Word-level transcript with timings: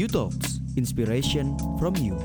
You 0.00 0.08
Talks, 0.08 0.64
inspiration 0.80 1.60
from 1.76 1.92
you. 2.00 2.16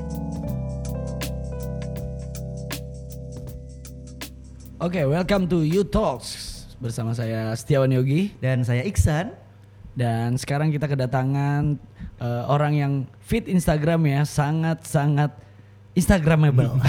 Oke, 4.80 5.04
welcome 5.04 5.44
to 5.44 5.60
You 5.60 5.84
Talks 5.84 6.64
bersama 6.80 7.12
saya 7.12 7.52
Setiawan 7.52 7.92
Yogi 7.92 8.32
Dan 8.40 8.64
saya 8.64 8.80
Iksan. 8.80 9.36
dan 9.92 10.40
sekarang 10.40 10.72
kita 10.72 10.88
kedatangan 10.88 11.76
eh, 12.16 12.44
orang 12.48 12.72
yang 12.80 12.92
fit 13.20 13.44
Instagram 13.44 14.08
ya 14.08 14.24
sangat-sangat 14.24 15.36
Instagramable. 15.92 16.80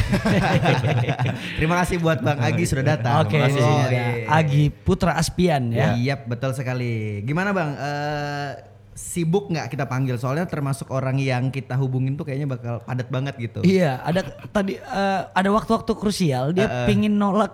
Terima 1.60 1.84
kasih 1.84 2.00
buat 2.00 2.24
Bang 2.24 2.40
Agi 2.40 2.64
sudah 2.64 2.96
datang. 2.96 3.28
Oke, 3.28 3.36
Terima 3.36 3.52
kasih. 3.52 3.60
ini 3.60 3.76
Oh, 3.76 3.88
iya. 3.92 4.08
Agi 4.32 4.64
Putra 4.72 5.20
Aspian 5.20 5.68
ya. 5.68 6.00
Iya, 6.00 6.16
betul 6.24 6.56
sekali. 6.56 7.28
Gimana 7.28 7.52
Bang? 7.52 7.76
Eh, 7.76 8.77
sibuk 8.98 9.54
nggak 9.54 9.70
kita 9.70 9.86
panggil? 9.86 10.18
Soalnya 10.18 10.50
termasuk 10.50 10.90
orang 10.90 11.22
yang 11.22 11.54
kita 11.54 11.78
hubungin 11.78 12.18
tuh 12.18 12.26
kayaknya 12.26 12.50
bakal 12.50 12.82
padat 12.82 13.08
banget 13.14 13.38
gitu. 13.38 13.62
Iya, 13.62 14.02
ada 14.02 14.26
tadi 14.50 14.82
eh, 14.82 15.22
ada 15.30 15.50
waktu-waktu 15.54 15.94
krusial 15.94 16.58
dia 16.58 16.90
pingin 16.90 17.14
nolak 17.14 17.54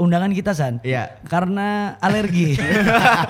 undangan 0.00 0.32
kita 0.32 0.56
San. 0.56 0.80
Iya. 0.80 1.20
Karena 1.28 2.00
alergi. 2.00 2.56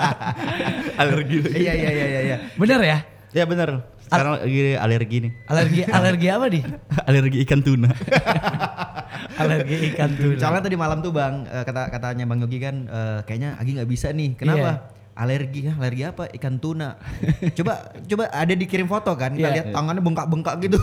alergi 1.02 1.36
Iya, 1.50 1.72
iya, 1.74 1.90
iya, 1.90 2.06
iya, 2.06 2.20
iya. 2.22 2.36
Bener 2.54 2.80
ya? 2.80 2.98
ya 3.28 3.44
bener 3.44 3.84
sekarang 4.08 4.40
lagi 4.40 4.72
alergi 4.72 5.16
nih 5.20 5.32
Alergi 5.52 5.80
alergi 6.00 6.26
apa 6.32 6.46
nih? 6.48 6.62
alergi 7.04 7.38
ikan 7.44 7.60
tuna 7.60 7.90
alergi 9.42 9.76
ikan 9.94 10.10
tuna. 10.18 10.40
Soalnya 10.40 10.62
tadi 10.66 10.74
malam 10.74 10.98
tuh 10.98 11.14
Bang, 11.14 11.46
eh, 11.46 11.62
kata 11.62 11.92
katanya 11.94 12.24
Bang 12.26 12.42
Yogi 12.42 12.58
kan 12.58 12.88
eh, 12.90 13.18
kayaknya 13.22 13.54
Agi 13.60 13.70
nggak 13.78 13.90
bisa 13.90 14.10
nih. 14.10 14.34
Kenapa? 14.34 14.90
Alergi 15.18 15.66
ya, 15.66 15.74
alergi 15.74 16.02
apa? 16.04 16.30
Ikan 16.30 16.56
tuna. 16.56 16.94
coba 17.52 17.90
coba 18.00 18.30
ada 18.30 18.54
dikirim 18.54 18.86
foto 18.86 19.10
kan, 19.12 19.34
kita 19.34 19.44
Iya. 19.44 19.54
lihat 19.56 19.66
tangannya 19.70 19.98
bengkak-bengkak 19.98 20.54
gitu. 20.62 20.78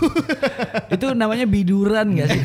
Itu 0.91 1.15
namanya 1.15 1.45
biduran 1.45 2.11
gak 2.13 2.27
sih? 2.29 2.41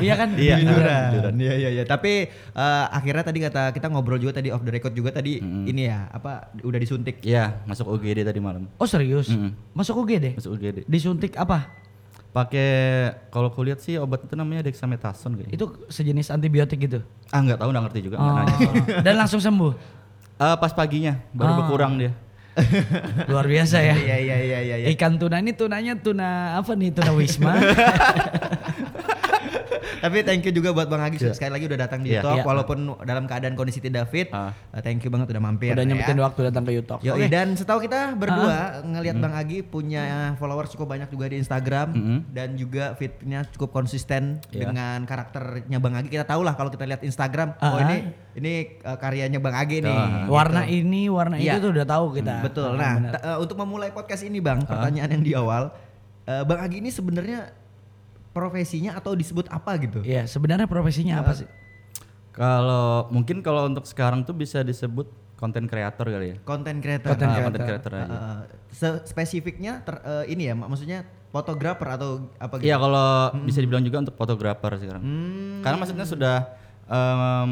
iya 0.00 0.14
kan? 0.14 0.32
Iya, 0.34 0.56
Biduran. 0.58 1.34
Iya 1.36 1.52
iya 1.54 1.68
iya. 1.70 1.82
Tapi 1.84 2.12
eh, 2.30 2.84
akhirnya 2.88 3.22
tadi 3.22 3.38
kata 3.40 3.62
kita 3.70 3.86
ngobrol 3.86 4.16
juga 4.16 4.34
tadi 4.34 4.48
off 4.48 4.62
the 4.62 4.72
record 4.72 4.92
juga 4.92 5.12
tadi 5.12 5.36
ini 5.42 5.84
ya 5.84 6.08
apa 6.08 6.48
udah 6.58 6.78
disuntik. 6.78 7.20
ya 7.20 7.60
masuk 7.64 7.88
UGD 7.90 8.24
tadi 8.24 8.40
malam 8.40 8.64
Oh 8.74 8.88
serius? 8.88 9.28
Mm-mm. 9.28 9.52
Masuk 9.72 10.00
UGD? 10.00 10.34
masuk 10.34 10.56
UGD 10.56 10.78
Disuntik 10.86 11.36
apa? 11.36 11.84
pakai 12.32 12.70
kalau 13.28 13.46
kulihat 13.48 13.78
sih 13.78 13.94
obat 13.94 14.22
itu 14.22 14.34
namanya 14.34 14.64
dexamethasone 14.64 15.38
kayaknya 15.38 15.54
Itu 15.54 15.86
sejenis 15.86 16.28
antibiotik 16.28 16.80
gitu? 16.80 16.98
ah 17.28 17.38
nggak 17.38 17.56
tahu 17.56 17.68
nggak 17.68 17.84
ngerti 17.84 18.00
juga 18.02 18.16
nggak 18.16 18.26
Oh. 18.26 18.38
nanya. 18.40 18.70
Dan 19.02 19.14
langsung 19.16 19.38
sembuh? 19.38 19.72
Eh, 20.34 20.56
pas 20.58 20.72
paginya 20.74 21.22
baru 21.30 21.50
Ah. 21.50 21.56
berkurang 21.62 21.94
dia 21.94 22.12
Luar 23.30 23.50
biasa 23.50 23.82
ya? 23.82 23.98
Iya 23.98 24.16
iya 24.22 24.36
iya 24.38 24.58
iya. 24.62 24.76
iya. 24.82 24.86
Ikan 24.94 25.18
tuna 25.18 25.42
ini 25.42 25.50
tunanya 25.58 25.98
tuna 25.98 26.54
apa 26.54 26.78
nih? 26.78 26.94
Tuna 26.94 27.10
wisma? 27.10 27.50
Tapi 29.96 30.18
thank 30.22 30.42
you 30.42 30.52
juga 30.52 30.70
buat 30.70 30.86
Bang 30.86 31.00
Agi 31.00 31.16
sekali 31.20 31.50
lagi 31.50 31.64
udah 31.64 31.78
datang 31.80 32.00
di 32.00 32.10
Iya. 32.10 32.20
Talk 32.20 32.36
Iya. 32.36 32.44
walaupun 32.44 32.78
dalam 33.00 33.24
keadaan 33.24 33.54
kondisi 33.54 33.78
tidak 33.78 34.06
fit. 34.06 34.28
Eh, 34.28 34.52
thank 34.80 35.00
you 35.00 35.08
banget 35.08 35.28
udah 35.28 35.42
mampir. 35.42 35.70
Udah 35.70 35.82
nyempetin 35.82 36.14
ya. 36.14 36.22
waktu 36.22 36.40
datang 36.44 36.62
ke 36.62 36.72
YouTube. 36.72 37.00
Oke. 37.00 37.26
dan 37.26 37.52
setahu 37.52 37.78
kita 37.80 38.14
berdua 38.14 38.56
ngelihat 38.82 39.16
Bang 39.16 39.34
Agi 39.34 39.62
punya 39.62 40.04
followers 40.34 40.70
cukup 40.70 40.86
banyak 40.90 41.08
juga 41.08 41.26
di 41.26 41.36
Instagram 41.36 41.88
Mm-mm. 41.90 42.18
dan 42.30 42.54
juga 42.54 42.94
fitnya 42.94 43.44
cukup 43.48 43.70
konsisten 43.72 44.38
Iya. 44.48 44.64
dengan 44.64 45.04
karakternya 45.04 45.78
Bang 45.78 45.94
Agi. 45.94 46.08
Kita 46.08 46.24
tahu 46.24 46.40
lah 46.40 46.52
kalau 46.52 46.68
kita 46.68 46.84
lihat 46.84 47.00
Instagram, 47.00 47.54
oh 47.56 47.66
Ah. 47.66 47.82
ini 47.82 47.96
ini 48.34 48.52
uh, 48.80 48.94
karyanya 48.94 49.38
Bang 49.38 49.54
Agi 49.54 49.80
nih. 49.80 49.90
Ah. 49.90 50.26
Warna 50.26 50.62
Gitu. 50.64 50.80
ini, 50.80 51.02
warna 51.06 51.36
Iya. 51.36 51.54
itu 51.54 51.60
tuh 51.60 51.70
udah 51.72 51.86
tahu 51.86 52.04
kita. 52.12 52.34
Betul. 52.40 52.70
Ah, 52.74 52.96
Nah, 52.96 53.10
uh, 53.14 53.36
untuk 53.38 53.56
memulai 53.56 53.90
podcast 53.90 54.22
ini 54.22 54.38
Bang, 54.38 54.62
pertanyaan 54.62 55.10
yang 55.10 55.22
di 55.22 55.32
awal, 55.32 55.70
uh, 56.24 56.42
Bang 56.42 56.60
Agi 56.60 56.78
ini 56.78 56.88
sebenarnya 56.88 57.50
profesinya 58.34 58.92
atau 58.92 59.14
disebut 59.14 59.46
apa 59.48 59.78
gitu? 59.78 60.02
Iya, 60.02 60.26
sebenarnya 60.26 60.66
profesinya 60.66 61.22
apa 61.22 61.32
sih? 61.34 61.48
kalau 62.34 63.06
mungkin 63.08 63.40
kalau 63.40 63.62
untuk 63.64 63.86
sekarang 63.86 64.26
tuh 64.26 64.34
bisa 64.34 64.60
disebut 64.60 65.06
konten 65.34 65.64
kreator 65.64 66.02
kali 66.04 66.34
ya 66.34 66.36
Content 66.42 66.78
creator. 66.78 67.14
Content 67.14 67.30
Ah, 67.30 67.32
creator. 67.32 67.46
content 67.46 67.64
creator 67.64 67.92
aja 67.94 68.06
Uh, 68.06 68.40
se- 68.68 69.02
spesifiknya 69.06 69.72
ter- 69.80 70.02
uh, 70.02 70.26
ini 70.26 70.50
ya, 70.50 70.54
mak- 70.54 70.66
maksudnya 70.66 71.06
fotografer 71.30 71.86
atau 71.88 72.26
apa 72.36 72.58
gitu? 72.58 72.66
Iya 72.66 72.76
kalau 72.76 73.06
bisa 73.44 73.58
dibilang 73.58 73.82
juga 73.82 74.02
untuk 74.02 74.14
fotografer 74.14 74.72
sekarang. 74.76 74.98
Hmm. 74.98 75.62
Karena 75.62 75.76
maksudnya 75.76 76.06
sudah 76.06 76.36
em, 76.84 77.48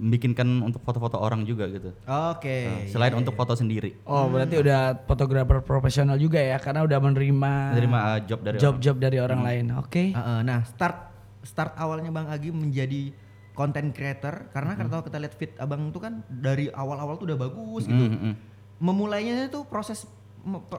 membikinkan 0.00 0.44
untuk 0.64 0.80
foto-foto 0.82 1.20
orang 1.20 1.44
juga 1.44 1.68
gitu. 1.68 1.92
Oke. 2.08 2.56
Nah, 2.66 2.78
selain 2.88 3.14
untuk 3.14 3.36
foto 3.36 3.52
sendiri. 3.52 4.02
Oh, 4.08 4.26
berarti 4.32 4.58
udah 4.58 4.96
fotografer 5.04 5.60
profesional 5.62 6.16
juga 6.16 6.40
ya 6.40 6.56
karena 6.58 6.82
udah 6.82 6.98
menerima 6.98 7.52
Menerima 7.76 7.98
uh, 7.98 8.18
job 8.24 8.40
dari 8.42 8.56
job-job 8.58 8.96
dari 8.98 9.18
orang 9.20 9.40
lain. 9.44 9.64
Oke. 9.78 10.10
Uh, 10.12 10.18
uh, 10.18 10.38
nah, 10.42 10.64
start 10.66 11.12
start 11.42 11.74
awalnya 11.78 12.10
Bang 12.10 12.30
Agi 12.30 12.50
menjadi 12.50 13.12
content 13.52 13.92
creator 13.92 14.48
karena 14.50 14.72
Hmm. 14.74 14.88
kalau 14.88 15.02
kita 15.04 15.16
lihat 15.20 15.34
fit 15.36 15.52
Abang 15.60 15.92
tuh 15.92 16.00
kan 16.00 16.24
dari 16.26 16.72
awal-awal 16.72 17.20
tuh 17.20 17.28
udah 17.28 17.38
bagus 17.38 17.84
gitu. 17.84 18.00
Mm, 18.00 18.12
mm, 18.16 18.22
mm. 18.32 18.34
Memulainya 18.80 19.46
itu 19.46 19.60
proses 19.68 20.08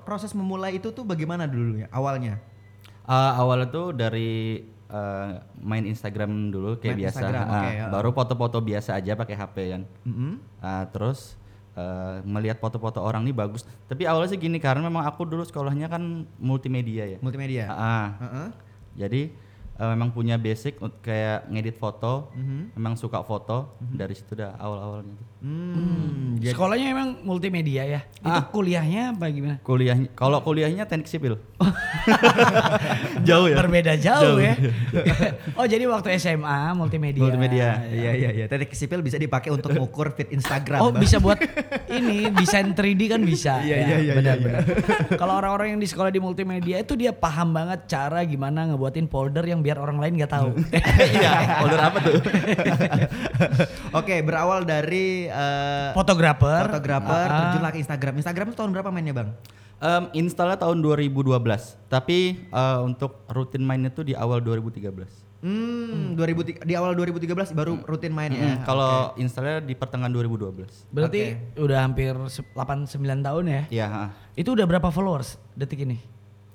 proses 0.04 0.34
memulai 0.36 0.82
itu 0.82 0.92
tuh 0.92 1.06
bagaimana 1.08 1.46
dulu 1.48 1.86
ya 1.86 1.88
awalnya? 1.94 2.42
Uh, 3.06 3.32
awalnya 3.40 3.68
tuh 3.70 3.94
dari 3.94 4.64
uh, 4.94 5.42
main 5.58 5.84
Instagram 5.84 6.54
dulu 6.54 6.78
kayak 6.78 6.94
Main 6.96 7.02
biasa. 7.10 7.18
Instagram, 7.20 7.44
Ah, 7.44 7.50
oke, 7.50 7.70
ya. 7.74 7.86
Baru 7.90 8.10
foto-foto 8.14 8.58
biasa 8.62 8.90
aja 8.96 9.12
pakai 9.18 9.36
HP 9.36 9.56
kan. 9.74 9.82
Mm-mm. 10.06 10.34
Ah, 10.62 10.86
terus 10.88 11.36
uh, 11.74 12.22
melihat 12.24 12.62
foto-foto 12.62 13.02
orang 13.02 13.26
nih 13.26 13.34
bagus. 13.34 13.66
Tapi 13.90 14.06
awalnya 14.06 14.38
sih 14.38 14.40
gini 14.40 14.62
karena 14.62 14.86
memang 14.86 15.04
aku 15.04 15.26
dulu 15.26 15.42
sekolahnya 15.42 15.90
kan 15.90 16.30
multimedia 16.38 17.10
ya. 17.10 17.18
Multimedia. 17.20 17.68
Ah, 17.68 17.76
ah. 17.76 18.08
Uh-uh. 18.22 18.48
Jadi 18.94 19.34
uh, 19.76 19.90
memang 19.90 20.10
punya 20.10 20.36
basic 20.36 20.76
kayak 21.00 21.48
ngedit 21.48 21.76
foto, 21.76 22.30
Mhm. 22.32 22.74
memang 22.74 22.94
suka 22.94 23.22
foto 23.22 23.74
dari 23.80 24.14
situ 24.14 24.34
dah 24.34 24.54
awal-awalnya. 24.56 25.16
Hmm. 25.44 26.40
jadi- 26.40 26.56
Sekolahnya 26.56 26.88
emang 26.90 27.10
multimedia 27.22 27.84
ya. 27.84 28.02
Itu 28.16 28.32
Ah. 28.32 28.48
kuliahnya 28.48 29.12
apa 29.12 29.28
gimana? 29.28 29.56
Kuliahnya 29.60 30.08
kalau 30.14 30.40
kuliahnya 30.40 30.84
teknik 30.84 31.04
sipil. 31.06 31.36
Jauh 33.24 33.48
ya. 33.48 33.56
Berbeda 33.58 33.94
jauh, 33.98 34.36
Jauh. 34.36 34.40
ya. 34.40 34.56
oh, 35.60 35.66
jadi 35.66 35.84
waktu 35.86 36.16
SMA 36.16 36.72
multimedia. 36.74 37.20
Multimedia. 37.20 37.84
Iya 37.86 38.12
iya 38.14 38.30
iya. 38.34 38.46
Teknik 38.48 38.72
sipil 38.72 39.00
bisa 39.00 39.18
dipakai 39.18 39.50
untuk 39.50 39.72
mengukur 39.72 40.12
fit 40.12 40.30
Instagram. 40.30 40.80
Oh, 40.80 40.92
Bang. 40.92 41.02
bisa 41.02 41.18
buat 41.18 41.40
ini 41.92 42.32
desain 42.32 42.72
3D 42.72 43.02
kan 43.10 43.22
bisa. 43.22 43.60
Iya, 43.60 43.72
Ya, 43.74 43.78
iya, 43.84 43.98
iya, 44.00 44.14
benar, 44.14 44.36
iya, 44.36 44.44
benar. 44.44 44.62
Kalau 45.16 45.34
orang-orang 45.36 45.76
yang 45.76 45.82
di 45.82 45.88
sekolah 45.88 46.08
di 46.08 46.20
multimedia 46.20 46.78
itu 46.78 46.94
dia 46.94 47.12
paham 47.12 47.52
banget 47.52 47.86
cara 47.86 48.24
gimana 48.24 48.68
ngebuatin 48.70 49.08
folder 49.08 49.44
yang 49.44 49.60
biar 49.64 49.80
orang 49.80 49.98
lain 49.98 50.20
nggak 50.20 50.30
tahu. 50.30 50.52
Iya, 51.16 51.32
folder 51.58 51.82
apa 51.82 51.98
tuh? 52.00 52.20
Oke, 54.00 54.20
berawal 54.22 54.64
dari 54.64 55.26
eh, 55.26 55.90
Fotografer. 55.96 56.68
fotografer 56.68 57.26
Ah. 57.26 57.38
terjun 57.48 57.62
lah 57.62 57.72
ke 57.72 57.80
Instagram. 57.80 58.14
Instagram 58.20 58.46
itu 58.52 58.58
tahun 58.58 58.72
berapa 58.72 58.90
mainnya, 58.90 59.16
Bang? 59.16 59.30
Em, 59.80 60.04
installnya 60.16 60.56
tahun 60.56 60.80
2012, 60.80 61.76
tapi 61.88 62.44
eh, 62.46 62.80
untuk 62.80 63.24
rutin 63.28 63.64
mainnya 63.64 63.88
tuh 63.88 64.04
di 64.04 64.14
awal 64.14 64.40
2013. 64.40 65.08
Hmm, 65.44 66.16
2003 66.16 66.64
di 66.64 66.72
awal 66.72 66.96
2013 66.96 67.52
baru 67.52 67.76
rutin 67.84 68.16
main 68.16 68.32
ya. 68.32 68.56
Mm, 68.56 68.58
Kalau 68.64 69.12
installnya 69.20 69.60
di 69.60 69.76
pertengahan 69.76 70.08
2012. 70.08 70.88
Berarti 70.88 71.36
udah 71.60 71.84
hampir 71.84 72.16
8 72.16 72.88
9 72.88 73.20
tahun 73.20 73.44
ya. 73.44 73.62
Iya. 73.68 73.88
Itu 74.40 74.56
udah 74.56 74.64
berapa 74.64 74.88
followers 74.88 75.36
detik 75.52 75.84
ini? 75.84 76.00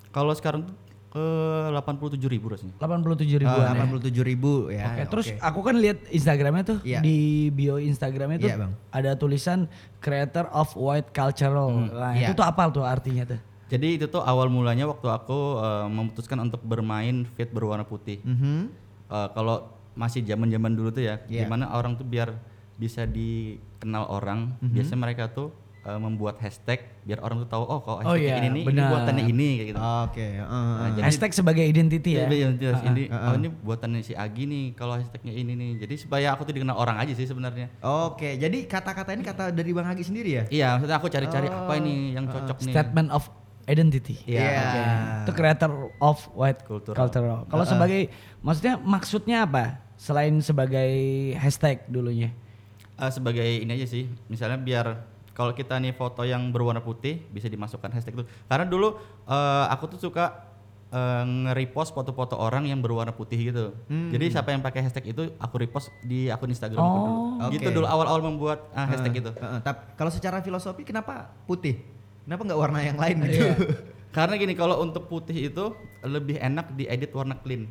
Kalau 0.09 0.33
sekarang 0.33 0.65
tuh 0.65 0.73
ke 1.09 1.25
87 1.73 2.21
ribu 2.29 2.53
rasanya. 2.53 2.77
87 2.77 3.25
Oh, 3.25 3.41
ribuan 3.41 3.65
ya. 3.65 3.81
87 3.81 4.21
ribu 4.21 4.53
ya. 4.69 4.85
Oke, 4.93 5.03
terus 5.09 5.27
aku 5.41 5.61
kan 5.65 5.81
lihat 5.81 5.99
Instagramnya 6.09 6.65
tuh 6.67 6.79
Iya. 6.85 7.01
di 7.01 7.17
bio 7.49 7.81
Instagramnya 7.81 8.39
tuh 8.39 8.51
Iya, 8.53 8.57
Bang. 8.61 8.73
ada 8.93 9.11
tulisan 9.17 9.73
creator 9.99 10.53
of 10.53 10.69
white 10.77 11.09
cultural. 11.11 11.73
Nah, 11.89 12.13
Iya. 12.13 12.29
itu 12.29 12.33
tuh 12.37 12.45
apa 12.45 12.69
tuh 12.69 12.85
artinya 12.85 13.25
tuh? 13.25 13.41
Jadi 13.69 14.01
itu 14.01 14.07
tuh 14.09 14.21
awal 14.21 14.49
mulanya 14.49 14.85
waktu 14.85 15.09
aku 15.09 15.39
eh, 15.59 15.87
memutuskan 15.89 16.41
untuk 16.41 16.61
bermain 16.61 17.25
fit 17.37 17.49
berwarna 17.49 17.85
putih. 17.85 18.21
Mhm. 18.21 18.69
Eh, 19.09 19.29
kalau 19.33 19.65
masih 19.93 20.21
zaman-zaman 20.23 20.73
dulu 20.73 20.93
tuh 20.93 21.05
ya, 21.05 21.25
Iya. 21.25 21.49
gimana 21.49 21.73
orang 21.73 21.97
tuh 21.97 22.05
biar 22.05 22.37
bisa 22.77 23.03
dikenal 23.03 24.07
orang, 24.07 24.55
Mhm. 24.61 24.71
biasanya 24.71 25.01
mereka 25.01 25.25
tuh 25.27 25.51
eh, 25.89 25.97
membuat 25.97 26.37
hashtag 26.39 26.85
biar 27.03 27.19
orang 27.19 27.41
tuh 27.41 27.49
tahu 27.49 27.65
oh 27.65 27.81
kalau 27.81 28.05
Oh 28.05 28.13
hashtag 28.13 28.29
iya, 28.29 28.45
ini 28.45 28.61
nih, 28.61 28.63
ini 28.69 28.83
buatannya 28.85 29.25
ini 29.25 29.49
kayak 29.57 29.69
gitu. 29.73 29.79
Oke, 29.81 30.27
heeh. 30.37 30.45
Nah, 30.77 30.89
jadi- 30.93 31.05
Hashtag 31.09 31.31
sebagai 31.33 31.65
identity 31.65 32.11
ya. 32.13 32.29
Iya, 32.29 32.29
iya, 32.29 32.49
iya, 32.55 32.71
ini 32.85 33.03
ah, 33.09 33.33
oh 33.33 33.35
ini 33.35 33.49
buatannya 33.49 34.01
si 34.05 34.13
Agi 34.13 34.45
nih 34.45 34.65
kalau 34.77 35.01
hashtagnya 35.01 35.33
ini 35.33 35.53
nih. 35.57 35.71
Jadi 35.81 35.95
supaya 35.97 36.37
aku 36.37 36.45
tuh 36.45 36.53
dikenal 36.53 36.77
orang 36.77 37.01
aja 37.01 37.17
sih 37.17 37.25
sebenarnya. 37.25 37.73
Oke, 37.81 38.37
jadi 38.37 38.59
kata-kata 38.69 39.17
ini 39.17 39.25
kata 39.25 39.49
dari 39.49 39.73
Bang 39.73 39.89
Hagi 39.89 40.05
sendiri 40.05 40.31
ya? 40.31 40.45
Iya, 40.49 40.67
maksudnya 40.77 40.97
aku 41.01 41.09
cari-cari 41.09 41.49
apa 41.49 41.73
ini 41.75 42.13
yang 42.13 42.29
cocok 42.29 42.61
nih. 42.63 42.75
Statement 42.77 43.09
of 43.09 43.25
identity. 43.65 44.17
Iya. 44.25 44.41
Oke. 44.45 44.81
Itu 45.25 45.33
creator 45.33 45.71
of 45.99 46.19
white 46.33 46.61
Cultural. 46.65 46.97
cultural. 46.99 47.39
Kalau 47.47 47.65
sebagai 47.65 48.13
maksudnya 48.41 48.75
maksudnya 48.79 49.39
apa? 49.45 49.65
Selain 49.99 50.33
sebagai 50.41 50.91
hashtag 51.37 51.83
dulunya. 51.89 52.31
Eh, 52.99 53.11
sebagai 53.11 53.47
ini 53.47 53.71
aja 53.75 53.87
sih, 53.87 54.11
misalnya 54.27 54.59
biar 54.59 54.87
kalau 55.39 55.55
kita 55.55 55.79
nih 55.79 55.95
foto 55.95 56.27
yang 56.27 56.51
berwarna 56.51 56.83
putih 56.83 57.23
bisa 57.31 57.47
dimasukkan 57.47 57.95
hashtag 57.95 58.19
itu. 58.19 58.27
Karena 58.51 58.67
dulu 58.67 58.99
eh, 59.23 59.65
aku 59.71 59.95
tuh 59.95 60.11
suka 60.11 60.51
eh, 60.91 61.23
nge-repost 61.23 61.95
foto-foto 61.95 62.35
orang 62.35 62.67
yang 62.67 62.83
berwarna 62.83 63.15
putih 63.15 63.39
gitu. 63.39 63.71
Jadi 63.87 64.35
siapa 64.35 64.51
yang 64.51 64.59
pakai 64.59 64.83
hashtag 64.83 65.15
itu 65.15 65.31
aku 65.39 65.55
repost 65.63 65.95
di 66.03 66.27
akun 66.27 66.51
Instagram 66.51 66.83
aku 66.83 66.99
dulu. 66.99 67.13
Oh. 67.39 67.51
Gitu 67.55 67.69
dulu 67.71 67.87
awal-awal 67.87 68.19
membuat 68.19 68.67
ah, 68.75 68.91
hashtag 68.91 69.23
itu. 69.23 69.31
Heeh, 69.31 69.63
tap- 69.63 69.95
kalau 69.95 70.11
secara 70.11 70.43
filosofi 70.43 70.83
kenapa 70.83 71.31
putih? 71.47 71.79
Kenapa 72.27 72.43
nggak 72.43 72.59
warna 72.59 72.83
yang 72.83 72.99
lain 72.99 73.23
gitu? 73.31 73.47
Karena 74.17 74.35
gini 74.35 74.59
kalau 74.59 74.83
untuk 74.83 75.07
putih 75.07 75.55
itu 75.55 75.71
lebih 76.03 76.43
enak 76.43 76.75
diedit 76.75 77.15
warna 77.15 77.39
clean. 77.39 77.71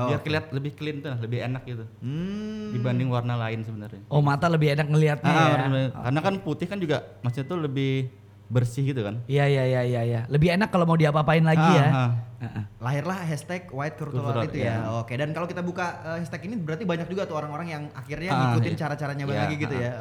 Oh, 0.00 0.08
Biar 0.08 0.16
oke. 0.16 0.24
kelihatan 0.24 0.52
lebih 0.54 0.72
clean 0.72 0.96
tuh, 0.98 1.12
lebih 1.14 1.38
enak 1.42 1.62
gitu. 1.62 1.84
Hmm. 2.00 2.72
Dibanding 2.72 3.08
warna 3.08 3.36
lain 3.36 3.60
sebenarnya. 3.60 4.00
Oh 4.08 4.20
mata 4.20 4.48
lebih 4.48 4.72
enak 4.72 4.86
ngelihatnya 4.86 5.28
Ah, 5.28 5.36
ya. 5.36 5.48
bener-bener. 5.58 5.90
Karena 5.92 6.20
kan 6.22 6.34
putih 6.40 6.66
kan 6.66 6.78
juga 6.78 6.96
maksudnya 7.20 7.46
tuh 7.46 7.58
lebih 7.60 8.08
bersih 8.48 8.82
gitu 8.82 9.00
kan. 9.00 9.20
Iya 9.26 9.44
iya 9.46 9.62
iya 9.64 9.80
iya 9.84 10.00
iya. 10.02 10.20
Lebih 10.26 10.56
enak 10.56 10.68
kalau 10.68 10.82
mau 10.82 10.96
diapa-apain 10.96 11.44
lagi 11.44 11.60
Ah, 11.62 11.76
ya. 11.76 11.86
ah. 11.86 12.10
Heeh. 12.40 12.62
Lahirlah 12.80 13.20
hashtag 13.20 13.68
white 13.68 13.94
Cultural, 13.94 14.32
itu 14.42 14.58
ya. 14.58 14.80
iya. 14.80 14.96
Oke, 14.96 15.12
dan 15.14 15.30
kalau 15.30 15.44
kita 15.44 15.60
buka 15.60 16.00
eh, 16.02 16.16
hashtag 16.18 16.48
ini 16.48 16.56
berarti 16.56 16.88
banyak 16.88 17.04
juga 17.06 17.28
tuh 17.28 17.36
orang-orang 17.36 17.68
yang 17.68 17.82
akhirnya 17.92 18.30
Ah, 18.30 18.38
ngikutin 18.50 18.72
iya. 18.72 18.80
cara-caranya 18.80 19.24
Bang 19.24 19.36
Iya, 19.36 19.44
Agi 19.44 19.56
gitu 19.58 19.74
ah. 19.74 19.80
ya. 19.80 19.92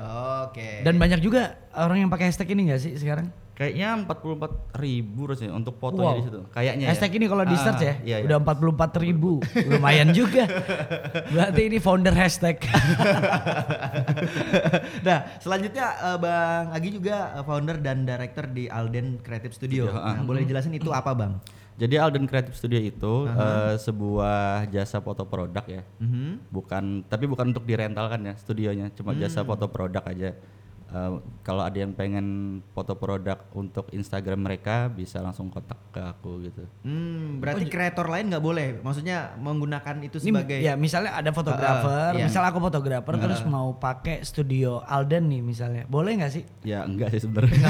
Oke. 0.47 0.69
Dan 0.81 0.95
banyak 0.95 1.19
juga 1.19 1.41
orang 1.73 1.97
yang 1.99 2.09
pakai 2.09 2.31
hashtag 2.31 2.47
ini 2.49 2.71
gak 2.71 2.79
sih 2.79 2.95
sekarang? 2.95 3.27
Kayaknya 3.53 3.91
44 4.07 4.55
ribu 4.79 5.27
harusnya 5.27 5.51
untuk 5.51 5.75
fotonya 5.75 6.07
Wow. 6.07 6.15
di 6.15 6.23
situ. 6.23 6.39
Kayaknya 6.47 6.85
ya. 6.87 6.89
Hashtag 6.95 7.11
ini 7.11 7.25
kalau 7.27 7.43
di 7.43 7.51
Ah, 7.51 7.59
search 7.59 7.83
ya, 7.83 7.93
iya, 7.99 8.15
iya. 8.17 8.23
udah 8.23 8.37
44 8.39 8.95
ribu, 8.97 9.43
lumayan 9.67 10.15
juga. 10.15 10.47
Berarti 11.35 11.61
ini 11.67 11.77
founder 11.77 12.15
hashtag. 12.15 12.55
nah, 15.03 15.19
selanjutnya 15.39 15.85
eh, 15.91 16.17
Bang 16.17 16.65
Agi 16.71 16.89
juga 16.93 17.35
eh, 17.35 17.43
founder 17.43 17.77
dan 17.79 18.03
director 18.03 18.47
di 18.47 18.67
Alden 18.67 19.19
Creative 19.19 19.51
Studio. 19.51 19.91
Studio, 19.91 19.99
ah. 19.99 20.15
Nah, 20.15 20.23
boleh 20.23 20.43
dijelasin 20.43 20.71
itu 20.71 20.89
apa, 20.89 21.11
Bang? 21.11 21.43
Jadi 21.79 21.95
Alden 21.95 22.27
Creative 22.27 22.51
Studio 22.51 22.77
itu 22.77 23.13
eh, 23.25 23.75
sebuah 23.79 24.67
jasa 24.67 24.99
foto 24.99 25.23
produk 25.23 25.63
ya. 25.63 25.83
Mhm. 26.03 26.51
Bukan 26.51 26.83
tapi 27.07 27.23
bukan 27.25 27.55
untuk 27.55 27.63
direntalkan 27.63 28.19
ya 28.21 28.33
studionya, 28.35 28.91
cuma 28.91 29.15
jasa 29.15 29.41
Hmm. 29.41 29.47
foto 29.47 29.71
produk 29.71 30.03
aja. 30.03 30.35
Eh, 30.89 31.11
kalau 31.45 31.61
ada 31.61 31.77
yang 31.77 31.93
pengen 31.93 32.59
foto 32.73 32.97
produk 32.97 33.37
untuk 33.53 33.85
Instagram 33.93 34.41
mereka 34.41 34.89
bisa 34.89 35.21
langsung 35.21 35.53
kontak 35.53 35.77
ke 35.93 36.01
aku 36.01 36.49
gitu. 36.49 36.65
Hmm, 36.81 37.37
berarti 37.37 37.69
kreator 37.69 38.09
lain 38.09 38.33
nggak 38.33 38.41
boleh. 38.41 38.67
Maksudnya 38.81 39.37
menggunakan 39.37 40.01
itu 40.01 40.17
ini 40.17 40.33
sebagai 40.33 40.57
ya 40.57 40.73
misalnya 40.73 41.13
ada 41.13 41.29
fotografer, 41.29 42.17
iya. 42.17 42.25
misal 42.25 42.41
aku 42.41 42.57
fotografer 42.57 43.13
terus 43.21 43.45
mau 43.45 43.77
pakai 43.77 44.25
studio 44.25 44.81
Alden 44.81 45.29
nih 45.29 45.41
misalnya, 45.45 45.83
boleh 45.85 46.17
nggak 46.17 46.31
sih? 46.33 46.43
Ya 46.65 46.81
enggak 46.81 47.13
sih 47.13 47.21
sebenarnya. 47.21 47.69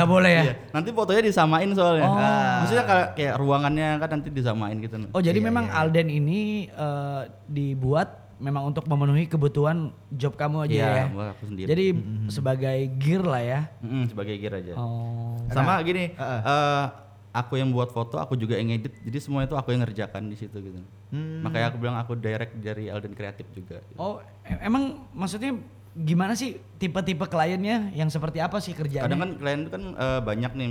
Nggak 0.00 0.08
boleh 0.08 0.30
ya? 0.32 0.44
Iya, 0.48 0.54
nanti 0.72 0.88
fotonya 0.96 1.20
disamain 1.20 1.68
soalnya. 1.76 2.08
Oh. 2.08 2.16
Maksudnya 2.64 2.84
kayak, 2.88 3.08
kayak 3.12 3.34
ruangannya 3.36 3.88
kan 4.00 4.08
nanti 4.08 4.28
disamain 4.32 4.76
gitu. 4.80 4.96
Oh 5.12 5.20
jadi 5.20 5.36
Iya, 5.36 5.46
memang 5.52 5.68
Alden 5.68 6.08
ini 6.08 6.72
eh, 6.72 7.22
dibuat 7.44 8.23
memang 8.36 8.66
untuk 8.66 8.84
memenuhi 8.84 9.24
kebutuhan 9.24 9.90
job 10.08 10.34
kamu 10.34 10.64
aja 10.64 10.74
Iya, 10.74 10.88
ya. 10.90 11.04
buat 11.08 11.28
aku 11.32 11.42
sendiri. 11.46 11.68
Jadi 11.68 11.84
sebagai 12.28 12.76
gear 12.96 13.22
lah 13.22 13.42
ya. 13.42 13.60
Mm-mm, 13.80 14.04
sebagai 14.08 14.34
gear 14.34 14.54
aja. 14.56 14.72
Oh. 14.74 15.38
Sama 15.48 15.78
gini, 15.80 16.12
Heeh. 16.12 16.40
eh, 16.40 16.84
aku 17.30 17.56
yang 17.56 17.70
buat 17.70 17.90
foto, 17.90 18.16
aku 18.16 18.34
juga 18.34 18.54
yang 18.54 18.70
edit. 18.70 18.94
Jadi 19.00 19.18
semua 19.18 19.42
itu 19.42 19.52
aku 19.52 19.70
yang 19.70 19.82
ngerjakan 19.82 20.26
di 20.26 20.36
situ 20.36 20.56
gitu. 20.56 20.78
Hmm. 21.10 21.42
Makanya 21.42 21.66
aku 21.68 21.78
bilang 21.78 21.96
aku 21.96 22.14
direct 22.14 22.54
dari 22.58 22.86
Alden 22.86 23.12
Kreatif 23.12 23.46
juga. 23.50 23.78
gitu. 23.80 23.98
Oh, 23.98 24.18
emang 24.60 25.04
maksudnya 25.10 25.54
gimana 25.94 26.34
sih 26.34 26.58
tipe-tipe 26.74 27.22
kliennya 27.24 27.94
yang 27.94 28.10
seperti 28.10 28.38
apa 28.38 28.58
sih 28.58 28.74
kerjanya? 28.74 29.06
Kadang 29.06 29.20
kan 29.20 29.30
klien 29.38 29.58
itu 29.62 29.70
kan 29.70 29.82
eh, 29.94 30.20
banyak 30.20 30.52
nih 30.54 30.68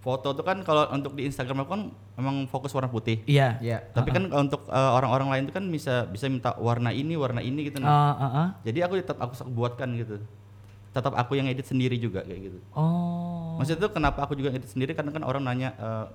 foto 0.00 0.32
tuh 0.32 0.40
kan 0.40 0.64
kalau 0.64 0.88
untuk 0.90 1.12
di 1.12 1.28
Instagram 1.28 1.62
aku 1.62 1.70
kan 1.70 1.82
emang 2.16 2.48
fokus 2.48 2.72
warna 2.72 2.88
putih. 2.88 3.20
Iya. 3.24 3.60
ya. 3.60 3.78
Tapi 3.92 4.08
kan 4.10 4.32
untuk 4.32 4.64
eh, 4.66 4.90
orang-orang 4.90 5.28
lain 5.28 5.42
itu 5.44 5.52
kan 5.52 5.64
bisa 5.68 6.08
bisa 6.08 6.24
minta 6.26 6.56
warna 6.56 6.88
ini, 6.88 7.14
warna 7.14 7.44
ini 7.44 7.68
gitu. 7.68 7.78
Ah, 7.80 7.84
Nah. 7.84 8.12
ah, 8.16 8.24
ah. 8.24 8.48
Jadi 8.64 8.80
aku 8.80 8.96
tetap 8.96 9.20
aku 9.20 9.36
buatkan 9.46 9.92
gitu. 9.94 10.16
Tetap 10.90 11.12
aku 11.14 11.36
yang 11.36 11.46
edit 11.46 11.68
sendiri 11.68 11.94
juga 11.94 12.24
kayak 12.24 12.40
gitu. 12.50 12.58
Oh. 12.72 13.60
Maksudnya 13.60 13.86
tuh 13.86 13.92
kenapa 13.92 14.24
aku 14.24 14.34
juga 14.34 14.50
edit 14.50 14.66
sendiri 14.66 14.96
karena 14.96 15.12
kan 15.12 15.20
orang 15.20 15.44
nanya 15.44 15.76
eh, 15.76 16.06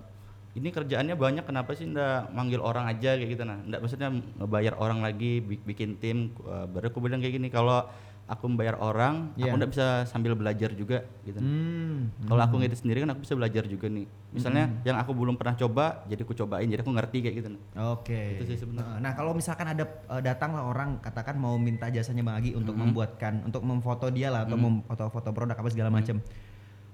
ini 0.56 0.72
kerjaannya 0.72 1.14
banyak 1.14 1.44
kenapa 1.44 1.76
sih 1.76 1.86
ndak 1.86 2.32
manggil 2.32 2.60
orang 2.60 2.90
aja 2.90 3.14
kayak 3.14 3.30
gitu 3.30 3.44
nah. 3.46 3.62
Ndak 3.62 3.86
maksudnya 3.86 4.10
ngebayar 4.42 4.74
orang 4.76 5.06
lagi 5.06 5.40
bik- 5.40 5.62
bikin 5.64 6.02
tim 6.02 6.34
eh, 6.42 6.66
baru 6.66 6.90
aku 6.90 7.00
bilang 7.00 7.22
kayak 7.22 7.38
gini 7.38 7.48
kalau 7.48 7.86
aku 8.26 8.50
membayar 8.50 8.74
orang 8.82 9.30
Iya. 9.38 9.54
aku 9.54 9.56
ndak 9.62 9.70
bisa 9.70 9.88
sambil 10.10 10.34
belajar 10.34 10.74
juga 10.74 11.06
gitu. 11.22 11.38
Hmm. 11.38 12.10
Kalau 12.26 12.42
aku 12.42 12.58
ngedit 12.58 12.82
sendiri 12.82 13.06
kan 13.06 13.14
aku 13.14 13.22
bisa 13.22 13.38
belajar 13.38 13.64
juga 13.70 13.86
nih. 13.86 14.10
Misalnya 14.34 14.66
yang 14.82 14.98
aku 14.98 15.14
belum 15.14 15.38
pernah 15.38 15.54
coba 15.54 16.02
jadi 16.10 16.26
aku 16.26 16.34
cobain 16.34 16.66
jadi 16.66 16.82
aku 16.82 16.90
ngerti 16.90 17.18
kayak 17.22 17.36
gitu. 17.38 17.50
nah. 17.54 17.62
Oke. 17.94 18.42
Itu 18.42 18.44
sih 18.50 18.58
sebenarnya. 18.58 18.98
Nah, 18.98 19.12
kalau 19.14 19.38
misalkan 19.38 19.70
ada 19.70 19.86
eh, 19.86 20.22
datanglah 20.26 20.66
orang 20.66 20.98
katakan 21.06 21.38
mau 21.38 21.54
minta 21.62 21.86
jasanya 21.94 22.26
Bang 22.26 22.42
Agi 22.42 22.58
untuk 22.58 22.74
membuatkan 22.74 23.46
untuk 23.46 23.62
memfoto 23.62 24.10
dia 24.10 24.34
lah 24.34 24.50
atau 24.50 24.58
memfoto 24.58 25.06
foto 25.14 25.30
produk 25.30 25.54
apa 25.62 25.70
segala 25.70 25.94
macam. 25.94 26.18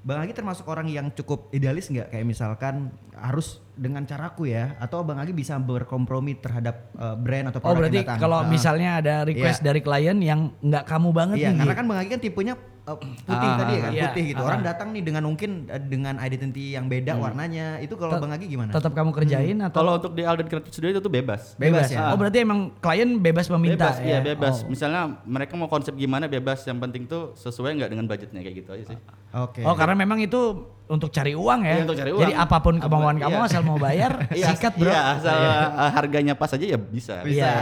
Bang 0.04 0.20
Agi 0.20 0.34
termasuk 0.36 0.68
orang 0.68 0.92
yang 0.92 1.14
cukup 1.16 1.48
idealis 1.56 1.88
nggak 1.88 2.12
kayak 2.12 2.26
misalkan 2.28 2.92
harus 3.16 3.64
dengan 3.82 4.06
caraku 4.06 4.46
ya 4.46 4.78
atau 4.78 5.02
Bang 5.02 5.18
Agi 5.18 5.34
bisa 5.34 5.58
berkompromi 5.58 6.38
terhadap 6.38 6.94
eh, 6.94 7.16
brand 7.18 7.50
atau 7.50 7.58
Oh 7.60 7.64
produk 7.66 7.80
berarti 7.82 7.98
yang 7.98 8.06
datang. 8.06 8.22
kalau 8.22 8.40
Ah. 8.40 8.46
misalnya 8.46 8.90
ada 8.96 9.16
request 9.26 9.60
Iya. 9.60 9.66
dari 9.66 9.82
klien 9.82 10.18
yang 10.22 10.40
nggak 10.56 10.86
kamu 10.86 11.10
banget 11.10 11.36
Iya, 11.36 11.50
nih. 11.50 11.60
karena 11.60 11.74
kan 11.74 11.86
Bang 11.88 11.98
Agi 11.98 12.10
kan 12.12 12.22
tipenya 12.22 12.54
eh, 12.82 12.98
putih 12.98 13.46
Ah, 13.48 13.58
tadi 13.58 13.72
ya 13.72 13.80
kan, 13.80 13.92
iya. 13.92 14.04
putih 14.04 14.24
gitu. 14.28 14.42
Ah, 14.42 14.48
Orang 14.48 14.62
ah. 14.62 14.68
datang 14.68 14.90
nih 14.90 15.02
dengan 15.02 15.24
mungkin 15.24 15.50
eh, 15.66 15.78
dengan 15.80 16.18
identity 16.18 16.74
yang 16.74 16.86
beda 16.88 17.14
warnanya. 17.16 17.78
Itu 17.78 17.94
kalau 17.94 18.18
Bang 18.18 18.30
Agi 18.32 18.46
gimana? 18.48 18.70
tetap 18.70 18.90
kamu 18.92 19.10
kerjain 19.12 19.58
atau 19.60 19.78
Kalau 19.80 19.94
untuk 19.98 20.14
di 20.14 20.22
Alden 20.22 20.46
Creative 20.46 20.70
Studio 20.72 20.90
itu 20.92 21.00
tuh 21.00 21.10
bebas. 21.12 21.54
Bebas 21.56 21.90
ya? 21.90 22.10
Oh 22.10 22.18
berarti 22.18 22.38
emang 22.40 22.74
klien 22.78 23.18
bebas 23.18 23.50
meminta 23.50 23.86
bebas, 23.88 23.98
ya? 23.98 24.06
iya 24.08 24.18
bebas. 24.20 24.56
Oh. 24.60 24.70
Misalnya 24.70 25.02
mereka 25.24 25.54
mau 25.54 25.66
konsep 25.68 25.94
gimana 25.96 26.26
bebas, 26.28 26.62
yang 26.64 26.78
penting 26.80 27.06
tuh 27.06 27.34
sesuai 27.36 27.74
nggak 27.76 27.90
dengan 27.92 28.06
budgetnya 28.06 28.42
kayak 28.42 28.56
gitu 28.60 28.70
aja 28.72 28.84
sih. 28.88 28.98
Oke. 29.32 29.62
Oh 29.62 29.74
karena 29.74 29.94
memang 29.96 30.18
itu 30.20 30.42
untuk 30.92 31.08
cari 31.08 31.32
uang 31.32 31.62
ya. 31.64 31.72
Iya, 31.72 31.84
untuk 31.88 31.96
cari 31.96 32.12
uang. 32.12 32.22
Jadi 32.28 32.34
apa 32.36 32.58
pun 32.60 32.76
Apa- 32.76 32.84
kemauan 32.92 33.16
kamu 33.16 33.38
iya. 33.40 33.48
asal 33.48 33.62
mau 33.64 33.80
bayar, 33.80 34.12
sikat 34.52 34.74
bro. 34.76 34.92
Iya, 34.92 35.02
asal 35.16 35.40
uh, 35.40 35.92
harganya 35.96 36.34
pas 36.36 36.52
aja 36.52 36.66
ya 36.68 36.76
bisa. 36.76 37.24
Bisa. 37.24 37.48
Iya. 37.48 37.56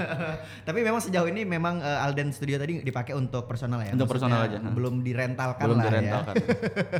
Tapi 0.68 0.78
memang 0.82 0.98
sejauh 0.98 1.30
ini 1.30 1.46
memang 1.46 1.78
eh, 1.78 2.04
Alden 2.04 2.34
Studio 2.34 2.58
tadi 2.58 2.82
dipakai 2.82 3.14
untuk 3.14 3.46
personal 3.46 3.78
ya. 3.86 3.94
Untuk 3.94 4.10
Maksudnya 4.10 4.34
personal 4.34 4.38
aja. 4.50 4.58
Belum 4.74 4.94
direntalkan 5.06 5.64
Belum 5.70 5.78
lah 5.78 5.84
direntalkan. 5.86 6.34
ya. 6.34 6.46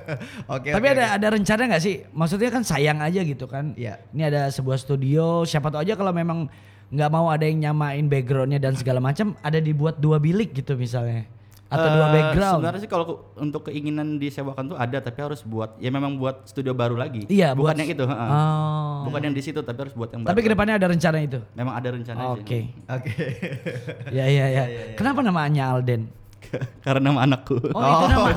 Oke. 0.56 0.68
Tapi 0.70 0.86
oke, 0.86 0.94
ada 0.94 1.04
ada 1.18 1.26
rencana 1.34 1.62
nggak 1.74 1.82
sih? 1.82 1.94
Maksudnya 2.14 2.50
kan 2.54 2.62
sayang 2.62 3.02
aja 3.02 3.20
gitu 3.26 3.50
kan. 3.50 3.74
Iya. 3.74 3.98
Ini 4.14 4.22
ada 4.30 4.42
sebuah 4.54 4.78
studio, 4.78 5.42
siapa 5.42 5.74
tahu 5.74 5.82
aja 5.82 5.98
kalau 5.98 6.14
memang 6.14 6.46
nggak 6.88 7.10
mau 7.12 7.28
ada 7.28 7.44
yang 7.44 7.60
nyamain 7.68 8.06
backgroundnya 8.08 8.56
dan 8.56 8.72
segala 8.72 8.96
macam, 9.02 9.36
ada 9.44 9.60
dibuat 9.60 10.00
dua 10.00 10.16
bilik 10.16 10.56
gitu 10.56 10.72
misalnya, 10.72 11.28
atau 11.68 11.88
dua 11.90 12.06
Eh, 12.06 12.12
background. 12.14 12.54
Sebenarnya 12.58 12.80
sih 12.80 12.88
kalau 12.88 13.04
untuk 13.36 13.62
keinginan 13.64 14.16
disewakan 14.16 14.64
tuh 14.66 14.76
ada, 14.76 14.98
tapi 14.98 15.18
harus 15.20 15.40
buat 15.42 15.76
ya 15.76 15.88
memang 15.88 16.16
buat 16.16 16.44
studio 16.44 16.72
baru 16.72 16.96
lagi. 16.96 17.28
Iya, 17.28 17.52
bukan 17.52 17.70
buat- 17.70 17.78
yang 17.78 17.90
itu. 17.90 18.04
heeh. 18.04 18.30
Oh. 18.30 19.04
Bukan 19.04 19.20
yang 19.20 19.34
di 19.36 19.42
situ, 19.42 19.60
tapi 19.60 19.78
harus 19.78 19.92
buat 19.92 20.08
yang 20.08 20.24
baru. 20.24 20.32
Tapi 20.32 20.40
ke 20.40 20.48
depannya 20.48 20.74
ada 20.74 20.88
rencana 20.88 21.18
itu. 21.20 21.38
memang 21.52 21.74
ada 21.74 21.88
rencana 21.90 22.18
Oke. 22.32 22.72
Oke. 22.86 23.12
Ya 24.16 24.24
ya 24.24 24.46
ya. 24.48 24.62
Kenapa 24.98 25.20
namanya 25.20 25.76
Alden? 25.76 26.08
Karena 26.84 27.12
nama 27.12 27.28
anakku. 27.28 27.60
Oh, 27.74 27.82
itu 27.82 28.04
nama. 28.08 28.28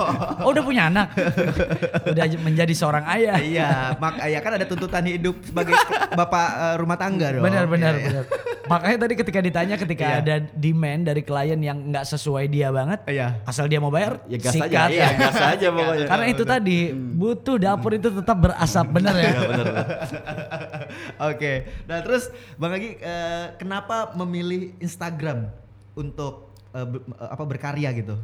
Oh, 0.43 0.49
udah 0.51 0.63
punya 0.65 0.83
anak. 0.91 1.15
udah 2.11 2.25
menjadi 2.43 2.73
seorang 2.75 3.05
ayah. 3.17 3.37
Iya, 3.39 3.69
mak 3.97 4.19
ya 4.27 4.39
kan 4.43 4.51
ada 4.59 4.65
tuntutan 4.67 5.03
hidup 5.07 5.39
sebagai 5.45 5.73
bapak 6.13 6.47
eh, 6.51 6.75
rumah 6.81 6.97
tangga 6.99 7.27
dong. 7.37 7.43
Benar 7.45 7.65
benar 7.71 7.93
Iya, 7.95 8.01
iya. 8.01 8.07
benar. 8.11 8.25
Makanya 8.61 8.97
tadi 9.03 9.13
ketika 9.19 9.39
ditanya 9.41 9.75
ketika 9.75 10.05
Iya. 10.07 10.19
ada 10.23 10.35
demand 10.55 11.01
dari 11.03 11.21
klien 11.25 11.59
yang 11.59 11.77
nggak 11.91 12.05
sesuai 12.07 12.45
dia 12.47 12.71
banget, 12.71 12.99
Iya. 13.07 13.43
asal 13.43 13.67
dia 13.67 13.79
mau 13.83 13.91
bayar, 13.91 14.23
Ya 14.31 14.37
gas 14.39 14.55
aja, 14.55 14.63
sikat. 14.63 14.89
iya, 14.91 15.07
gas 15.17 15.37
aja 15.39 15.67
pokoknya. 15.71 16.05
Karena 16.07 16.25
itu 16.27 16.43
tadi 16.47 16.79
butuh 16.93 17.55
dapur 17.59 17.91
itu 17.95 18.07
tetap 18.11 18.37
berasap 18.39 18.85
bener 18.91 19.15
ya. 19.17 19.31
Oke. 21.31 21.67
Nah, 21.87 21.99
terus 22.03 22.31
Bang 22.55 22.75
Agi 22.75 22.97
eh, 22.99 23.45
kenapa 23.57 24.11
memilih 24.15 24.75
Instagram 24.79 25.51
untuk 25.95 26.50
eh, 26.71 26.85
ber- 26.85 27.05
eh, 27.05 27.29
apa 27.29 27.43
berkarya 27.43 27.89
gitu? 27.93 28.15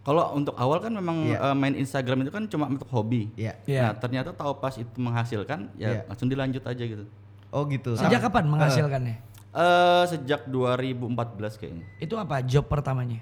Kalau 0.00 0.32
untuk 0.32 0.56
awal 0.56 0.80
kan 0.80 0.88
memang 0.88 1.28
Iya. 1.28 1.52
eh, 1.52 1.54
main 1.54 1.74
Instagram 1.74 2.24
itu 2.24 2.32
kan 2.32 2.44
cuma 2.46 2.64
untuk 2.66 2.88
hobi. 2.88 3.28
Iya. 3.34 3.60
Iya. 3.64 3.80
Nah 3.82 3.92
ternyata 3.94 4.32
tahu 4.32 4.56
pas 4.56 4.72
itu 4.74 4.88
menghasilkan 4.96 5.68
ya 5.76 5.88
Iya. 5.90 6.02
langsung 6.06 6.26
dilanjut 6.26 6.64
aja 6.64 6.80
gitu. 6.80 7.04
Oh 7.48 7.64
gitu. 7.64 7.92
Sejak 7.94 8.20
kapan 8.22 8.44
menghasilkannya? 8.46 9.16
Eh 9.48 10.04
sejak 10.06 10.44
2014 10.46 11.56
kayaknya. 11.56 11.84
Itu 11.98 12.16
apa 12.16 12.40
job 12.40 12.64
pertamanya? 12.64 13.20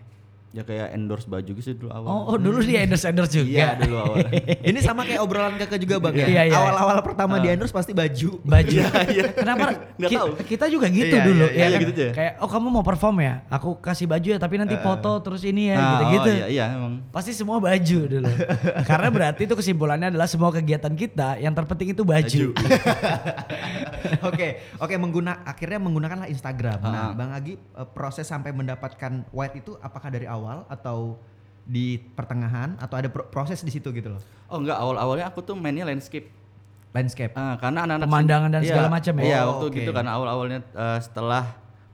Ya 0.57 0.65
kayak 0.65 0.97
endorse 0.97 1.29
baju 1.29 1.51
gitu 1.53 1.77
dulu 1.77 1.93
awal. 1.93 2.09
Oh, 2.09 2.33
oh 2.33 2.37
dulu 2.37 2.65
dia 2.65 2.81
endorse 2.81 3.05
endorse 3.05 3.37
juga. 3.37 3.45
Iya 3.53 3.69
dulu 3.77 3.97
awal. 4.01 4.25
Ini 4.73 4.79
sama 4.81 5.05
kayak 5.05 5.21
obrolan 5.21 5.55
kakak 5.55 5.77
juga 5.77 6.01
bang 6.01 6.17
ya. 6.17 6.27
Iya, 6.27 6.43
iya. 6.49 6.57
Awal-awal 6.57 7.05
pertama 7.05 7.37
di 7.37 7.53
endorse 7.53 7.71
pasti 7.71 7.93
baju. 7.93 8.41
baju. 8.41 8.77
Kenapa? 9.45 9.93
Nggak 9.95 10.09
Ki- 10.09 10.17
tahu. 10.17 10.31
Kita 10.41 10.65
juga 10.67 10.89
gitu 10.89 11.13
Iya, 11.13 11.23
dulu. 11.23 11.45
iya, 11.45 11.53
ya 11.53 11.61
iya, 11.61 11.67
kan? 11.69 11.81
gitu 11.85 11.93
aja. 11.93 12.09
Kayak 12.11 12.33
oh 12.41 12.49
kamu 12.49 12.67
mau 12.71 12.81
perform 12.81 13.17
ya? 13.21 13.35
Aku 13.51 13.77
kasih 13.77 14.09
baju 14.09 14.29
ya, 14.33 14.39
tapi 14.41 14.55
nanti 14.57 14.75
foto 14.79 15.21
terus 15.21 15.45
ini 15.45 15.69
ya, 15.69 15.77
Nah, 15.77 15.85
gitu-gitu. 15.93 16.25
Oh, 16.25 16.35
iya, 16.35 16.47
iya 16.49 16.65
emang. 16.73 17.05
Pasti 17.13 17.31
semua 17.31 17.61
baju 17.61 17.99
dulu. 18.09 18.31
Karena 18.89 19.09
berarti 19.11 19.45
itu 19.45 19.53
kesimpulannya 19.53 20.09
adalah 20.09 20.25
semua 20.25 20.49
kegiatan 20.49 20.95
kita 20.95 21.37
yang 21.37 21.53
terpenting 21.53 21.93
itu 21.93 22.01
baju. 22.01 22.57
Oke, 24.23 24.49
oke 24.79 24.95
mengguna 24.97 25.43
akhirnya 25.43 25.77
menggunakanlah 25.77 26.29
Instagram. 26.29 26.79
Nah, 26.81 26.95
Ah. 26.97 27.13
Bang 27.13 27.29
Agi 27.29 27.55
eh, 27.55 27.89
proses 27.91 28.25
sampai 28.25 28.51
mendapatkan 28.51 29.27
white 29.29 29.59
itu 29.59 29.77
apakah 29.79 30.09
dari 30.09 30.25
awal 30.25 30.46
atau 30.67 31.19
di 31.63 31.99
pertengahan 31.99 32.79
atau 32.79 32.95
ada 32.95 33.09
pro- 33.09 33.27
proses 33.27 33.59
di 33.61 33.71
situ 33.71 33.91
gitu 33.91 34.09
loh? 34.09 34.23
Oh 34.47 34.59
enggak, 34.59 34.79
awal-awalnya 34.79 35.27
aku 35.27 35.43
tuh 35.43 35.55
mainnya 35.55 35.83
landscape. 35.83 36.31
Landscape. 36.91 37.35
Ah, 37.35 37.59
karena 37.59 37.85
anak-anak 37.85 38.07
Pemandangan 38.07 38.51
dan 38.51 38.63
Iya, 38.63 38.71
segala 38.71 38.89
macam 38.89 39.13
ya? 39.19 39.25
Iya, 39.25 39.39
Oh, 39.39 39.47
waktu 39.51 39.67
oke. 39.67 39.77
gitu 39.77 39.91
karena 39.91 40.11
awal-awalnya 40.15 40.59
eh, 40.63 40.99
setelah 40.99 41.45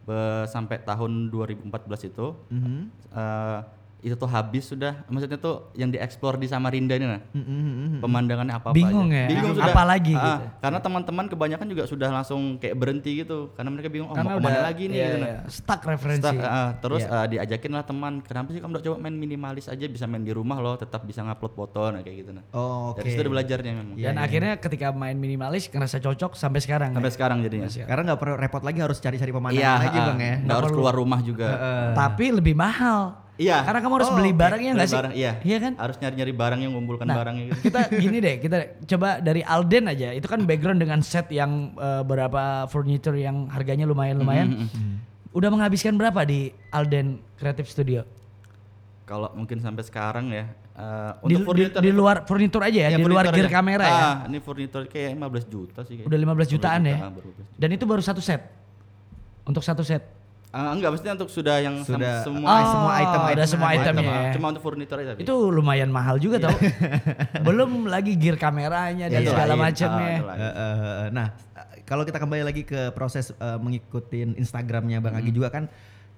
be- 0.02 0.46
sampai 0.46 0.76
tahun 0.78 1.10
2014 1.26 2.04
itu 2.04 2.26
Mhm. 2.48 2.80
eh, 3.10 3.58
itu 4.02 4.12
tuh 4.12 4.26
habis 4.26 4.66
sudah 4.66 5.06
maksudnya 5.06 5.38
tuh 5.38 5.70
yang 5.72 5.86
dieksplor 5.86 6.34
di 6.34 6.44
Samarinda 6.44 6.92
ini 6.92 7.06
nah. 7.06 7.22
Mhm. 7.30 8.02
Pemandangannya 8.02 8.50
apa-apa 8.52 8.74
Bingung 8.74 9.06
aja. 9.06 9.16
ya, 9.16 9.26
Bingung 9.30 9.54
apa 9.54 9.70
sudah. 9.70 9.86
lagi 9.86 10.12
Ah, 10.12 10.22
gitu. 10.26 10.42
Karena 10.58 10.78
teman-teman 10.80 11.24
kebanyakan 11.28 11.66
juga 11.66 11.82
sudah 11.86 12.08
langsung 12.10 12.40
kayak 12.58 12.74
berhenti 12.74 13.10
gitu 13.16 13.54
karena 13.54 13.70
mereka 13.70 13.88
bingung 13.88 14.10
oh 14.10 14.16
Karena 14.16 14.26
mau 14.28 14.36
ke 14.36 14.42
mana 14.42 14.50
udah 14.52 14.64
lagi 14.64 14.84
nih 14.84 14.96
iya, 14.96 15.06
gitu 15.06 15.16
nah. 15.16 15.28
iya, 15.28 15.38
stuck 15.46 15.80
referensi. 15.84 16.18
Stuck, 16.20 16.34
ah, 16.40 16.70
terus 16.76 17.02
Iya. 17.02 17.14
ah, 17.14 17.26
diajakin 17.26 17.70
lah 17.70 17.84
teman, 17.84 18.12
kenapa 18.20 18.48
sih 18.50 18.58
kamu 18.58 18.70
nggak 18.72 18.84
coba 18.84 18.96
main 18.98 19.14
minimalis 19.14 19.66
aja 19.66 19.84
bisa 19.86 20.04
main 20.04 20.20
di 20.20 20.32
rumah 20.32 20.58
loh, 20.58 20.74
tetap 20.74 21.02
bisa 21.02 21.22
ngupload 21.22 21.54
foto 21.54 21.82
nah 21.88 22.02
kayak 22.02 22.16
gitu 22.18 22.30
nah. 22.32 22.42
Oh, 22.50 22.90
oke. 22.90 22.98
Dari 22.98 23.08
situ 23.08 23.22
udah 23.22 23.32
belajarnya 23.32 23.72
memang. 23.72 23.94
Iya, 23.94 24.06
Dan 24.08 24.16
akhirnya 24.18 24.52
ketika 24.56 24.90
main 24.90 25.14
minimalis 25.14 25.68
ngerasa 25.68 26.02
cocok 26.02 26.34
sampai 26.34 26.58
sekarang. 26.58 26.90
Sampai 26.90 27.06
ya? 27.06 27.14
sekarang 27.14 27.38
jadinya. 27.40 27.70
Karena 27.70 28.02
nggak 28.04 28.18
perlu 28.18 28.34
repot 28.34 28.62
lagi 28.62 28.78
harus 28.80 28.98
cari-cari 28.98 29.30
pemandangan 29.30 29.62
Iya, 29.62 29.72
lagi 29.80 29.94
ah, 29.96 30.04
bang 30.04 30.18
ya. 30.18 30.34
nggak 30.42 30.56
harus 30.58 30.72
keluar 30.72 30.90
rumah 30.92 31.20
juga. 31.22 31.48
Tapi 31.94 32.24
lebih 32.32 32.58
mahal. 32.58 33.21
Iya. 33.32 33.64
Karena 33.64 33.80
kamu 33.80 33.94
harus 33.96 34.08
Oh, 34.08 34.14
beli 34.14 34.30
barangnya 34.30 34.70
nggak 34.72 34.86
sih? 34.86 34.98
barang, 34.98 35.12
iya. 35.14 35.32
Iya 35.40 35.56
kan? 35.58 35.72
Harus 35.74 35.96
nyari-nyari 35.96 36.32
barang 36.32 36.60
yang 36.60 36.72
ngumpulkan 36.72 37.06
Nah, 37.06 37.16
barangnya 37.16 37.44
gitu. 37.48 37.60
kita 37.64 37.80
gini 38.04 38.16
deh, 38.18 38.34
kita 38.38 38.56
coba 38.86 39.08
dari 39.18 39.40
Alden 39.40 39.84
aja. 39.88 40.08
Itu 40.10 40.26
kan 40.26 40.44
background 40.44 40.78
dengan 40.78 41.00
set 41.00 41.26
yang 41.28 41.72
eh, 41.74 42.02
berapa 42.02 42.68
furniture 42.68 43.16
yang 43.16 43.48
harganya 43.48 43.84
lumayan-lumayan. 43.84 44.68
Udah 45.30 45.48
menghabiskan 45.48 45.96
berapa 45.96 46.22
di 46.22 46.52
Alden 46.68 47.24
Creative 47.34 47.64
Studio? 47.64 48.00
Kalau 49.02 49.32
mungkin 49.32 49.58
sampai 49.58 49.82
sekarang 49.82 50.28
ya 50.28 50.44
eh, 50.72 51.12
Di, 51.24 51.34
untuk 51.34 51.56
di, 51.56 51.64
di 51.72 51.90
luar 51.90 52.22
furniture 52.22 52.62
aja 52.62 52.78
ya, 52.82 52.88
Ya, 52.90 52.96
di 52.96 53.04
luar 53.04 53.28
gear 53.28 53.44
aja. 53.44 53.50
kamera 53.50 53.84
ya. 53.84 53.96
ah, 53.98 54.16
ini 54.24 54.38
furniture 54.38 54.84
kayak 54.84 55.16
15 55.16 55.48
juta 55.48 55.80
sih 55.82 55.98
kayaknya. 55.98 56.06
Udah 56.06 56.18
15 56.36 56.52
jutaan 56.52 56.80
ya. 56.82 56.96
ah, 56.98 57.10
baru 57.10 57.28
15 57.28 57.40
juta. 57.40 57.42
Dan 57.56 57.68
itu 57.72 57.84
baru 57.84 58.00
satu 58.00 58.20
set. 58.20 58.44
Untuk 59.42 59.60
satu 59.60 59.80
set. 59.82 60.04
Ah, 60.52 60.76
enggak, 60.76 60.92
maksudnya 60.92 61.16
untuk 61.16 61.32
sudah 61.32 61.64
yang 61.64 61.80
Sudah 61.80 62.20
semua 62.28 62.48
Ah, 62.52 62.64
semua 62.68 62.92
item 63.00 63.20
ada 63.24 63.32
item 63.32 63.48
semua 63.48 63.68
itemnya 63.72 64.04
ah, 64.04 64.22
ya. 64.28 64.32
Cuma 64.36 64.46
untuk 64.52 64.60
furniture 64.60 65.00
aja 65.00 65.16
tapi. 65.16 65.24
Itu 65.24 65.34
lumayan 65.48 65.88
mahal 65.88 66.20
juga 66.20 66.36
tau. 66.44 66.52
Belum 67.48 67.88
lagi 67.88 68.12
gear 68.20 68.36
kameranya 68.36 69.08
dan 69.08 69.24
Iya, 69.24 69.32
segala 69.32 69.56
macamnya. 69.56 70.16
Eh, 70.20 70.44
eh, 70.44 71.04
nah, 71.08 71.26
eh, 71.56 71.80
kalau 71.88 72.04
kita 72.04 72.20
kembali 72.20 72.44
lagi 72.44 72.68
ke 72.68 72.92
proses 72.92 73.32
eh, 73.32 73.58
mengikutin 73.58 74.36
Instagramnya 74.36 75.00
Bang 75.00 75.16
Agi 75.16 75.32
juga 75.32 75.48
kan, 75.48 75.72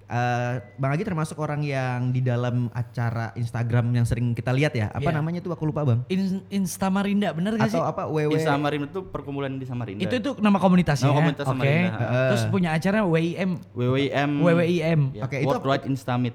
eh, 0.06 0.54
Bang 0.76 0.92
Agi 0.92 1.04
termasuk 1.04 1.36
orang 1.38 1.60
yang 1.60 2.10
di 2.10 2.20
dalam 2.20 2.68
acara 2.70 3.32
Instagram 3.34 3.92
yang 3.92 4.06
sering 4.06 4.32
kita 4.32 4.52
lihat 4.52 4.72
ya. 4.72 4.88
Apa 4.92 5.10
Iya. 5.10 5.16
namanya 5.18 5.40
tuh 5.40 5.52
aku 5.52 5.68
lupa 5.68 5.84
Bang. 5.84 6.04
In, 6.08 6.44
Instamarinda 6.48 7.32
bener 7.32 7.56
gak 7.56 7.68
sih? 7.70 7.78
Atau 7.78 7.84
apa 7.84 8.08
WW? 8.08 8.36
Di 8.36 8.44
Samarinda 8.44 8.86
itu 8.88 9.00
perkumpulan 9.08 9.52
di 9.56 9.66
Samarinda. 9.66 10.02
Itu 10.04 10.14
itu 10.20 10.30
nama 10.40 10.58
komunitasnya. 10.60 11.08
Nama 11.10 11.18
komunitas 11.20 11.46
Oke. 11.46 11.54
Samarinda, 11.54 11.96
ha. 11.98 12.20
Terus 12.32 12.44
punya 12.48 12.70
acara 12.72 12.98
WIM. 13.04 13.50
WWIM. 13.72 14.30
WWIM. 14.40 15.00
Ya, 15.16 15.22
Oke, 15.26 15.36
itu 15.40 15.48
World 15.48 15.64
Wide 15.64 15.86
Instamit. 15.88 16.34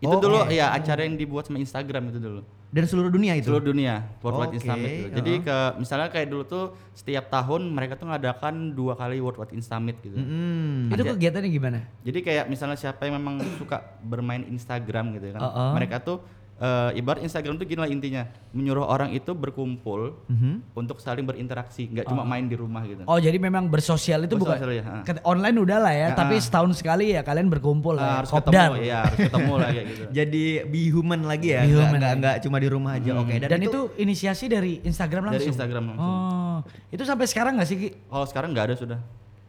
Itu 0.00 0.16
Oh, 0.16 0.20
dulu 0.20 0.48
oke. 0.48 0.56
ya 0.56 0.72
acara 0.72 1.04
yang 1.04 1.20
dibuat 1.20 1.44
sama 1.44 1.60
Instagram 1.60 2.08
itu 2.08 2.18
dulu. 2.18 2.40
Dan 2.70 2.86
seluruh 2.86 3.10
dunia 3.10 3.34
itu. 3.34 3.50
Seluruh 3.50 3.66
dunia 3.74 4.06
World 4.22 4.36
Wide 4.40 4.48
Oke, 4.48 4.56
Instamit 4.62 4.90
gitu. 4.94 5.10
Jadi 5.20 5.32
ke 5.42 5.56
misalnya 5.76 6.08
kayak 6.08 6.28
dulu 6.30 6.42
tuh 6.46 6.64
setiap 6.94 7.26
tahun 7.28 7.66
mereka 7.68 7.98
tuh 7.98 8.06
ngadakan 8.08 8.72
dua 8.72 8.94
kali 8.94 9.18
World 9.18 9.42
Wide 9.42 9.52
Instamit 9.52 9.98
gitu. 10.00 10.16
Hmm. 10.16 10.86
Itu 10.88 11.02
kegiatannya 11.04 11.50
gimana? 11.50 11.78
Jadi 12.06 12.18
kayak 12.22 12.46
misalnya 12.46 12.78
siapa 12.78 13.04
yang 13.04 13.18
memang 13.18 13.42
suka 13.58 13.82
bermain 14.00 14.46
Instagram 14.46 15.18
gitu 15.18 15.34
kan. 15.36 15.40
Uh-uh. 15.42 15.70
Mereka 15.76 16.00
tuh 16.00 16.22
eh, 16.60 16.90
ibarat 16.94 17.20
Instagram 17.20 17.56
tuh 17.56 17.64
gini 17.64 17.76
lah 17.76 17.88
intinya, 17.88 18.22
menyuruh 18.50 18.84
orang 18.84 19.10
itu 19.10 19.32
berkumpul 19.32 20.12
Mhm. 20.26 20.74
untuk 20.74 20.96
saling 20.96 21.24
berinteraksi, 21.24 21.88
nggak 21.88 22.04
cuma 22.04 22.20
main 22.22 22.44
di 22.44 22.52
rumah 22.52 22.84
gitu. 22.84 23.00
Oh 23.04 23.16
jadi 23.16 23.34
memang 23.34 23.64
bersosial 23.66 24.22
itu 24.22 24.36
bukan 24.36 24.54
Bersosial, 24.54 24.76
ya, 24.76 24.84
ha. 24.84 25.00
Ket- 25.02 25.24
online 25.24 25.56
udah 25.56 25.78
lah 25.78 25.90
ya, 25.90 26.00
Ya, 26.02 26.14
tapi 26.14 26.36
setahun 26.36 26.72
sekali 26.74 27.12
ya 27.12 27.20
kalian 27.20 27.48
berkumpul 27.48 27.94
Ah, 27.94 27.96
lah. 27.96 28.04
ya. 28.04 28.16
harus 28.18 28.30
Kopdar. 28.30 28.52
ketemu, 28.70 28.76
ya 28.82 28.98
harus 29.02 29.18
ketemu 29.22 29.52
lah 29.56 29.68
kayak 29.70 29.86
gitu. 29.88 30.04
Jadi 30.20 30.44
be 30.66 30.80
human 30.86 31.20
lagi 31.22 31.48
ya, 31.50 31.60
Be 31.60 31.66
nggak, 31.66 31.80
human 31.80 31.96
nggak, 31.96 32.12
lagi. 32.12 32.20
nggak 32.20 32.36
cuma 32.42 32.56
di 32.56 32.68
rumah 32.68 32.92
aja. 32.94 33.10
Oke. 33.16 33.34
Dan, 33.36 33.48
Dan, 33.48 33.60
itu, 33.62 33.80
inisiasi 33.96 34.44
dari 34.46 34.72
Instagram 34.82 35.22
langsung. 35.26 35.40
Dari 35.40 35.48
Instagram 35.48 35.82
langsung. 35.88 36.12
Oh, 36.12 36.58
itu 36.88 37.02
sampai 37.02 37.24
sekarang 37.24 37.56
nggak 37.56 37.66
sih? 37.66 37.76
Ki? 37.78 37.88
Kalau 38.04 38.26
sekarang 38.26 38.52
nggak 38.52 38.66
ada 38.68 38.76
sudah, 38.76 39.00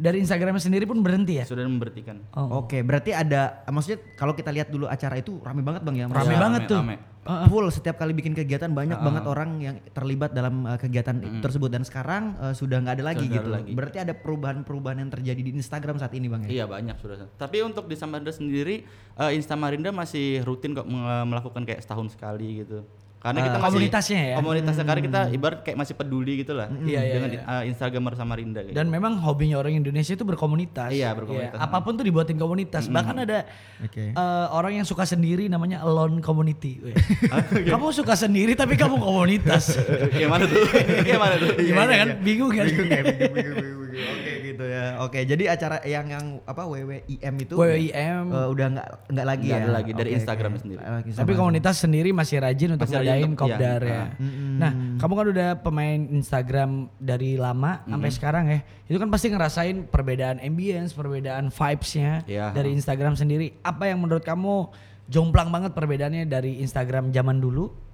Dari 0.01 0.17
Instagramnya 0.17 0.61
sendiri 0.63 0.89
pun 0.89 0.99
berhenti 1.05 1.37
ya? 1.37 1.45
sudah 1.45 1.67
memberhentikan. 1.67 2.25
Oh. 2.33 2.65
Oke, 2.65 2.81
berarti 2.81 3.13
ada 3.13 3.61
maksudnya 3.69 4.01
kalau 4.17 4.33
kita 4.33 4.49
lihat 4.49 4.73
dulu 4.73 4.89
acara 4.89 5.19
itu 5.19 5.37
rame 5.45 5.61
banget 5.61 5.81
Bang 5.85 5.93
ya. 5.93 6.09
Rame 6.09 6.15
Maksudnya 6.15 6.41
banget 6.41 6.61
tuh. 6.65 6.79
rame. 6.81 6.97
Full 7.21 7.69
setiap 7.69 8.01
kali 8.01 8.17
bikin 8.17 8.33
kegiatan 8.33 8.73
banyak 8.73 8.97
banget 8.97 9.29
orang 9.29 9.61
yang 9.61 9.75
terlibat 9.93 10.33
dalam 10.33 10.65
uh, 10.65 10.73
kegiatan 10.81 11.21
tersebut 11.37 11.69
dan 11.69 11.85
sekarang 11.85 12.33
uh, 12.41 12.49
sudah 12.49 12.81
nggak 12.81 12.97
ada 12.97 13.05
lagi 13.13 13.29
Sudah 13.29 13.35
gitu. 13.37 13.45
ada 13.45 13.55
lagi. 13.61 13.71
Berarti 13.77 13.97
ada 14.01 14.13
perubahan-perubahan 14.17 14.97
yang 15.05 15.11
terjadi 15.13 15.37
di 15.37 15.53
Instagram 15.53 16.01
saat 16.01 16.17
ini 16.17 16.25
Bang 16.25 16.49
ya. 16.49 16.49
Iya 16.49 16.65
banyak 16.65 16.97
sudah. 16.97 17.29
Tapi 17.37 17.61
untuk 17.61 17.85
di 17.85 17.93
Samarinda 17.93 18.33
sendiri, 18.33 18.89
eh, 19.21 19.31
Instamarinda 19.37 19.93
masih 19.93 20.41
rutin 20.41 20.73
kok 20.73 20.89
melakukan 21.29 21.61
kayak 21.61 21.85
setahun 21.85 22.17
sekali 22.17 22.65
gitu. 22.65 22.81
Karena 23.21 23.39
kita 23.45 23.57
masih 23.61 23.65
komunitasnya 23.69 24.21
ya? 24.25 24.35
Komunitasnya 24.41 24.85
karena 24.89 25.01
kita 25.05 25.21
ibarat 25.29 25.59
kayak 25.61 25.77
masih 25.77 25.93
peduli 25.93 26.41
gitu 26.41 26.57
lah 26.57 26.73
Iya, 26.73 27.05
iya, 27.05 27.13
dengan 27.13 27.29
iya. 27.29 27.41
eh, 27.45 27.63
Instagramer 27.69 28.17
Samarinda 28.17 28.65
kayak 28.65 28.73
Dan 28.73 28.89
gitu. 28.89 28.95
memang 28.97 29.13
hobinya 29.21 29.61
orang 29.61 29.77
Indonesia 29.77 30.17
itu 30.17 30.25
berkomunitas. 30.25 30.89
Iya, 30.89 31.13
berkomunitas. 31.13 31.61
apa 31.61 31.77
pun 31.85 31.93
tuh 31.93 32.05
dibuatin 32.09 32.41
komunitas. 32.41 32.89
Bahkan 32.89 33.15
ada 33.21 33.45
Oke. 33.85 34.17
eh, 34.17 34.45
orang 34.49 34.81
yang 34.81 34.87
suka 34.89 35.05
sendiri 35.05 35.45
namanya 35.45 35.85
alone 35.85 36.17
community. 36.17 36.81
Weh. 36.81 36.97
kamu 37.71 37.93
suka 37.93 38.17
sendiri 38.17 38.57
tapi 38.57 38.73
kamu 38.73 38.97
komunitas. 38.97 39.77
kayak 40.17 40.25
mana 40.25 40.49
tuh? 40.49 40.57
kayak 41.05 41.19
mana 41.21 41.35
tuh? 41.37 41.49
Gimana 41.61 41.91
kan? 41.93 42.07
Bingung 42.25 42.49
kan? 42.49 42.65
Bingung 42.65 42.89
ya, 42.89 43.01
bingung, 43.05 43.33
bingung, 43.37 43.55
bingung, 43.61 43.80
Oke 43.91 44.31
gitu 44.43 44.63
ya. 44.63 44.85
Oke, 44.99 45.19
jadi 45.23 45.43
acara 45.49 45.83
yang 45.83 46.07
yang 46.07 46.25
apa 46.43 46.63
WWIM 46.63 47.05
itu 47.37 47.53
WWIM. 47.53 48.23
uh, 48.29 48.47
udah 48.47 48.67
nggak 48.71 48.87
nggak 49.09 49.25
lagi 49.27 49.45
Nggak 49.45 49.59
ya. 49.59 49.65
ada 49.65 49.73
lagi, 49.73 49.91
dari 49.91 50.09
Oke, 50.09 50.17
Instagram 50.17 50.51
oke. 50.51 50.59
sendiri. 50.59 50.81
Lagi 50.81 51.09
Tapi 51.11 51.31
sama- 51.31 51.39
komunitas 51.39 51.75
sendiri 51.77 52.09
masih 52.11 52.37
rajin 52.39 52.69
untuk 52.73 52.87
Masih 52.87 52.95
ngadain 52.97 53.31
kopdar 53.33 53.81
iya, 53.81 53.91
ya. 53.91 54.01
ah. 54.01 54.09
Nah, 54.57 54.71
kamu 54.97 55.13
kan 55.13 55.25
udah 55.29 55.49
pemain 55.59 55.99
Instagram 56.11 56.71
dari 56.95 57.35
lama 57.35 57.83
sampai 57.83 58.11
sekarang 58.11 58.45
ya. 58.47 58.59
Itu 58.85 58.97
kan 58.97 59.09
pasti 59.09 59.27
ngerasain 59.27 59.87
perbedaan 59.87 60.37
ambience, 60.39 60.91
perbedaan 60.91 61.49
vibes-nya 61.49 62.23
Iya. 62.25 62.51
dari 62.51 62.71
Instagram 62.71 63.13
sendiri. 63.13 63.59
Apa 63.61 63.87
yang 63.87 63.99
menurut 63.99 64.21
kamu 64.21 64.71
jomplang 65.07 65.49
banget 65.49 65.71
perbedaannya 65.71 66.23
dari 66.23 66.59
Instagram 66.59 67.09
zaman 67.09 67.37
dulu 67.37 67.90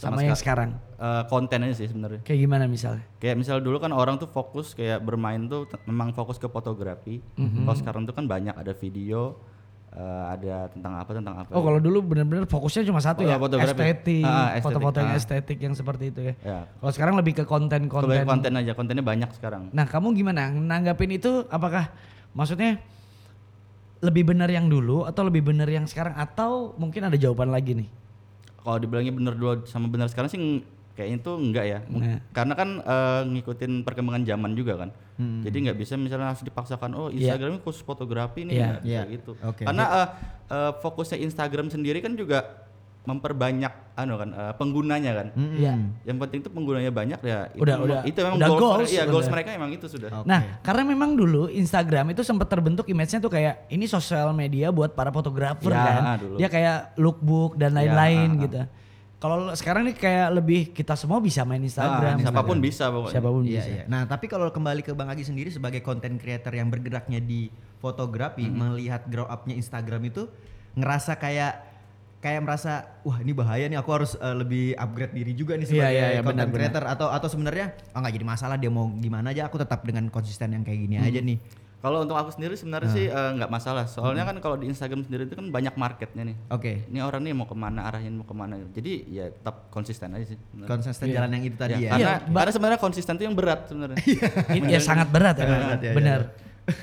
sama, 0.00 0.16
Sama 0.16 0.24
yang 0.24 0.38
sekarang? 0.38 0.70
Eh, 0.96 1.22
konten 1.28 1.60
aja 1.60 1.74
sih 1.76 1.86
sebenarnya. 1.86 2.24
Kayak 2.24 2.40
gimana 2.40 2.64
misalnya? 2.64 3.04
Kayak 3.20 3.36
misal 3.36 3.60
dulu 3.60 3.76
kan 3.76 3.92
orang 3.92 4.16
tuh 4.16 4.24
fokus 4.26 4.72
kayak 4.72 5.04
bermain 5.04 5.44
tuh 5.44 5.68
memang 5.84 6.10
fokus 6.10 6.40
ke 6.40 6.48
fotografi. 6.48 7.20
Mhm. 7.36 7.62
Kalau 7.62 7.76
sekarang 7.76 8.02
tuh 8.02 8.16
kan 8.16 8.24
banyak 8.24 8.56
ada 8.56 8.72
video, 8.72 9.36
eh, 9.90 10.24
ada 10.30 10.72
tentang 10.72 10.92
apa 10.96 11.10
tentang 11.12 11.34
apa. 11.36 11.52
Oh, 11.52 11.60
kalau 11.60 11.76
dulu 11.76 12.00
bener-bener 12.00 12.48
fokusnya 12.48 12.82
cuma 12.82 12.98
satu 12.98 13.20
Oh, 13.20 13.28
ya, 13.28 13.36
fotografi. 13.36 13.76
estetik, 13.76 14.24
Ah, 14.24 14.56
estetik. 14.56 14.64
foto-foto 14.64 14.96
yang 14.98 15.12
Ah. 15.12 15.20
estetik 15.20 15.58
yang 15.60 15.74
seperti 15.76 16.04
itu 16.08 16.20
ya. 16.22 16.34
ya. 16.40 16.60
Kalau 16.64 16.92
sekarang 16.96 17.14
lebih 17.20 17.32
ke 17.36 17.44
konten-konten. 17.44 18.08
Kebanyakan 18.08 18.28
konten 18.30 18.52
aja, 18.56 18.72
kontennya 18.72 19.04
banyak 19.04 19.30
sekarang. 19.36 19.62
Nah, 19.70 19.84
kamu 19.84 20.16
gimana 20.16 20.48
nanggapin 20.48 21.12
itu? 21.12 21.44
Apakah 21.46 21.92
maksudnya 22.32 22.80
lebih 24.00 24.24
benar 24.26 24.48
yang 24.48 24.64
dulu 24.64 25.04
atau 25.04 25.28
lebih 25.28 25.44
benar 25.44 25.68
yang 25.68 25.84
sekarang 25.84 26.16
atau 26.16 26.72
mungkin 26.80 27.04
ada 27.04 27.20
jawaban 27.20 27.52
lagi 27.52 27.76
nih? 27.76 27.88
Kalau 28.60 28.76
dibilangnya 28.76 29.10
bener 29.10 29.34
dulu 29.34 29.64
sama 29.64 29.88
bener 29.88 30.06
sekarang 30.06 30.28
sih 30.28 30.40
kayaknya 30.92 31.16
itu 31.18 31.32
enggak 31.32 31.64
ya. 31.64 31.78
Nah. 31.88 32.20
Karena 32.30 32.52
kan 32.52 32.68
eh, 32.78 33.20
ngikutin 33.26 33.72
perkembangan 33.82 34.22
zaman 34.22 34.52
juga 34.52 34.76
kan. 34.76 34.90
Hmm. 35.16 35.40
Jadi 35.40 35.56
nggak 35.64 35.78
bisa 35.78 35.96
misalnya 35.96 36.32
harus 36.32 36.40
dipaksakan 36.40 36.90
oh 36.92 37.08
Instagramnya 37.08 37.60
khusus 37.60 37.80
fotografi 37.80 38.44
nih 38.44 38.52
Iya. 38.52 38.64
nggak 38.66 38.80
bisa 38.80 38.90
Iya. 38.90 39.02
gitu. 39.08 39.32
Oke. 39.40 39.62
Karena 39.64 39.84
eh, 39.86 40.06
eh, 40.50 40.72
fokusnya 40.76 41.18
Instagram 41.20 41.68
sendiri 41.68 42.00
kan 42.00 42.12
juga 42.14 42.68
memperbanyak 43.00 43.96
anu 43.96 44.14
kan 44.14 44.28
eh, 44.30 44.52
penggunanya 44.54 45.12
kan. 45.16 45.26
Iya. 45.34 45.72
Yang 46.04 46.18
penting 46.20 46.38
tuh 46.44 46.52
penggunanya 46.52 46.92
banyak 46.92 47.20
ya. 47.20 47.48
Itu 47.50 47.64
Udah- 47.64 47.76
memang- 47.76 47.88
udah- 47.88 48.02
itu 48.04 48.18
memang 48.18 48.36
udah 48.36 48.48
goals, 48.48 48.60
goals 48.60 48.76
mereka- 48.76 48.92
Iya, 48.92 49.04
goals 49.08 49.28
mereka 49.28 49.48
emang 49.52 49.70
itu 49.70 49.86
sudah. 49.88 50.10
Oke. 50.14 50.26
Nah, 50.26 50.40
karena 50.60 50.82
memang 50.84 51.10
dulu 51.14 51.42
Instagram 51.48 52.06
itu 52.10 52.22
sempat 52.22 52.46
terbentuk 52.46 52.84
image-nya 52.86 53.18
tuh 53.18 53.28
kayak 53.28 53.66
ini 53.68 53.84
sosial 53.84 54.32
media 54.32 54.68
buat 54.68 54.92
para 54.92 55.08
fotografer 55.08 55.68
Ya, 55.68 55.80
kan. 55.80 56.02
dulu. 56.18 56.36
Dia 56.36 56.48
kayak 56.48 56.78
lookbook 56.96 57.56
dan 57.56 57.72
lain-lain 57.72 58.28
ah, 58.28 58.36
ah. 58.36 58.42
gitu. 58.44 58.60
Kalau 59.16 59.36
sekarang 59.52 59.84
nih 59.84 59.92
kayak 59.94 60.28
lebih 60.32 60.60
kita 60.70 60.96
semua 60.96 61.20
bisa 61.20 61.44
main 61.44 61.60
Instagram. 61.60 62.16
Ah, 62.16 62.22
siapa 62.22 62.40
pun 62.42 62.56
bisa 62.56 62.88
pokoknya. 62.88 63.12
Siapa 63.12 63.28
pun 63.28 63.42
Iya, 63.44 63.52
bisa. 63.54 63.68
iya. 63.70 63.84
Nah, 63.84 64.02
tapi 64.04 64.24
kalau 64.26 64.48
kembali 64.48 64.80
ke 64.80 64.92
Bang 64.92 65.08
Agi 65.08 65.24
sendiri 65.24 65.48
sebagai 65.48 65.80
content 65.80 66.16
creator 66.16 66.48
yang 66.50 66.68
bergeraknya 66.68 67.20
di 67.20 67.52
fotografi, 67.76 68.48
melihat 68.48 69.04
grow 69.06 69.24
up-nya 69.24 69.56
Instagram 69.56 70.04
itu 70.04 70.24
ngerasa 70.72 71.16
kayak 71.16 71.69
kayak 72.20 72.40
merasa 72.44 73.00
wah 73.00 73.16
ini 73.18 73.32
bahaya 73.32 73.64
nih 73.64 73.80
aku 73.80 73.90
harus 73.96 74.12
eh, 74.14 74.36
lebih 74.36 74.76
upgrade 74.76 75.16
diri 75.16 75.32
juga 75.32 75.56
nih 75.56 75.64
Iya, 75.64 75.72
sebagai 75.72 75.96
iya, 75.96 76.06
iya, 76.12 76.20
content 76.20 76.48
benar, 76.52 76.56
creator 76.60 76.84
atau 76.84 77.08
atau 77.08 77.28
sebenarnya 77.32 77.66
oh 77.96 77.98
nggak 78.04 78.14
jadi 78.14 78.26
masalah 78.28 78.56
dia 78.60 78.68
mau 78.68 78.92
gimana 78.92 79.32
aja 79.32 79.48
aku 79.48 79.56
tetap 79.56 79.80
dengan 79.82 80.04
konsisten 80.12 80.52
yang 80.52 80.60
kayak 80.62 80.80
gini 80.84 80.96
aja 81.00 81.20
nih. 81.20 81.40
Kalau 81.80 82.04
untuk 82.04 82.12
aku 82.12 82.28
sendiri 82.28 82.60
sebenarnya 82.60 82.92
sih 82.92 83.08
eh, 83.08 83.30
nggak 83.40 83.48
masalah. 83.48 83.88
Soalnya 83.88 84.28
kan 84.28 84.36
kalau 84.44 84.60
di 84.60 84.68
Instagram 84.68 85.00
sendiri 85.00 85.24
itu 85.24 85.32
kan 85.32 85.48
banyak 85.48 85.72
marketnya 85.80 86.28
nih. 86.28 86.36
Oke. 86.52 86.84
Ini 86.92 87.00
orang 87.00 87.24
nih 87.24 87.32
mau 87.32 87.48
ke 87.48 87.56
mana 87.56 87.88
arahnya 87.88 88.12
mau 88.12 88.28
ke 88.28 88.36
mana. 88.36 88.60
Jadi 88.76 89.08
ya 89.08 89.32
tetap 89.32 89.72
konsisten 89.72 90.12
aja 90.12 90.28
sih. 90.28 90.36
sebenarnya. 90.36 90.68
Konsisten 90.76 91.06
jalan 91.08 91.30
yang 91.32 91.44
itu 91.48 91.56
tadi 91.56 91.72
ya. 91.72 91.78
Ya, 91.80 91.88
karena, 91.88 92.04
Iya, 92.04 92.36
karena 92.36 92.52
sebenarnya 92.52 92.80
konsisten 92.84 93.14
itu 93.16 93.24
yang 93.24 93.32
berat 93.32 93.60
sebenarnya. 93.64 93.96
Ini 94.60 94.68
ya 94.76 94.80
sangat 94.84 95.08
berat 95.08 95.40
ya, 95.40 95.46
Berat, 95.48 95.80
ya, 95.80 95.92
benar. 95.96 96.20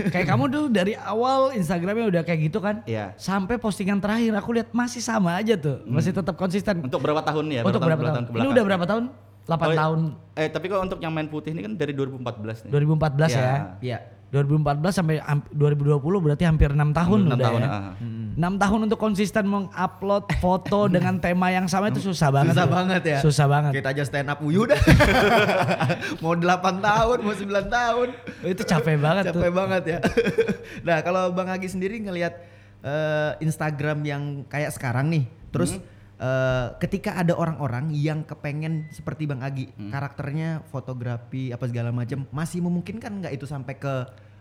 Kayak 0.09 0.27
kamu 0.27 0.43
dulu 0.47 0.65
dari 0.67 0.93
awal 0.95 1.51
Instagramnya 1.51 2.05
udah 2.07 2.21
kayak 2.21 2.39
gitu 2.45 2.59
kan? 2.59 2.81
Iya. 2.83 3.13
Sampai 3.15 3.55
postingan 3.55 3.97
terakhir 3.97 4.31
aku 4.33 4.49
lihat 4.51 4.69
masih 4.71 4.99
sama 4.99 5.35
aja 5.35 5.53
tuh, 5.53 5.83
masih 5.83 6.11
tetap 6.11 6.35
konsisten. 6.35 6.81
Untuk 6.81 6.99
berapa 6.99 7.21
tahun 7.21 7.45
ya? 7.49 7.61
Untuk 7.61 7.79
berapa 7.79 8.01
tahun? 8.01 8.15
Ini 8.17 8.25
ke 8.25 8.31
belakang. 8.33 8.51
udah 8.51 8.63
berapa 8.63 8.85
tahun? 8.85 9.03
8 9.47 9.55
Kalau- 9.55 9.77
tahun. 9.79 9.99
Eh 10.35 10.47
tapi 10.51 10.65
kalau 10.67 10.81
untuk 10.83 10.99
yang 10.99 11.13
main 11.13 11.27
putih 11.27 11.55
ini 11.55 11.63
kan 11.63 11.73
dari 11.73 11.95
2014 11.95 12.67
nih. 12.67 12.71
2014 12.71 13.31
Iya. 13.31 13.39
ya. 13.39 13.55
Iya. 13.79 13.97
2014 14.27 14.91
sampai 14.91 15.15
hamp- 15.17 15.47
2020 15.49 15.97
berarti 16.19 16.43
hampir 16.43 16.67
enam 16.69 16.91
tahun 16.91 17.19
Enam 17.23 17.31
udah 17.31 17.45
tahun, 17.47 17.61
ya. 17.61 17.69
ah. 17.71 17.93
6 18.37 18.59
tahun 18.59 18.79
untuk 18.85 18.99
konsisten 18.99 19.43
mengupload 19.43 20.23
foto 20.43 20.85
dengan 20.85 21.15
tema 21.15 21.47
yang 21.47 21.65
sama 21.65 21.87
itu 21.87 22.03
susah 22.03 22.29
banget. 22.29 22.51
Susah 22.51 22.63
loh. 22.63 22.75
banget 22.75 23.01
ya. 23.01 23.17
Susah 23.19 23.45
banget. 23.47 23.71
Kita 23.73 23.87
aja 23.89 24.03
stand 24.03 24.27
up 24.27 24.39
Uyu 24.41 24.67
dah. 24.67 24.77
mau 26.21 26.35
8 26.35 26.43
tahun, 26.77 27.17
mau 27.19 27.33
9 27.33 27.47
tahun. 27.67 28.07
Itu 28.43 28.61
capek 28.63 28.95
banget 28.97 29.23
tuh. 29.27 29.39
Capek 29.39 29.51
banget 29.51 29.83
ya. 29.87 29.99
nah, 30.87 30.97
kalau 30.99 31.31
Bang 31.31 31.47
Agi 31.47 31.67
sendiri 31.67 31.97
ngelihat 31.97 32.33
eh, 32.79 33.31
Instagram 33.39 34.03
yang 34.03 34.23
kayak 34.45 34.69
sekarang 34.69 35.07
nih, 35.07 35.23
terus 35.49 35.71
Hmm. 35.73 35.96
Eh, 36.17 36.67
ketika 36.81 37.15
ada 37.17 37.37
orang-orang 37.37 37.93
yang 37.93 38.25
kepengen 38.25 38.89
seperti 38.89 39.29
Bang 39.29 39.45
Agi, 39.45 39.69
Hmm. 39.73 39.93
karakternya 39.93 40.65
fotografi 40.67 41.53
apa 41.53 41.69
segala 41.69 41.93
macam, 41.93 42.25
masih 42.33 42.65
memungkinkan 42.65 43.21
nggak 43.21 43.33
itu 43.37 43.45
sampai 43.45 43.77
ke 43.77 43.93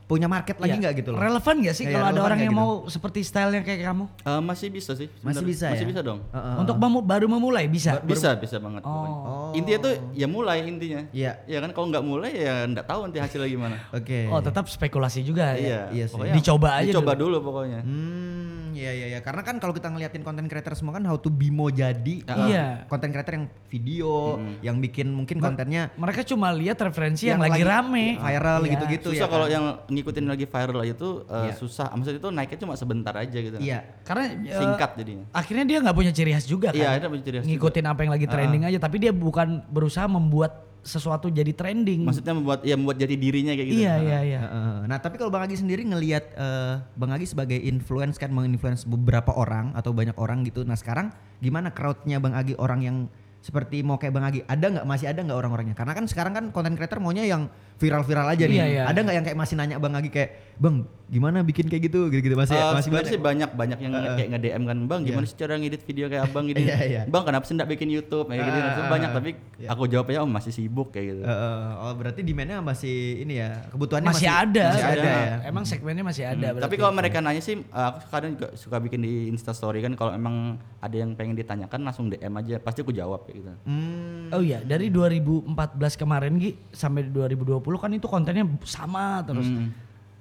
punya 0.06 0.26
market 0.26 0.54
lagi 0.56 0.70
Iya. 0.70 0.80
nggak 0.80 0.94
gitu 0.96 1.08
loh? 1.10 1.18
Relevan 1.18 1.54
gak 1.60 1.74
sih 1.74 1.84
Iya, 1.84 1.92
kalau 1.92 2.06
ada 2.06 2.20
orang 2.22 2.38
yang 2.40 2.54
gitu? 2.54 2.62
mau 2.62 2.70
seperti 2.86 3.18
stylenya 3.20 3.60
kayak 3.60 3.80
kamu? 3.84 4.04
Eh, 4.22 4.40
masih 4.40 4.68
bisa 4.68 4.92
sih. 4.92 5.10
Masih 5.10 5.18
sebenarnya. 5.18 5.42
bisa 5.44 5.66
Masih 5.66 5.82
ya? 5.82 5.90
bisa 5.90 6.00
dong. 6.00 6.20
Heeh. 6.28 6.54
Untuk 6.56 6.76
memu- 6.76 7.02
baru 7.02 7.26
memulai 7.26 7.66
bisa. 7.66 7.98
Bisa, 8.00 8.30
bisa 8.34 8.56
banget 8.56 8.80
pokoknya. 8.80 9.18
Oh. 9.18 9.50
Intinya 9.52 9.78
tuh 9.82 9.92
ya 10.12 10.26
mulai 10.26 10.62
intinya. 10.62 11.02
Iya. 11.10 11.42
Ya 11.44 11.58
kan 11.58 11.70
kalau 11.70 11.90
nggak 11.90 12.04
mulai 12.04 12.32
ya 12.32 12.54
nggak 12.64 12.86
tahu 12.86 13.00
nanti 13.04 13.18
hasilnya 13.18 13.48
gimana. 13.48 13.76
Oke. 13.98 14.26
Oh, 14.28 14.38
tetap 14.38 14.64
spekulasi 14.66 15.20
juga 15.20 15.52
ya. 15.52 15.58
Iya, 15.58 15.80
Iya 15.92 16.04
sih. 16.06 16.14
pokoknya 16.14 16.34
Dicoba 16.34 16.68
aja 16.72 16.86
Dicoba 16.86 17.12
dulu. 17.12 17.24
dulu, 17.34 17.38
pokoknya. 17.44 17.80
Hmm, 17.82 18.70
iya 18.72 18.90
iya 18.92 19.06
iya. 19.08 19.20
Karena 19.20 19.42
kan 19.42 19.58
kalau 19.58 19.72
kita 19.72 19.88
ngeliatin 19.88 20.22
konten 20.22 20.46
creator 20.46 20.72
semua 20.72 20.94
kan 20.94 21.02
how 21.02 21.16
to 21.16 21.28
be 21.28 21.48
mau 21.48 21.66
jadi 21.66 22.22
Iya. 22.22 22.86
konten 22.86 23.10
creator 23.10 23.34
yang 23.34 23.46
video, 23.66 24.38
yang 24.60 24.78
bikin 24.78 25.08
mungkin 25.08 25.36
kontennya 25.36 25.90
Mereka 25.96 26.22
cuma 26.24 26.50
lihat 26.50 26.78
referensi 26.78 27.26
yang, 27.26 27.36
Yang 27.36 27.42
lagi, 27.42 27.52
lagi 27.56 27.64
rame. 27.66 28.06
viral 28.16 28.60
Iya. 28.60 28.70
gitu-gitu 28.72 29.08
susah 29.10 29.18
ya. 29.20 29.26
kalau 29.28 29.46
kan? 29.46 29.52
yang 29.52 29.64
ngikutin 29.96 30.26
lagi 30.28 30.44
viral 30.44 30.84
itu 30.84 31.24
eh, 31.24 31.48
Iya. 31.48 31.52
susah. 31.56 31.88
Maksudnya 31.90 32.20
itu 32.20 32.28
naiknya 32.28 32.58
cuma 32.60 32.74
sebentar 32.76 33.14
aja 33.16 33.38
gitu. 33.40 33.56
Iya. 33.56 33.78
Karena 34.04 34.24
eh, 34.36 34.54
Singkat 34.54 34.90
jadinya. 34.94 35.24
akhirnya 35.32 35.64
dia 35.64 35.78
nggak 35.80 35.96
punya 35.96 36.12
ciri 36.12 36.30
khas 36.30 36.44
juga 36.44 36.70
kan. 36.70 36.78
Iya, 36.78 36.88
ada 37.00 37.06
punya 37.08 37.24
ciri 37.24 37.36
khas 37.40 37.46
Ngikutin 37.48 37.84
apa 37.88 38.00
yang 38.04 38.12
lagi 38.12 38.26
trending 38.28 38.62
aja, 38.68 38.78
tapi 38.78 38.96
dia 39.00 39.10
bukan 39.10 39.64
berusaha 39.66 40.04
membuat 40.04 40.52
sesuatu 40.86 41.26
jadi 41.26 41.50
trending. 41.50 42.06
Maksudnya 42.06 42.30
membuat 42.30 42.62
ya 42.62 42.78
membuat 42.78 42.94
jadi 42.96 43.18
dirinya 43.18 43.58
kayak 43.58 43.68
gitu. 43.68 43.82
iya, 43.82 43.98
iya, 43.98 44.18
iya. 44.22 44.38
Heeh. 44.38 44.76
Nah, 44.86 44.98
tapi 45.02 45.18
kalau 45.18 45.34
Bang 45.34 45.42
Agi 45.42 45.58
sendiri 45.58 45.82
ngelihat 45.82 46.24
eh, 46.30 46.74
Bang 46.94 47.10
Agi 47.10 47.26
sebagai 47.26 47.58
influence 47.58 48.16
kan 48.16 48.30
menginfluence 48.30 48.86
beberapa 48.86 49.34
orang 49.34 49.74
atau 49.74 49.90
banyak 49.90 50.14
orang 50.14 50.46
gitu. 50.46 50.62
Nah, 50.62 50.78
sekarang 50.78 51.10
gimana 51.42 51.74
crowdnya 51.74 52.22
Bang 52.22 52.38
Agi 52.38 52.54
orang 52.54 52.80
yang 52.86 52.96
seperti 53.42 53.82
mau 53.82 53.98
kayak 53.98 54.14
Bang 54.14 54.26
Agi? 54.26 54.46
Ada 54.46 54.66
nggak 54.78 54.86
masih 54.86 55.06
ada 55.10 55.20
nggak 55.26 55.38
orang-orangnya? 55.38 55.74
Karena 55.74 55.90
kan 55.90 56.06
sekarang 56.06 56.32
kan 56.34 56.44
konten 56.54 56.78
creator 56.78 57.02
maunya 57.02 57.26
yang 57.26 57.50
viral-viral 57.76 58.26
aja 58.28 58.44
nih. 58.44 58.56
Iya, 58.56 58.66
iya. 58.66 58.82
Ada 58.84 58.98
nggak 58.98 59.14
yang 59.14 59.24
kayak 59.24 59.38
masih 59.38 59.54
nanya 59.54 59.76
Bang 59.76 59.92
Agi 59.92 60.08
kayak, 60.08 60.30
"Bang, 60.56 60.76
gimana 61.06 61.40
bikin 61.40 61.64
kayak 61.64 61.86
gitu?" 61.86 62.08
gitu-gitu 62.08 62.32
masih 62.32 62.56
Eh, 62.56 62.72
masih 62.72 62.88
banyak. 62.90 63.06
sih 63.06 63.18
banyak 63.18 63.50
banyak 63.52 63.78
yang 63.78 63.92
kayak 63.92 64.28
nge-DM 64.28 64.62
kan 64.64 64.78
bang 64.82 65.00
gimana 65.02 65.24
sih 65.24 65.36
cara 65.36 65.54
ngedit 65.54 65.82
video 65.82 66.06
kayak 66.06 66.24
abang 66.24 66.44
gini 66.44 66.64
Iya, 66.66 66.76
iya. 66.82 67.02
bang 67.04 67.22
kenapa 67.22 67.44
sih 67.44 67.52
nggak 67.52 67.70
bikin 67.70 67.88
YouTube 67.90 68.26
kayak 68.26 68.42
gitu 68.42 68.58
Ah, 68.58 68.88
banyak 68.88 69.10
tapi 69.12 69.30
aku 69.62 69.82
jawabnya 69.86 70.18
oh 70.18 70.28
masih 70.28 70.50
sibuk 70.50 70.90
kayak 70.90 71.06
gitu 71.06 71.22
Heeh. 71.22 71.60
oh, 71.78 71.92
berarti 71.92 72.20
demandnya 72.22 72.58
masih 72.58 72.96
ini 73.20 73.34
ya, 73.36 73.68
kebutuhannya 73.68 74.08
Masih, 74.08 74.24
masih, 74.24 74.42
ada. 74.42 74.66
Masih 74.66 74.86
ada 74.88 75.10
ya. 75.12 75.34
Emang 75.44 75.64
segmennya 75.64 76.02
masih 76.02 76.24
ada. 76.24 76.34
Hmm, 76.42 76.54
berarti. 76.54 76.64
tapi 76.64 76.74
kalau 76.76 76.92
mereka 76.92 77.16
nanya 77.20 77.38
sih 77.40 77.54
uh, 77.60 77.86
aku 77.92 78.08
kadang 78.08 78.30
juga 78.32 78.48
suka 78.54 78.76
bikin 78.78 78.98
di 78.98 79.28
Insta 79.28 79.52
Story 79.52 79.78
kan 79.80 79.92
kalau 79.92 80.10
emang 80.10 80.34
ada 80.78 80.96
yang 80.96 81.12
pengen 81.12 81.36
ditanyakan 81.36 81.80
langsung 81.82 82.08
DM 82.08 82.32
aja 82.32 82.56
pasti 82.58 82.80
aku 82.80 82.90
jawab 82.90 83.22
kayak 83.22 83.36
gitu 83.36 83.52
Hmm. 83.62 84.32
Oh 84.32 84.40
iya, 84.40 84.58
dari 84.60 84.88
2014 84.88 85.54
kemarin 85.94 86.34
Gi 86.34 86.56
sampai 86.68 87.04
2020 87.04 87.65
kan 87.74 87.90
itu 87.90 88.06
kontennya 88.06 88.46
sama 88.62 89.26
terus. 89.26 89.50
Hmm. 89.50 89.74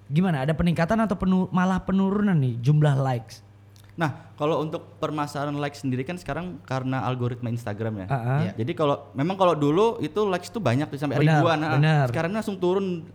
Gimana? 0.09 0.41
Ada 0.41 0.57
peningkatan 0.57 0.97
atau 1.05 1.13
penu- 1.13 1.49
malah 1.53 1.77
penurunan 1.81 2.33
nih 2.33 2.57
jumlah 2.57 2.97
likes? 2.97 3.45
Nah, 3.95 4.33
kalau 4.35 4.59
untuk 4.59 4.99
permasalahan 4.99 5.55
likes 5.55 5.79
sendiri 5.85 6.03
kan 6.03 6.19
sekarang 6.19 6.59
karena 6.67 7.05
algoritma 7.07 7.47
Instagram 7.47 8.03
ya. 8.03 8.07
Ah, 8.11 8.15
ah. 8.17 8.39
Iya. 8.43 8.51
Jadi 8.59 8.71
kalau 8.75 9.07
memang 9.15 9.39
kalau 9.39 9.55
dulu 9.55 10.03
itu 10.03 10.19
likes 10.27 10.51
tuh 10.51 10.59
banyak 10.59 10.91
tuh 10.91 10.99
sampai 10.99 11.21
Benar, 11.23 11.39
ribuan. 11.39 11.57
nah, 11.61 11.71
benar. 11.79 12.05
Sekarang 12.11 12.35
langsung 12.35 12.59
turun 12.59 13.07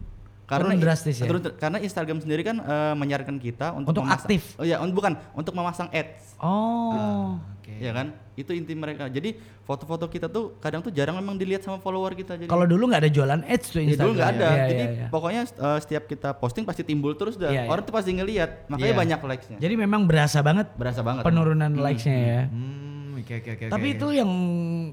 Turun 0.53 0.75
drastis 0.77 1.17
ya? 1.17 1.25
turun- 1.25 1.55
karena 1.55 1.79
Instagram 1.79 2.19
sendiri 2.19 2.43
kan 2.43 2.57
eh, 2.59 2.95
menyarankan 2.95 3.37
kita 3.37 3.71
untuk, 3.73 3.93
Untuk 3.93 4.03
memasang- 4.03 4.27
aktif. 4.27 4.43
Oh 4.55 4.65
iya, 4.65 4.77
un- 4.77 4.91
bukan 4.91 5.15
untuk 5.33 5.53
memasang 5.53 5.87
ads. 5.89 6.35
Oh. 6.37 7.39
Oke. 7.55 7.71
Ya 7.77 7.93
kan? 7.93 8.11
Itu 8.35 8.51
inti 8.51 8.73
mereka. 8.73 9.07
Jadi 9.07 9.37
foto-foto 9.61 10.07
kita 10.07 10.27
tuh 10.27 10.57
kadang 10.59 10.81
tuh 10.81 10.91
jarang 10.91 11.15
memang 11.15 11.35
dilihat 11.35 11.61
sama 11.61 11.77
follower 11.77 12.13
kita 12.13 12.35
jadi. 12.35 12.47
Kalau 12.47 12.65
dulu 12.65 12.89
nggak 12.89 13.01
ada 13.01 13.11
jualan 13.11 13.41
ads 13.45 13.67
tuh 13.69 13.79
Ya, 13.79 13.85
Instagram. 13.87 14.01
dulu 14.03 14.13
nggak 14.17 14.31
ada. 14.33 14.49
Iya, 14.49 14.65
Jadi 14.67 14.83
iya, 14.83 14.91
iya. 14.97 15.07
pokoknya 15.09 15.41
eh, 15.45 15.79
setiap 15.79 16.05
kita 16.05 16.29
posting 16.35 16.65
pasti 16.65 16.83
timbul 16.83 17.15
terus 17.15 17.37
dah. 17.37 17.47
Iya, 17.49 17.65
iya. 17.65 17.71
Orang 17.71 17.85
tuh 17.85 17.93
pasti 17.93 18.11
ngelihat. 18.11 18.67
Makanya 18.67 18.89
Iya. 18.89 18.99
banyak 18.99 19.21
likes-nya. 19.23 19.57
Jadi 19.59 19.75
memang 19.77 20.01
berasa 20.05 20.41
banget 20.41 20.67
Berasa 20.73 21.01
banget. 21.01 21.23
penurunan 21.23 21.71
likes-nya 21.75 22.17
ya. 22.19 22.43
Hmm, 22.49 23.00
oke 23.21 23.35
oke 23.41 23.51
oke. 23.55 23.65
Tapi 23.69 23.87
oke. 23.87 23.97
itu 23.97 24.07
yang 24.17 24.31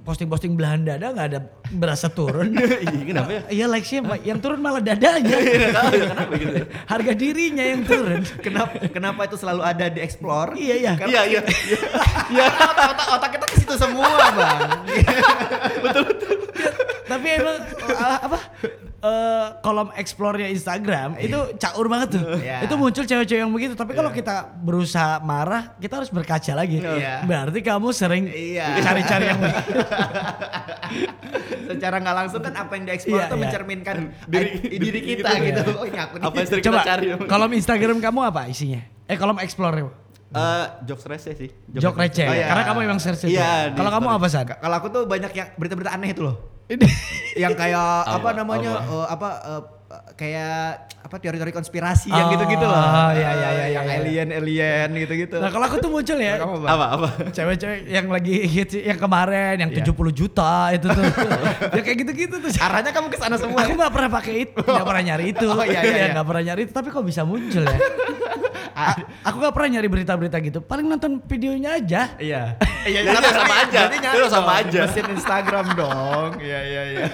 posting-posting 0.04 0.54
belahan 0.54 0.84
dada 0.84 1.08
nggak 1.10 1.28
ada 1.34 1.40
berasa 1.72 2.08
turun. 2.12 2.52
Iya, 2.88 3.04
kenapa 3.04 3.30
ya? 3.32 3.42
Iya 3.50 3.66
likes-nya 3.72 4.02
ma- 4.04 4.22
yang 4.22 4.40
turun 4.40 4.60
malah 4.62 4.82
dadanya. 4.84 5.38
kenapa 6.14 6.34
gitu? 6.36 6.56
Harga 6.86 7.14
dirinya 7.16 7.64
yang 7.64 7.82
turun. 7.84 8.22
kenapa 8.46 8.74
kenapa 8.92 9.22
itu 9.26 9.36
selalu 9.40 9.62
ada 9.64 9.86
di 9.88 10.00
explore? 10.04 10.54
Iya, 10.56 10.76
iya. 10.76 10.94
Iya, 11.00 11.22
iya. 11.26 11.42
Ya 12.32 12.46
otak, 12.52 13.08
otak 13.08 13.30
kita 13.40 13.46
ke 13.48 13.56
situ 13.64 13.76
semua, 13.80 14.08
Bang. 14.36 14.60
Tapi 17.08 17.28
emang 17.34 17.58
uh, 17.88 18.18
apa 18.22 18.38
eh, 19.00 19.46
kolom 19.60 19.90
explore-nya 19.94 20.48
Instagram 20.48 21.16
itu 21.18 21.40
caur 21.56 21.88
banget 21.88 22.20
tuh. 22.20 22.36
Iya. 22.36 22.64
Itu 22.64 22.76
muncul 22.76 23.04
cewek-cewek 23.04 23.42
yang 23.42 23.50
begitu. 23.50 23.74
Tapi 23.74 23.92
kalau 23.92 24.12
kita 24.12 24.52
berusaha 24.54 25.18
marah, 25.20 25.74
kita 25.78 25.98
harus 25.98 26.10
berkaca 26.10 26.52
lagi. 26.54 26.78
Iya. 26.78 27.24
Berarti 27.24 27.60
kamu 27.60 27.88
sering 27.92 28.28
Iya. 28.28 28.78
cari-cari 28.82 29.26
yang 29.26 29.40
begitu. 29.44 29.72
Secara 31.68 31.96
nggak 32.00 32.16
langsung 32.16 32.42
kan 32.42 32.54
apa 32.56 32.72
yang 32.74 32.84
di 32.84 32.94
explore 32.94 33.20
Iya, 33.20 33.26
itu 33.26 33.36
iya. 33.36 33.44
mencerminkan 33.44 33.96
Diri- 34.26 34.60
diri, 34.70 35.00
kita 35.02 35.30
gitu. 35.38 35.62
iya. 35.64 35.78
Oh, 35.78 35.86
ini 35.86 36.00
aku 36.00 36.14
nih. 36.18 36.26
Apa 36.26 36.36
yang 36.38 36.48
sering 36.48 36.64
Coba 36.64 36.78
kita 36.78 36.90
cari? 36.90 37.06
kolom 37.24 37.52
Instagram 37.54 37.98
kamu 38.00 38.20
apa 38.26 38.42
isinya? 38.48 38.82
Eh 39.08 39.16
kolom 39.16 39.40
explore 39.40 39.76
Eh, 40.28 40.66
jokes 40.84 41.08
receh 41.08 41.34
sih. 41.40 41.50
Jok 41.72 41.96
receh. 41.96 42.28
Oh, 42.28 42.36
iya. 42.36 42.52
Karena 42.52 42.64
kamu 42.68 42.80
emang 42.84 43.00
itu. 43.00 43.28
Iya, 43.32 43.72
Kalau 43.72 43.92
kamu 43.96 44.08
apa 44.12 44.28
San? 44.28 44.44
Kalau 44.44 44.76
aku 44.76 44.88
tuh 44.92 45.04
banyak 45.08 45.32
yang 45.32 45.48
berita-berita 45.56 45.92
aneh 45.96 46.12
itu 46.12 46.24
loh. 46.28 46.36
yang 47.40 47.56
kayak 47.56 48.04
apa, 48.20 48.36
namanya 48.36 48.84
Apa? 48.84 48.92
eh, 48.92 49.06
apa 49.08 49.30
eh, 49.40 49.62
kayak 50.20 50.52
apa 51.08 51.16
teori-teori 51.16 51.56
konspirasi 51.56 52.12
yang 52.12 52.28
gitu-gitu 52.36 52.60
loh. 52.68 52.76
Oh, 52.76 53.12
iya, 53.16 53.32
iya, 53.32 53.50
iya, 53.56 53.66
yang 53.80 53.86
iya. 53.88 54.04
alien 54.04 54.28
alien 54.36 54.90
gitu-gitu. 55.00 55.40
Nah 55.40 55.48
kalau 55.48 55.64
aku 55.72 55.80
tuh 55.80 55.88
muncul 55.88 56.20
ya. 56.20 56.36
Kamu 56.44 56.60
apa? 56.60 56.68
Apa 56.68 56.86
apa? 56.92 57.08
Cewek-cewek 57.32 57.88
yang 57.88 58.12
lagi 58.12 58.36
hits 58.52 58.76
yang 58.84 59.00
kemarin 59.00 59.56
yang 59.64 59.72
Iya. 59.72 59.88
70 59.88 60.12
juta 60.12 60.76
itu 60.76 60.92
tuh. 60.92 61.04
ya 61.80 61.82
kayak 61.88 61.98
gitu-gitu 62.04 62.36
tuh. 62.36 62.52
Arahnya 62.60 62.92
kamu 62.92 63.08
ke 63.16 63.18
sana 63.18 63.40
semua. 63.40 63.64
Aku 63.64 63.80
nggak 63.80 63.94
pernah 63.96 64.12
pakai 64.12 64.34
itu, 64.44 64.60
nggak 64.60 64.88
pernah 64.92 65.04
nyari 65.08 65.26
itu, 65.32 65.48
Oh, 65.48 65.64
iya, 65.64 65.80
iya, 65.80 65.96
iya. 65.96 66.08
nggak 66.20 66.28
pernah 66.28 66.44
nyari 66.52 66.62
itu, 66.68 66.74
tapi 66.76 66.88
kok 66.92 67.06
bisa 67.08 67.24
muncul 67.24 67.64
ya? 67.64 67.80
Aku 69.24 69.38
gak 69.40 69.54
pernah 69.54 69.70
nyari 69.78 69.88
berita-berita 69.88 70.38
gitu. 70.40 70.60
Paling 70.60 70.86
nonton 70.86 71.22
videonya 71.24 71.78
aja. 71.78 72.02
Iya. 72.18 72.44
Iya, 72.88 73.04
Jadi 73.04 73.20
tapi- 73.20 73.36
sama 73.36 73.56
aja. 73.68 73.82
Itu 73.92 74.28
sama 74.32 74.52
aja. 74.64 74.82
Mesin 74.88 75.08
Instagram 75.12 75.66
dong. 75.76 76.30
Iya, 76.40 76.60
iya, 76.64 76.82
iya. 76.88 77.06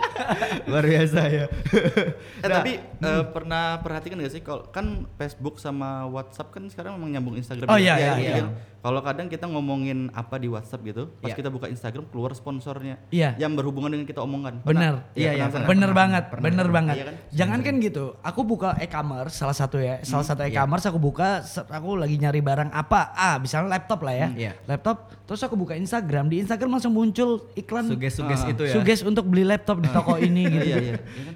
Luar 0.70 0.86
biasa 0.86 1.20
ya. 1.26 1.44
Eh 1.50 2.46
Nah, 2.46 2.62
tapi 2.62 2.78
eh, 2.78 3.24
pernah 3.34 3.82
perhatikan 3.82 4.22
gak 4.22 4.30
sih 4.30 4.46
kalau 4.46 4.70
kan 4.70 5.10
Facebook 5.18 5.58
sama 5.58 6.06
WhatsApp 6.06 6.54
kan 6.54 6.70
sekarang 6.70 6.94
memang 7.02 7.18
nyambung 7.18 7.34
Instagram. 7.34 7.66
Oh, 7.66 7.74
ya? 7.74 7.98
iya, 7.98 8.12
iya, 8.14 8.30
kan? 8.38 8.54
Kalau 8.78 9.02
kadang 9.02 9.26
kita 9.26 9.44
ngomongin 9.44 10.06
apa 10.14 10.38
di 10.38 10.46
WhatsApp 10.46 10.86
gitu, 10.86 11.10
pas 11.18 11.34
Iya. 11.34 11.36
kita 11.36 11.50
buka 11.50 11.66
Instagram 11.66 12.06
keluar 12.08 12.30
sponsornya 12.30 13.02
Iya. 13.10 13.34
yang 13.34 13.58
berhubungan 13.58 13.90
dengan 13.90 14.06
kita 14.06 14.22
omongkan. 14.22 14.62
Bener. 14.62 15.02
Iya, 15.18 15.34
iya, 15.34 15.46
bener 15.50 15.66
pernah, 15.66 15.90
banget, 15.90 16.24
pernah, 16.30 16.44
bener 16.46 16.62
pernah. 16.62 16.76
banget. 16.78 16.94
Iya 16.94 17.04
kan? 17.04 17.14
Jangan 17.34 17.58
kan 17.66 17.74
gitu. 17.78 18.04
Aku 18.22 18.40
buka 18.46 18.78
e-commerce 18.78 19.34
salah 19.34 19.52
satu 19.52 19.82
ya, 19.82 19.98
salah 20.02 20.22
satu 20.22 20.46
e-commerce 20.46 20.86
aku 20.86 20.96
buka, 20.96 21.42
aku 21.68 21.98
lagi 21.98 22.16
nyari 22.16 22.38
barang 22.38 22.70
apa? 22.70 23.10
Ah, 23.12 23.36
misalnya 23.36 23.74
laptop 23.74 24.06
lah 24.06 24.14
ya. 24.14 24.26
Hmm, 24.30 24.38
iya. 24.38 24.52
Laptop. 24.64 25.10
Terus 25.28 25.44
aku 25.44 25.58
buka 25.58 25.74
Instagram, 25.74 26.32
di 26.32 26.40
Instagram 26.40 26.72
langsung 26.72 26.94
muncul 26.94 27.52
iklan 27.52 27.84
Suges-suges 27.84 28.40
Ah, 28.40 28.48
itu 28.48 28.62
ya. 28.64 28.72
suges 28.72 29.00
untuk 29.02 29.28
beli 29.28 29.44
laptop 29.44 29.82
di 29.82 29.88
toko 29.90 30.16
ini 30.16 30.46
gitu. 30.56 30.64
Iya, 30.64 30.76
iya. 30.80 30.94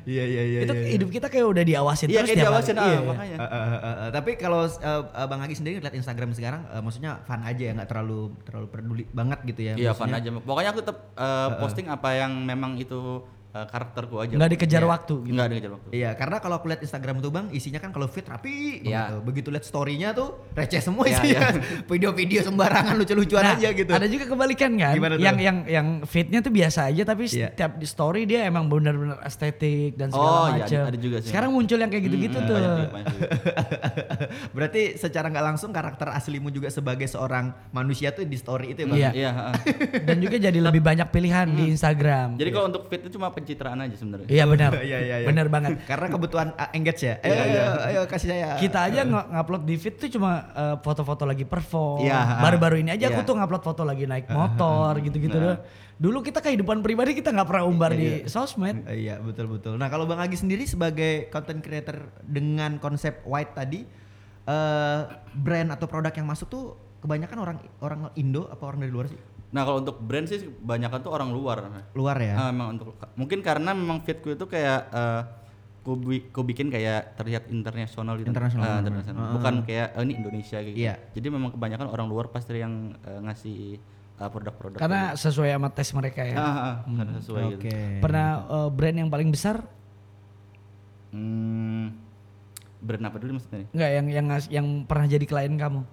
Iya, 0.09 0.25
iya, 0.25 0.43
iya. 0.47 0.59
itu 0.65 0.73
iya, 0.73 0.81
iya. 0.81 0.91
hidup 0.97 1.09
kita 1.11 1.27
kayak 1.29 1.45
udah 1.45 1.61
diawasin 1.61 2.07
Iya 2.09 2.23
terus 2.23 2.29
kayak 2.31 2.41
diawasin 2.41 2.75
ah, 2.75 2.83
Iya, 2.83 2.89
iya. 2.89 3.01
makanya. 3.05 3.37
Eh, 3.37 3.51
eh, 3.53 3.79
eh, 3.85 4.11
tapi 4.11 4.31
kalau 4.37 4.65
Bang 5.29 5.41
Agi 5.43 5.55
sendiri 5.55 5.77
lihat 5.77 5.93
Instagram 5.93 6.33
sekarang, 6.33 6.63
maksudnya 6.81 7.21
fun 7.33 7.43
aja 7.49 7.63
ya, 7.65 7.73
nggak 7.73 7.89
terlalu 7.89 8.21
terlalu 8.45 8.67
peduli 8.69 9.05
banget 9.09 9.41
gitu 9.49 9.61
ya. 9.65 9.75
Iya, 9.81 9.93
fun 9.97 10.13
aja. 10.13 10.29
Pokoknya 10.29 10.71
aku 10.77 10.81
tetap 10.85 11.17
eh, 11.17 11.49
posting 11.57 11.89
apa 11.89 12.13
yang 12.13 12.45
memang 12.45 12.77
itu 12.77 13.25
eh, 13.53 13.67
karakterku 13.67 14.17
aja. 14.17 14.33
Nggak 14.33 14.51
dikejar 14.51 14.81
Iya. 14.81 14.89
waktu 14.89 15.15
gitu. 15.21 15.33
Enggak 15.33 15.49
dikejar 15.51 15.73
waktu. 15.73 15.89
Iya, 15.93 16.11
karena 16.15 16.37
kalau 16.39 16.55
aku 16.57 16.67
lihat 16.67 16.81
Instagram 16.81 17.17
tuh 17.19 17.31
Bang, 17.31 17.47
isinya 17.51 17.79
kan 17.79 17.91
kalau 17.91 18.07
fit 18.07 18.25
rapi 18.25 18.81
banget 18.81 18.89
Iya. 18.89 19.03
tuh. 19.11 19.21
Begitu 19.23 19.49
lihat 19.49 19.65
story-nya 19.65 20.09
tuh 20.11 20.29
receh 20.51 20.81
semua 20.81 21.05
Iya, 21.05 21.15
isinya. 21.15 21.41
Video-video 21.91 22.41
sembarangan 22.43 22.95
lucu-lucuan 22.95 23.43
Nah, 23.43 23.55
aja 23.55 23.69
gitu. 23.71 23.91
Ada 23.91 24.07
juga 24.07 24.25
kebalikan 24.27 24.71
kan, 24.75 24.95
Gimana 24.95 25.15
tuh? 25.15 25.23
yang 25.23 25.37
yang 25.37 25.57
yang 25.67 25.87
fitnya 26.03 26.41
tuh 26.41 26.51
biasa 26.51 26.89
aja 26.89 27.03
tapi 27.05 27.29
Iya. 27.29 27.49
setiap 27.51 27.73
di 27.75 27.85
story 27.85 28.25
dia 28.25 28.45
emang 28.45 28.67
benar-benar 28.67 29.21
estetik 29.23 29.95
dan 29.95 30.09
Oh, 30.09 30.17
segala 30.17 30.33
iya, 30.51 30.65
macam. 30.65 30.81
ada 30.87 30.99
juga 30.99 31.17
sih. 31.19 31.29
Sekarang 31.29 31.51
muncul 31.51 31.77
yang 31.77 31.89
kayak 31.89 32.05
gitu-gitu 32.05 32.37
Hmm, 32.37 32.47
tuh. 32.47 32.55
banyak 32.55 32.73
juga, 32.73 32.89
banyak 32.89 33.07
juga. 33.13 33.29
Berarti 34.57 34.83
secara 34.97 35.27
nggak 35.29 35.45
langsung 35.47 35.71
karakter 35.71 36.09
aslimu 36.11 36.49
juga 36.49 36.69
sebagai 36.69 37.07
seorang 37.07 37.53
manusia 37.71 38.11
tuh 38.11 38.25
di 38.25 38.35
story 38.35 38.73
itu 38.73 38.83
ya 38.83 38.87
Bang? 38.87 38.99
Iya. 38.99 39.11
Iya, 39.13 39.31
heeh. 39.31 39.55
Dan 40.03 40.17
juga 40.19 40.37
jadi 40.39 40.59
lebih 40.59 40.81
banyak 40.81 41.09
pilihan 41.09 41.47
di 41.49 41.65
Instagram. 41.69 42.37
Jadi 42.37 42.51
kalau 42.51 42.67
untuk 42.69 42.85
fit 42.87 43.01
itu 43.01 43.11
cuma 43.13 43.29
pencitraan 43.43 43.79
aja 43.79 43.93
sebenarnya. 43.93 44.27
Iya 44.27 44.45
benar. 44.47 44.71
Iya, 44.83 44.99
iya, 44.99 45.17
iya. 45.19 45.27
Benar 45.27 45.47
banget. 45.47 45.83
Karena 45.83 46.07
kebutuhan 46.09 46.49
uh, 46.53 46.71
engage 46.71 47.03
ya. 47.03 47.19
Ayo, 47.19 47.35
ayo, 47.37 47.63
ayo, 47.83 48.01
kasih 48.07 48.29
saya. 48.31 48.49
Kita 48.57 48.87
aja 48.87 49.03
nge- 49.03 49.29
ngupload 49.29 49.63
di 49.63 49.75
feed 49.75 49.99
tuh 49.99 50.11
cuma 50.11 50.31
eh, 50.49 50.77
foto-foto 50.79 51.23
lagi 51.23 51.43
perform. 51.43 52.01
Iya. 52.01 52.39
Baru-baru 52.39 52.79
ini 52.79 52.91
aja 52.91 53.09
aku 53.09 53.21
Iya. 53.21 53.29
tuh 53.29 53.35
ngupload 53.35 53.63
foto 53.63 53.83
lagi 53.83 54.05
naik 54.05 54.27
motor 54.29 54.97
gitu-gitu 55.05 55.35
Nah. 55.35 55.45
doh. 55.45 55.59
Dulu 55.99 56.19
kita 56.21 56.39
kehidupan 56.39 56.81
pribadi 56.81 57.13
kita 57.13 57.31
nggak 57.31 57.47
pernah 57.47 57.65
umbar 57.65 57.91
di 57.91 58.27
sosmed. 58.27 58.83
Iya 58.87 59.19
betul 59.19 59.47
betul. 59.49 59.75
Nah 59.75 59.87
kalau 59.87 60.03
Bang 60.03 60.19
Agi 60.19 60.35
sendiri 60.35 60.63
sebagai 60.65 61.29
content 61.29 61.59
creator 61.59 62.11
dengan 62.21 62.79
konsep 62.79 63.23
white 63.23 63.53
tadi, 63.53 63.87
eh 64.43 65.01
brand 65.33 65.69
atau 65.71 65.87
produk 65.87 66.11
yang 66.11 66.27
masuk 66.27 66.47
tuh 66.47 66.65
kebanyakan 66.99 67.39
orang 67.39 67.57
orang 67.79 68.01
Indo 68.15 68.47
apa 68.47 68.63
orang 68.65 68.83
dari 68.83 68.91
luar 68.91 69.07
sih? 69.07 69.19
Nah, 69.53 69.69
kalau 69.69 69.85
untuk 69.85 70.01
brand 70.01 70.25
sih 70.25 70.41
kebanyakan 70.41 70.99
tuh 71.05 71.13
orang 71.13 71.29
luar. 71.29 71.69
Luar 71.93 72.17
ya. 72.17 72.35
Ah, 72.41 72.49
memang 72.49 72.81
untuk 72.81 72.97
mungkin 73.21 73.45
karena 73.45 73.77
memang 73.77 74.01
fitku 74.01 74.33
itu 74.33 74.49
kayak 74.49 74.81
eh 74.89 75.23
ku, 75.83 75.99
bi- 75.99 76.25
ku 76.33 76.41
bikin 76.41 76.73
kayak 76.73 77.19
terlihat 77.21 77.53
internasional 77.53 78.17
gitu. 78.17 78.33
Internasional, 78.33 78.81
internasional. 78.81 79.23
Ah. 79.29 79.33
Bukan 79.37 79.55
kayak 79.69 79.93
"Oh, 79.99 80.03
ini 80.09 80.15
Indonesia 80.17 80.59
gitu. 80.65 80.77
Iya. 80.79 80.95
Jadi 81.13 81.27
memang 81.29 81.53
kebanyakan 81.53 81.87
orang 81.91 82.07
luar 82.09 82.33
pasti 82.33 82.57
yang 82.57 82.97
eh, 83.05 83.21
ngasih 83.29 83.59
eh, 84.17 84.31
produk-produk. 84.33 84.79
Karena 84.81 85.13
sesuai 85.19 85.53
sama 85.53 85.69
tes 85.69 85.89
mereka 85.93 86.23
ya. 86.25 86.37
Ah, 86.39 86.47
ah, 86.49 86.57
ah, 86.57 86.75
karena 86.97 87.13
sesuai 87.21 87.43
Oke. 87.45 87.57
gitu. 87.61 87.69
Pernah 88.01 88.29
eh, 88.49 88.69
brand 88.73 88.97
yang 89.05 89.11
paling 89.13 89.29
besar? 89.29 89.57
Hmm, 91.13 91.93
brand 92.81 93.05
apa 93.05 93.17
dulu 93.21 93.37
maksudnya? 93.37 93.69
Enggak 93.69 93.91
yang 93.93 94.07
yang 94.09 94.27
yang 94.49 94.67
pernah 94.89 95.05
jadi 95.05 95.25
klien 95.29 95.55
kamu? 95.61 95.85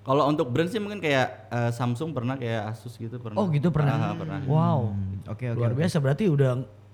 Kalau 0.00 0.24
untuk 0.24 0.48
brand 0.48 0.68
sih 0.72 0.80
mungkin 0.80 0.98
kayak 0.98 1.52
eh, 1.52 1.70
Samsung 1.76 2.16
pernah 2.16 2.40
kayak 2.40 2.72
Asus 2.72 2.96
gitu 2.96 3.20
pernah. 3.20 3.36
Oh 3.36 3.46
gitu 3.52 3.68
pernah. 3.68 3.94
Ah, 3.94 4.06
ah, 4.10 4.14
pernah. 4.16 4.38
Wow. 4.48 4.80
Hmm, 4.96 5.28
Oke 5.28 5.44
oke. 5.52 5.58
Luar 5.60 5.72
oke. 5.76 5.78
biasa 5.84 5.96
berarti 6.00 6.24
udah 6.26 6.50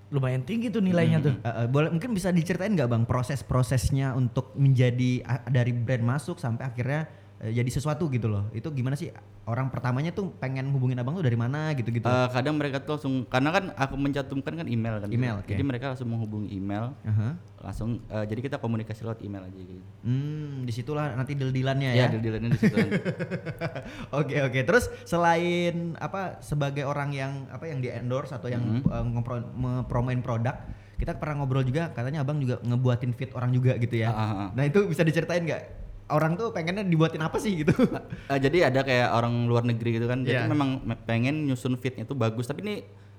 lumayan 0.07 0.43
tinggi 0.43 0.67
tuh 0.67 0.83
nilainya 0.83 1.19
tuh. 1.23 1.33
Eh, 1.39 1.47
eh, 1.47 1.67
boleh 1.67 1.91
mungkin 1.91 2.11
bisa 2.11 2.31
diceritain 2.31 2.75
nggak 2.75 2.87
bang 2.91 3.03
proses-prosesnya 3.07 4.11
untuk 4.15 4.51
menjadi 4.59 5.23
ah, 5.23 5.41
dari 5.47 5.71
brand 5.71 6.03
masuk 6.03 6.35
sampai 6.39 6.67
akhirnya 6.67 7.07
jadi 7.39 7.69
sesuatu 7.69 8.09
gitu 8.09 8.25
loh. 8.25 8.49
Itu 8.49 8.73
gimana 8.73 8.97
sih 8.97 9.13
orang 9.45 9.69
pertamanya 9.69 10.09
tuh 10.09 10.33
pengen 10.35 10.73
hubungin 10.73 10.97
abang 10.97 11.13
tuh 11.13 11.21
dari 11.21 11.37
mana 11.37 11.69
gitu-gitu. 11.71 12.03
Eh, 12.03 12.27
kadang 12.33 12.57
mereka 12.57 12.81
tuh 12.81 12.97
langsung 12.97 13.23
karena 13.25 13.49
kan 13.53 13.63
aku 13.73 13.93
mencantumkan 13.93 14.53
kan 14.57 14.67
email 14.67 14.97
kan. 14.97 15.07
Email, 15.07 15.39
oke. 15.39 15.47
Jadi 15.47 15.61
mereka 15.61 15.93
langsung 15.93 16.09
menghubungi 16.09 16.49
email, 16.51 16.97
Aha. 17.05 17.37
langsung 17.61 18.01
eh, 18.09 18.25
jadi 18.25 18.41
kita 18.41 18.57
komunikasi 18.57 19.05
lewat 19.05 19.21
email 19.21 19.45
aja 19.45 19.53
gitu. 19.55 19.81
Hmm, 20.01 20.65
di 20.65 20.73
situlah 20.73 21.13
nanti 21.13 21.33
deal-dealannya 21.33 21.93
Ya, 21.93 22.05
ya. 22.05 22.07
deal-dealannya 22.11 22.49
di 22.49 22.59
situ. 22.59 22.77
Oke 24.19 24.41
oke. 24.41 24.59
Terus 24.63 24.89
selain 25.03 25.93
apa 25.97 26.41
sebagai 26.41 26.83
orang 26.83 27.11
yang 27.11 27.45
apa 27.47 27.67
yang 27.67 27.79
di 27.79 27.87
endorse 27.87 28.31
atau 28.31 28.47
yang 28.47 28.61
Mhm. 28.61 28.81
eh, 28.83 29.05
ngepro- 29.13 29.51
mempromoin 29.53 30.19
produk, 30.19 30.57
kita 30.97 31.13
pernah 31.15 31.39
ngobrol 31.39 31.61
juga 31.61 31.93
katanya 31.93 32.25
abang 32.25 32.41
juga 32.41 32.57
ngebuatin 32.59 33.13
fit 33.13 33.29
orang 33.31 33.53
juga 33.53 33.77
gitu 33.77 33.95
ya. 33.95 34.09
Ah. 34.09 34.49
Nah 34.51 34.65
itu 34.65 34.83
bisa 34.85 35.05
diceritain 35.05 35.45
nggak? 35.45 35.86
Orang 36.07 36.33
tuh 36.33 36.49
pengennya 36.49 36.81
dibuatin 36.81 37.19
apa 37.19 37.35
sih 37.35 37.61
gitu? 37.61 37.75
Eh, 38.31 38.39
jadi 38.39 38.67
ada 38.67 38.79
kayak 38.81 39.11
orang 39.11 39.43
luar 39.43 39.63
negeri 39.63 39.95
gitu 39.95 40.07
kan. 40.07 40.21
Jadi 40.21 40.39
Iya. 40.39 40.47
memang 40.47 40.79
me- 40.81 40.99
pengen 41.01 41.45
nyusun 41.45 41.75
fitnya 41.75 42.03
itu 42.03 42.15
bagus, 42.15 42.43
tapi 42.43 42.59
ini 42.61 42.75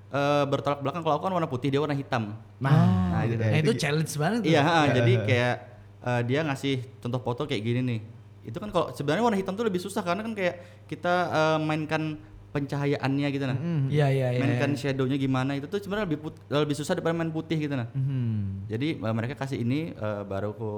eh, 0.09 0.43
bertolak 0.43 0.81
belakang 0.81 1.01
kalau 1.01 1.15
aku 1.15 1.23
kan 1.23 1.33
warna 1.33 1.45
putih, 1.45 1.69
dia 1.69 1.77
warna 1.77 1.93
hitam. 1.93 2.33
Nah, 2.57 2.73
Nah, 3.13 3.21
gitu. 3.23 3.37
Nah, 3.37 3.59
itu 3.59 3.73
challenge 3.75 4.13
banget 4.15 4.39
tuh. 4.41 4.49
Iya, 4.49 4.61
ha, 4.61 4.77
jadi 4.89 5.13
kayak 5.21 5.55
eh, 6.01 6.21
dia 6.25 6.39
ngasih 6.41 6.75
contoh 6.97 7.19
foto 7.19 7.41
kayak 7.43 7.61
gini 7.61 7.81
nih. 7.83 7.99
Itu 8.43 8.57
kan 8.57 8.69
kalau 8.69 8.89
sebenarnya 8.89 9.21
warna 9.23 9.37
hitam 9.37 9.53
tuh 9.53 9.63
lebih 9.63 9.77
susah 9.77 10.01
karena 10.01 10.21
kan 10.21 10.33
kayak 10.33 10.55
kita 10.85 11.13
eh, 11.29 11.57
mainkan 11.59 12.17
pencahayaannya 12.49 13.27
gitu 13.29 13.45
nah. 13.45 13.57
Iya 13.87 14.07
iya 14.09 14.27
iya. 14.33 14.41
mainkan 14.41 14.73
shadownya 14.73 15.15
gimana 15.15 15.53
itu 15.53 15.69
tuh 15.69 15.77
sebenarnya 15.77 16.09
lebih 16.09 16.19
put- 16.19 16.41
lebih 16.49 16.73
susah 16.73 16.97
daripada 16.97 17.13
main 17.13 17.29
putih 17.29 17.61
gitu 17.61 17.77
nah. 17.77 17.85
Mhm. 17.93 18.65
Jadi 18.65 18.97
eh, 18.97 19.13
mereka 19.13 19.37
kasih 19.37 19.61
ini 19.61 19.93
eh, 19.93 20.21
baru 20.23 20.49
aku 20.51 20.69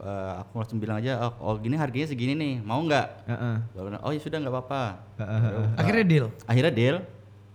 eh, 0.00 0.32
aku 0.40 0.52
langsung 0.58 0.78
bilang 0.78 0.98
aja 0.98 1.18
oh, 1.20 1.32
oh 1.42 1.54
gini 1.58 1.74
harganya 1.74 2.06
segini 2.06 2.34
nih 2.34 2.54
mau 2.60 2.78
nggak? 2.80 3.06
Bilang, 3.72 4.02
oh 4.02 4.10
ya 4.10 4.20
sudah 4.20 4.38
nggak 4.38 4.54
apa-apa. 4.54 4.82
Akhirnya 5.74 6.04
deal. 6.04 6.26
Akhirnya 6.44 6.72
deal. 6.72 6.96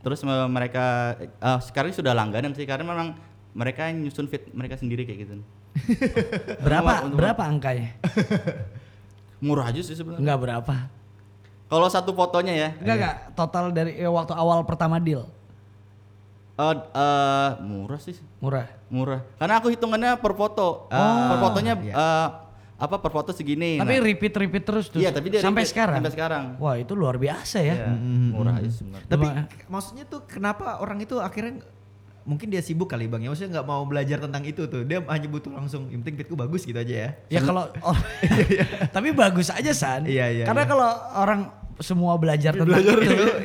Terus 0.04 0.20
mereka 0.48 1.16
eh, 1.20 1.60
sekarang 1.64 1.96
sudah 1.96 2.12
langganan 2.12 2.52
sih 2.52 2.68
karena 2.68 2.84
memang 2.84 3.16
mereka 3.54 3.88
yang 3.88 4.04
nyusun 4.04 4.28
fit 4.28 4.50
mereka 4.52 4.76
sendiri 4.76 5.06
kayak 5.06 5.20
gitu. 5.24 5.34
Berapa 6.60 6.92
Untuk- 7.08 7.20
berapa 7.22 7.42
angkanya? 7.46 7.96
Murah 9.44 9.70
aja 9.70 9.82
sih 9.84 9.96
sebenarnya. 9.96 10.24
Enggak 10.24 10.40
berapa. 10.40 10.76
Kalau 11.68 11.88
satu 11.90 12.14
fotonya 12.14 12.54
ya, 12.54 12.70
Enggak 12.80 12.96
enggak 12.96 13.16
total 13.34 13.64
dari 13.74 13.92
eh, 13.98 14.08
waktu 14.08 14.32
awal 14.36 14.62
pertama 14.64 15.02
deal. 15.02 15.26
Eh 16.54 16.76
eh, 16.78 17.50
murah 17.62 17.98
sih, 17.98 18.14
Murah. 18.38 18.70
murah. 18.88 19.20
Karena 19.36 19.54
aku 19.58 19.74
hitungannya 19.74 20.18
per 20.18 20.34
foto. 20.34 20.86
per 20.92 21.38
fotonya 21.42 21.74
iya. 21.82 21.94
eh, 21.94 22.28
apa 22.74 22.96
per 23.00 23.10
foto 23.10 23.32
segini. 23.32 23.82
Tapi 23.82 23.94
Nah, 23.98 24.06
repeat 24.06 24.34
repeat 24.36 24.64
terus 24.64 24.86
tuh. 24.90 25.02
Iya, 25.02 25.10
tapi 25.10 25.34
dia 25.34 25.42
sampai 25.42 25.64
repeat, 25.64 25.74
sekarang. 25.74 25.96
sampai 25.98 26.14
sekarang. 26.14 26.44
Wah, 26.62 26.76
itu 26.78 26.94
luar 26.94 27.18
biasa 27.18 27.58
ya. 27.58 27.76
Iya, 27.80 27.90
murah 28.30 28.62
aja 28.62 28.70
sebenarnya. 28.70 29.10
Tapi 29.10 29.26
Cuma- 29.26 29.48
maksudnya 29.72 30.06
tuh 30.06 30.22
kenapa 30.30 30.78
orang 30.78 31.02
itu 31.02 31.18
akhirnya 31.18 31.64
mungkin 32.24 32.48
dia 32.48 32.64
sibuk 32.64 32.88
kali 32.88 33.12
bang 33.12 33.28
ya 33.28 33.36
maksudnya 33.36 33.60
nggak 33.60 33.68
mau 33.68 33.84
belajar 33.84 34.16
tentang 34.16 34.48
itu 34.48 34.64
tuh 34.72 34.88
dia 34.88 35.04
hanya 35.12 35.28
butuh 35.28 35.52
langsung 35.52 35.92
yang 35.92 36.00
penting 36.08 36.24
fitku 36.24 36.40
bagus 36.40 36.64
gitu 36.64 36.80
aja 36.80 36.96
ya 36.96 37.10
Ya 37.28 37.44
kalau 37.44 37.68
oh, 37.84 37.98
tapi 38.96 39.12
bagus 39.12 39.52
aja 39.52 39.76
San. 39.76 40.08
Iya, 40.08 40.32
iya, 40.32 40.46
Karena 40.48 40.64
iya. 40.64 40.70
kalau 40.72 40.88
orang 41.20 41.52
semua 41.84 42.16
belajar 42.16 42.56
tentang 42.56 42.80
itu, 42.80 42.96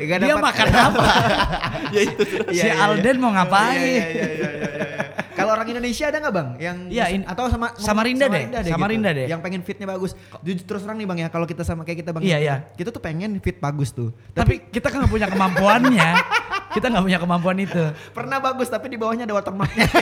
nggak 0.00 0.18
dia 0.18 0.32
dapat- 0.32 0.46
makan 0.46 0.66
apa? 0.70 1.02
ya 1.94 2.00
itu. 2.00 2.22
si 2.48 2.66
Alden 2.66 3.16
mau 3.18 3.30
ngapain? 3.30 3.76
Iya, 3.76 3.84
iya, 3.84 4.06
iya, 4.06 4.06
iya, 4.06 4.28
iya, 4.30 4.48
iya. 4.48 4.86
kalau 5.34 5.50
orang 5.52 5.68
Indonesia 5.68 6.04
ada 6.04 6.18
nggak 6.18 6.32
bang 6.32 6.48
yang 6.56 6.76
Iya, 6.88 7.04
in- 7.10 7.22
atau 7.24 7.46
sama 7.46 7.74
Samarinda 7.74 8.26
deh, 8.26 8.42
Samarinda 8.64 9.10
gitu. 9.10 9.18
deh. 9.18 9.26
yang 9.28 9.40
pengen 9.40 9.60
fitnya 9.60 9.86
bagus 9.86 10.14
jujur 10.40 10.64
terus 10.64 10.82
terang 10.82 10.96
nih 10.96 11.06
bang 11.06 11.18
ya 11.20 11.28
kalau 11.28 11.44
kita 11.44 11.62
sama 11.62 11.82
kayak 11.82 11.98
kita 12.00 12.10
bang 12.10 12.22
Iya, 12.22 12.30
ya, 12.30 12.38
iya. 12.38 12.54
kita 12.72 12.88
tuh 12.88 12.98
pengen 12.98 13.38
fit 13.38 13.58
bagus 13.58 13.90
tuh 13.90 14.10
Tapi 14.32 14.66
kita 14.68 14.88
kan 14.88 15.02
nggak 15.02 15.12
punya 15.12 15.26
kemampuannya. 15.26 16.10
kita 16.70 16.86
nggak 16.86 17.04
punya 17.04 17.18
kemampuan 17.18 17.58
itu. 17.58 17.82
pernah 18.10 18.38
bagus 18.38 18.66
tapi 18.66 18.88
di 18.88 18.96
bawahnya 18.96 19.24
ada 19.24 19.34
watermarknya 19.34 19.86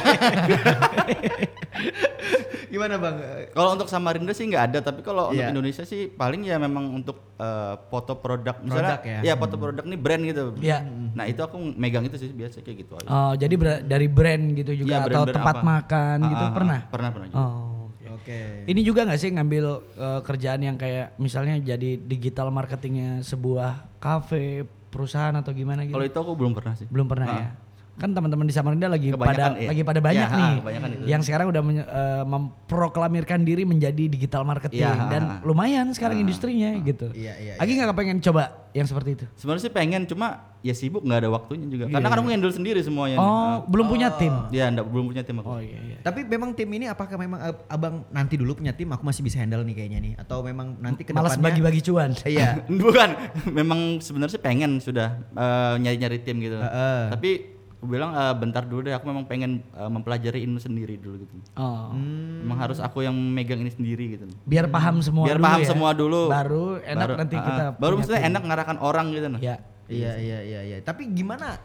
gimana 2.66 2.96
bang 2.96 3.16
Kalau 3.48 3.72
untuk 3.72 3.86
Samarinda 3.86 4.32
sih 4.32 4.44
nggak 4.44 4.64
ada, 4.66 4.78
tapi 4.82 5.00
kalau 5.00 5.30
untuk 5.30 5.38
Iya. 5.38 5.48
Indonesia 5.48 5.82
sih 5.82 6.08
paling 6.08 6.42
ya 6.42 6.56
memang 6.58 6.92
untuk 6.94 7.16
eh, 7.36 7.74
foto 7.86 8.16
produk, 8.16 8.56
misalnya 8.58 9.00
Produk 9.00 9.22
ya. 9.22 9.34
foto 9.34 9.56
produk 9.56 9.84
nih 9.86 9.96
brand 9.96 10.22
gitu. 10.24 10.42
Iya. 10.58 10.78
Nah 11.12 11.24
itu 11.24 11.40
aku 11.40 11.56
megang 11.72 12.04
itu 12.04 12.16
sih 12.16 12.28
biasa 12.28 12.60
kayak 12.60 12.76
gitu 12.78 12.92
aja. 12.94 13.08
Oh, 13.08 13.32
jadi 13.32 13.54
ber- 13.54 13.82
dari 13.82 14.06
brand 14.06 14.44
gitu 14.52 14.72
juga 14.74 14.92
Iya, 14.94 15.00
atau 15.00 15.08
brand-brand 15.24 15.36
tempat 15.36 15.54
apa? 15.54 15.64
makan 15.64 16.16
Ah, 16.18 16.26
gitu 16.26 16.36
ah, 16.38 16.44
ah, 16.44 16.54
pernah? 16.54 16.78
Pernah 16.86 17.10
pernah. 17.10 17.26
juga. 17.26 17.38
Oh. 17.38 17.88
oke. 17.88 18.08
Oke. 18.18 18.40
Ini 18.66 18.80
juga 18.82 19.00
nggak 19.04 19.20
sih 19.20 19.30
ngambil 19.30 19.64
eh, 19.94 20.20
kerjaan 20.22 20.60
yang 20.62 20.76
kayak 20.76 21.06
misalnya 21.16 21.56
jadi 21.58 21.90
digital 21.98 22.48
marketingnya 22.50 23.22
sebuah 23.22 23.72
kafe, 23.96 24.66
perusahaan 24.88 25.34
atau 25.34 25.52
gimana 25.52 25.84
gitu? 25.84 25.94
Kalau 25.94 26.06
itu 26.06 26.18
aku 26.18 26.32
belum 26.38 26.52
pernah 26.54 26.74
sih. 26.78 26.86
Belum 26.88 27.06
pernah 27.10 27.26
ya. 27.26 27.48
Kan 27.96 28.12
teman-teman 28.12 28.44
di 28.44 28.52
Samarinda 28.52 28.86
lagi 28.86 29.08
pada 29.08 29.16
Kebanyakan, 29.16 29.52
iya. 29.56 29.68
lagi 29.68 29.82
pada 29.82 30.00
banyak 30.00 30.20
Ya, 30.22 30.36
nih. 30.36 30.52
kebanyakan 30.60 30.88
itu. 30.90 31.04
Yang 31.06 31.22
sekarang 31.24 31.46
udah 31.48 31.62
menye- 31.62 31.88
eh, 31.88 32.24
memproklamirkan 32.26 33.40
diri 33.40 33.62
menjadi 33.62 34.04
digital 34.06 34.42
marketing 34.42 34.84
Iya, 34.84 35.08
dan 35.08 35.22
ha, 35.22 35.32
ha. 35.32 35.42
lumayan 35.42 35.88
sekarang 35.90 36.18
industrinya 36.18 36.76
gitu. 36.78 37.08
Iya, 37.10 37.32
iya, 37.36 37.52
Agi 37.56 37.72
nggak 37.72 37.88
kepengen 37.90 38.18
coba 38.20 38.42
yang 38.70 38.84
seperti 38.84 39.10
itu? 39.12 39.24
Sebenarnya 39.34 39.62
sih 39.62 39.72
pengen 39.72 40.04
cuma 40.04 40.28
ya 40.60 40.72
sibuk 40.72 41.00
nggak 41.00 41.18
ada 41.18 41.30
waktunya 41.30 41.64
juga. 41.64 41.88
Karena 41.88 42.04
kan 42.04 42.18
aku 42.18 42.28
handle 42.28 42.50
sendiri 42.50 42.80
semuanya. 42.80 43.16
nih. 43.16 43.22
Iya, 43.22 43.32
Oh, 43.32 43.56
belum 43.66 43.86
punya 43.86 44.08
tim. 44.12 44.34
Ya, 44.50 44.64
enggak 44.66 44.86
belum 44.86 45.04
punya 45.06 45.22
tim 45.22 45.36
aku. 45.36 45.48
Oh 45.48 45.58
iya 45.58 45.78
iya. 45.78 45.96
Tapi 45.98 46.20
memang 46.22 46.52
tim 46.52 46.68
ini 46.68 46.86
apakah 46.86 47.16
memang 47.16 47.40
ab- 47.40 47.64
abang 47.66 48.04
nanti 48.10 48.34
dulu 48.34 48.52
punya 48.54 48.70
tim 48.70 48.88
aku 48.88 49.02
masih 49.02 49.22
bisa 49.22 49.38
handle 49.38 49.62
nih 49.62 49.72
kayaknya 49.74 49.98
nih 50.02 50.12
atau 50.18 50.42
memang 50.42 50.76
nanti 50.76 51.00
ke 51.00 51.10
Malas 51.10 51.32
depannya- 51.32 51.48
bagi-bagi 51.48 51.80
cuan. 51.82 52.10
Iya. 52.26 52.60
Bukan, 52.84 53.08
memang 53.48 53.80
sebenarnya 53.98 54.36
sih 54.36 54.42
pengen 54.42 54.76
sudah 54.78 55.16
eh, 55.30 55.74
nyari-nyari 55.78 56.20
tim 56.20 56.36
gitu. 56.38 56.60
Heeh. 56.60 57.00
Tapi 57.10 57.30
aku 57.76 57.84
bilang 57.86 58.10
eh, 58.12 58.34
bentar 58.34 58.64
dulu 58.64 58.88
deh, 58.88 58.94
aku 58.96 59.04
memang 59.06 59.24
pengen 59.28 59.60
eh, 59.72 59.90
mempelajari 59.90 60.42
ini 60.42 60.56
sendiri 60.56 60.96
dulu 60.96 61.22
gitu. 61.22 61.32
Oh. 61.54 61.92
Memang 61.92 62.58
harus 62.58 62.80
aku 62.80 63.04
yang 63.04 63.12
megang 63.14 63.60
ini 63.60 63.68
sendiri 63.68 64.16
gitu. 64.16 64.24
Biar 64.48 64.66
paham 64.66 65.04
semua 65.04 65.28
Biar 65.28 65.36
dulu 65.36 65.46
paham 65.46 65.60
ya. 65.60 65.68
semua 65.68 65.90
dulu. 65.92 66.22
Baru 66.32 66.80
enak 66.80 67.04
Baru- 67.04 67.16
nanti 67.20 67.36
ah, 67.36 67.44
kita 67.44 67.64
baru 67.76 67.94
maksudnya 68.00 68.20
tim. 68.24 68.28
enak 68.32 68.42
ngarahkan 68.48 68.76
orang 68.80 69.06
gitu 69.12 69.26
nah. 69.28 69.40
Ya. 69.40 69.56
Iya 69.86 70.12
iya 70.18 70.38
iya 70.42 70.60
iya. 70.66 70.76
Tapi 70.82 71.06
gimana 71.14 71.60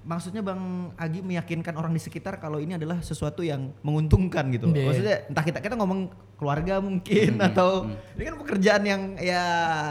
maksudnya 0.00 0.40
Bang 0.40 0.60
Agi 0.94 1.20
meyakinkan 1.20 1.74
orang 1.74 1.90
di 1.90 1.98
sekitar 1.98 2.36
kalau 2.36 2.56
ini 2.56 2.74
adalah 2.74 2.98
sesuatu 2.98 3.40
yang 3.40 3.74
menguntungkan 3.80 4.46
gitu. 4.48 4.68
Iya. 4.68 4.84
Maksudnya 4.84 5.16
entah 5.26 5.42
kita 5.42 5.58
kita 5.58 5.74
ngomong 5.74 6.00
keluarga 6.34 6.78
mungkin 6.78 7.34
Hmm, 7.34 7.42
atau 7.44 7.68
ini 8.14 8.22
kan 8.22 8.34
pekerjaan 8.36 8.82
yang 8.84 9.02
ya 9.16 9.42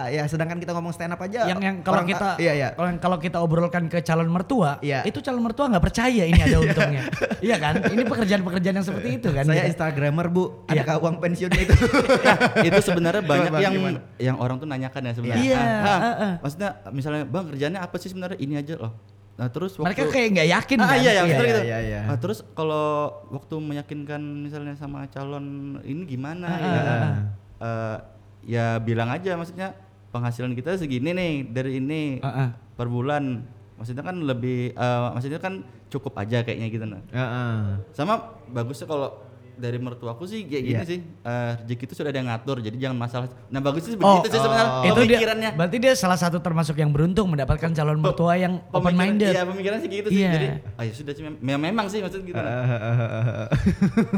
ya 0.08 0.24
sedangkan 0.26 0.58
kita 0.58 0.72
ngomong 0.72 0.90
stand 0.90 1.12
up 1.12 1.20
aja 1.20 1.44
yang 1.46 1.60
yang 1.60 1.76
kalau 1.82 2.00
orang- 2.00 2.08
kita 2.08 2.40
iya 2.40 2.54
iya. 2.56 2.68
kalau 2.72 2.90
kalau 2.98 3.18
kita 3.18 3.38
obrolkan 3.38 3.84
ke 3.86 4.00
calon 4.00 4.28
mertua, 4.28 4.80
Iya. 4.80 5.04
itu 5.04 5.20
calon 5.20 5.42
mertua 5.42 5.68
nggak 5.68 5.84
percaya 5.84 6.24
ini 6.24 6.40
ada 6.40 6.58
untungnya. 6.64 7.04
iya 7.40 7.56
kan? 7.58 7.84
Ini 7.84 8.02
pekerjaan-pekerjaan 8.02 8.76
yang 8.76 8.86
seperti 8.86 9.10
itu 9.18 9.30
kan. 9.30 9.44
Saya 9.44 9.60
gitu. 9.62 9.70
Instagramer 9.70 10.28
Bu, 10.30 10.44
Iya. 10.66 10.82
adakah 10.82 10.96
uang 11.02 11.16
pensiunnya 11.20 11.62
itu? 11.62 11.76
Nah, 12.18 12.38
itu 12.68 12.80
sebenarnya 12.82 13.24
banyak 13.24 13.52
Bang, 13.52 13.62
yang 13.62 13.74
gimana? 13.74 14.00
yang 14.18 14.38
orang 14.38 14.56
tuh 14.58 14.68
nanyakan 14.68 15.02
ya 15.04 15.14
sebenarnya. 15.14 15.44
Iya, 15.44 15.60
Ah, 15.60 15.68
ah. 15.68 16.00
ah, 16.00 16.16
ah. 16.18 16.34
Maksudnya 16.40 16.70
misalnya 16.90 17.24
bang 17.24 17.46
kerjanya 17.46 17.80
apa 17.82 17.96
sih 17.98 18.08
sebenarnya 18.08 18.40
ini 18.40 18.56
aja 18.56 18.76
loh. 18.78 18.92
Nah 19.38 19.48
terus 19.48 19.78
waktu 19.78 19.86
Mereka 19.94 20.04
kayak 20.10 20.30
nggak 20.34 20.50
yakin 20.50 20.78
ah, 20.78 20.88
kan? 20.88 20.98
iya, 20.98 21.12
iya, 21.12 21.24
betul 21.24 21.46
Iya, 21.46 21.48
gitu. 21.48 21.62
iya, 21.64 21.80
iya. 21.80 22.00
Ah, 22.10 22.18
terus 22.18 22.42
kalau 22.52 22.88
waktu 23.30 23.56
meyakinkan 23.56 24.18
misalnya 24.18 24.74
sama 24.74 25.06
calon 25.08 25.46
ini 25.86 26.04
gimana? 26.04 26.46
Ah, 26.48 26.58
ya? 26.58 26.70
ah, 26.74 26.82
ah. 26.82 27.16
Eh, 27.58 27.98
ya 28.50 28.66
bilang 28.82 29.14
aja 29.14 29.38
maksudnya 29.38 29.78
penghasilan 30.10 30.58
kita 30.58 30.74
segini 30.74 31.14
nih 31.14 31.32
dari 31.48 31.78
ini 31.78 32.18
Ah, 32.20 32.50
ah. 32.50 32.50
per 32.74 32.90
bulan. 32.90 33.46
Maksudnya 33.78 34.02
kan 34.02 34.18
lebih 34.18 34.74
eh, 34.74 35.08
maksudnya 35.14 35.38
kan 35.38 35.62
cukup 35.88 36.18
aja 36.18 36.42
kayaknya 36.42 36.68
gitu 36.68 36.86
nah. 36.90 37.02
Heeh. 37.14 37.58
Sama 37.94 38.18
bagusnya 38.50 38.90
kalau 38.90 39.22
dari 39.58 39.76
mertuaku 39.76 40.24
sih 40.24 40.42
kayak 40.44 40.64
gini 40.64 40.76
Iya. 40.76 40.82
sih. 40.84 41.00
Eh, 41.02 41.52
rezeki 41.60 41.84
itu 41.84 41.94
sudah 41.94 42.10
ada 42.10 42.18
yang 42.18 42.30
ngatur 42.30 42.58
jadi 42.60 42.78
jangan 42.80 42.98
masalah. 43.00 43.28
Nah 43.48 43.60
bagusnya 43.60 43.90
sih 43.90 44.00
Oh, 44.00 44.22
begitu 44.22 44.30
sih 44.30 44.40
sebenarnya 44.40 44.70
itu 44.84 44.94
dia, 44.96 45.02
pemikirannya. 45.12 45.50
Berarti 45.54 45.78
dia 45.78 45.94
salah 45.94 46.16
satu 46.16 46.38
termasuk 46.38 46.76
yang 46.76 46.90
beruntung 46.90 47.28
mendapatkan 47.28 47.70
calon 47.72 47.98
mertua 47.98 48.34
yang 48.36 48.62
open 48.70 48.94
minded. 48.94 49.30
iya 49.30 49.44
pemikiran 49.44 49.78
sih 49.80 49.90
gitu 49.90 50.08
sih. 50.08 50.22
Iya. 50.22 50.32
jadi 50.32 50.48
oh 50.72 50.84
ya 50.84 50.94
sudah 50.94 51.12
sih 51.12 51.24
mem- 51.24 51.40
mem- 51.40 51.64
memang 51.64 51.86
sih 51.88 52.00
maksud 52.00 52.22
gitu. 52.22 52.38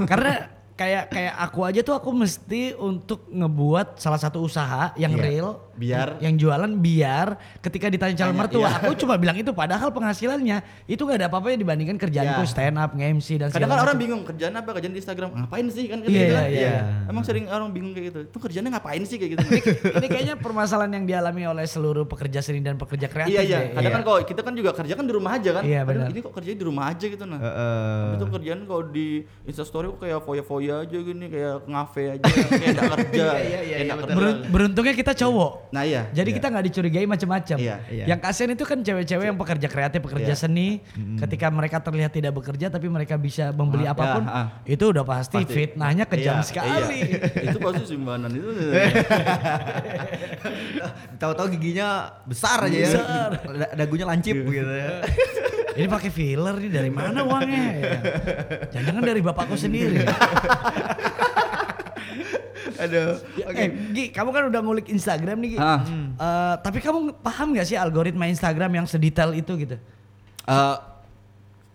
Karena 0.06 0.59
kayak 0.80 1.04
kayak 1.12 1.34
aku 1.38 1.60
aja 1.62 1.80
tuh 1.82 1.92
aku 1.92 2.10
mesti 2.14 2.72
untuk 2.74 3.28
ngebuat 3.28 4.00
salah 4.00 4.16
satu 4.16 4.40
usaha 4.40 4.96
yang 4.96 5.12
Iya. 5.12 5.20
real 5.22 5.50
Biar- 5.76 6.20
yang 6.20 6.36
jualan 6.36 6.72
biar 6.76 7.36
ketika 7.60 7.88
ditanya 7.88 8.12
calon 8.14 8.36
mertua 8.36 8.68
iya. 8.68 8.80
aku 8.80 8.96
cuma 8.96 9.16
bilang 9.16 9.32
itu 9.34 9.48
padahal 9.50 9.88
penghasilannya 9.90 10.60
itu 10.86 11.00
gak 11.00 11.18
ada 11.18 11.28
apa-apa 11.28 11.52
dibandingkan 11.54 11.96
kerjaanku 11.96 12.44
Iya. 12.44 12.48
stand 12.48 12.76
up 12.76 12.92
nge-MC 12.92 13.28
dan 13.38 13.48
kadang 13.50 13.68
kan 13.70 13.80
orang 13.82 13.96
bingung 13.98 14.22
kerjaan 14.24 14.54
apa 14.54 14.70
kerjaan 14.74 14.92
di 14.92 15.00
Instagram 15.00 15.30
ngapain 15.34 15.68
sih 15.70 15.86
kan 15.86 15.98
kan 15.98 16.08
Iya, 16.08 16.16
gitu 16.18 16.34
kan. 16.34 16.44
iya, 16.46 16.60
iya. 16.62 16.80
emang 17.06 17.24
sering 17.24 17.46
orang 17.46 17.70
bingung 17.70 17.92
kayak 17.92 18.08
gitu 18.08 18.20
itu 18.26 18.38
kerjanya 18.38 18.70
ngapain 18.74 19.04
sih 19.04 19.16
kayak 19.16 19.32
gitu 19.36 19.46
ini 19.94 20.08
kayaknya 20.10 20.36
permasalahan 20.36 20.92
yang 20.94 21.06
dialami 21.06 21.44
oleh 21.46 21.66
seluruh 21.66 22.04
pekerja 22.06 22.40
seni 22.40 22.60
dan 22.60 22.76
pekerja 22.76 23.08
kreatif 23.08 23.32
iya 23.34 23.42
iya 23.42 23.60
kadang 23.72 23.94
kan 23.94 24.04
kalau 24.06 24.20
kita 24.22 24.42
kan 24.42 24.54
juga 24.54 24.72
kerja 24.74 24.94
kan 24.94 25.06
di 25.06 25.14
rumah 25.14 25.32
aja 25.34 25.50
kan 25.54 25.64
Iya, 25.64 25.82
benar. 25.84 26.08
ini 26.08 26.20
kok 26.20 26.34
kerjanya 26.34 26.58
di 26.58 26.66
rumah 26.66 26.86
aja 26.88 27.06
gitu 27.06 27.24
nah 27.24 27.40
Heeh. 27.40 28.04
itu 28.16 28.26
kerjaan 28.30 28.60
kalau 28.64 28.84
di 28.86 29.08
Instastory 29.44 29.88
kok 29.90 30.00
kayak 30.02 30.20
foya-foya 30.22 30.69
aja 30.76 30.98
gini 31.00 31.26
kayak 31.28 31.56
ngafe 31.66 32.02
aja 32.12 32.24
kayak 32.24 32.76
kerja 32.94 33.26
Iya, 33.36 33.60
iya, 33.62 33.78
iya, 33.80 33.92
betul. 33.92 34.06
kerja. 34.06 34.16
Berun- 34.16 34.42
beruntungnya 34.48 34.94
kita 34.94 35.12
cowok 35.14 35.52
nah 35.70 35.82
iya 35.82 36.02
Jadi 36.10 36.30
kita 36.32 36.48
nggak 36.48 36.66
dicurigai 36.66 37.06
macam-macam. 37.06 37.58
Iya, 37.58 37.76
iya. 37.88 38.04
Yang 38.06 38.20
kasihan 38.22 38.50
itu 38.50 38.64
kan 38.64 38.78
cewek-cewek 38.80 39.26
yang 39.26 39.36
pekerja 39.36 39.68
kreatif, 39.68 40.00
pekerja 40.02 40.34
Iya. 40.34 40.40
seni. 40.40 40.68
Ketika 41.16 41.46
mereka 41.50 41.78
terlihat 41.80 42.10
tidak 42.10 42.32
bekerja, 42.34 42.68
tapi 42.68 42.86
mereka 42.86 43.16
bisa 43.16 43.50
membeli 43.50 43.86
Ah, 43.86 43.94
apa 43.94 44.04
pun, 44.12 44.24
ya, 44.24 44.34
ah. 44.34 44.46
itu 44.64 44.84
udah 44.86 45.04
pasti, 45.04 45.40
Pasti. 45.40 45.52
fitnahnya 45.52 46.04
kejam 46.04 46.36
Iya, 46.36 46.44
sekali. 46.44 46.98
iya. 47.00 47.20
itu 47.48 47.58
pasti 47.58 47.84
simbanan 47.88 48.28
itu 48.30 48.50
Tahu-tahu 51.20 51.48
giginya 51.52 52.08
besar 52.24 52.64
aja 52.64 52.78
ya. 52.78 52.90
Da- 53.36 53.74
Dagunya 53.76 54.06
lancip 54.06 54.36
gitu 54.36 54.72
ya. 54.72 55.04
Ini 55.80 55.88
pakai 55.88 56.10
filler 56.12 56.56
nih 56.60 56.68
dari 56.70 56.92
mana 56.92 57.24
uangnya? 57.24 57.64
Ya. 57.72 57.92
Jangan-jangan 58.76 59.04
dari 59.06 59.22
bapakku 59.24 59.56
sendiri. 59.56 60.04
Aduh. 62.80 63.20
Eh, 63.52 63.68
Gi, 63.92 64.06
kamu 64.12 64.30
kan 64.32 64.44
udah 64.48 64.62
ngulik 64.64 64.88
Instagram 64.88 65.38
nih, 65.40 65.50
Gi. 65.56 65.60
Ah. 65.60 65.80
Eh, 66.16 66.56
tapi 66.64 66.80
kamu 66.80 67.12
paham 67.20 67.56
gak 67.56 67.68
sih 67.68 67.76
algoritma 67.76 68.28
Instagram 68.28 68.72
yang 68.72 68.86
sedetail 68.88 69.36
itu 69.36 69.52
gitu? 69.56 69.76
Eh, 70.48 70.76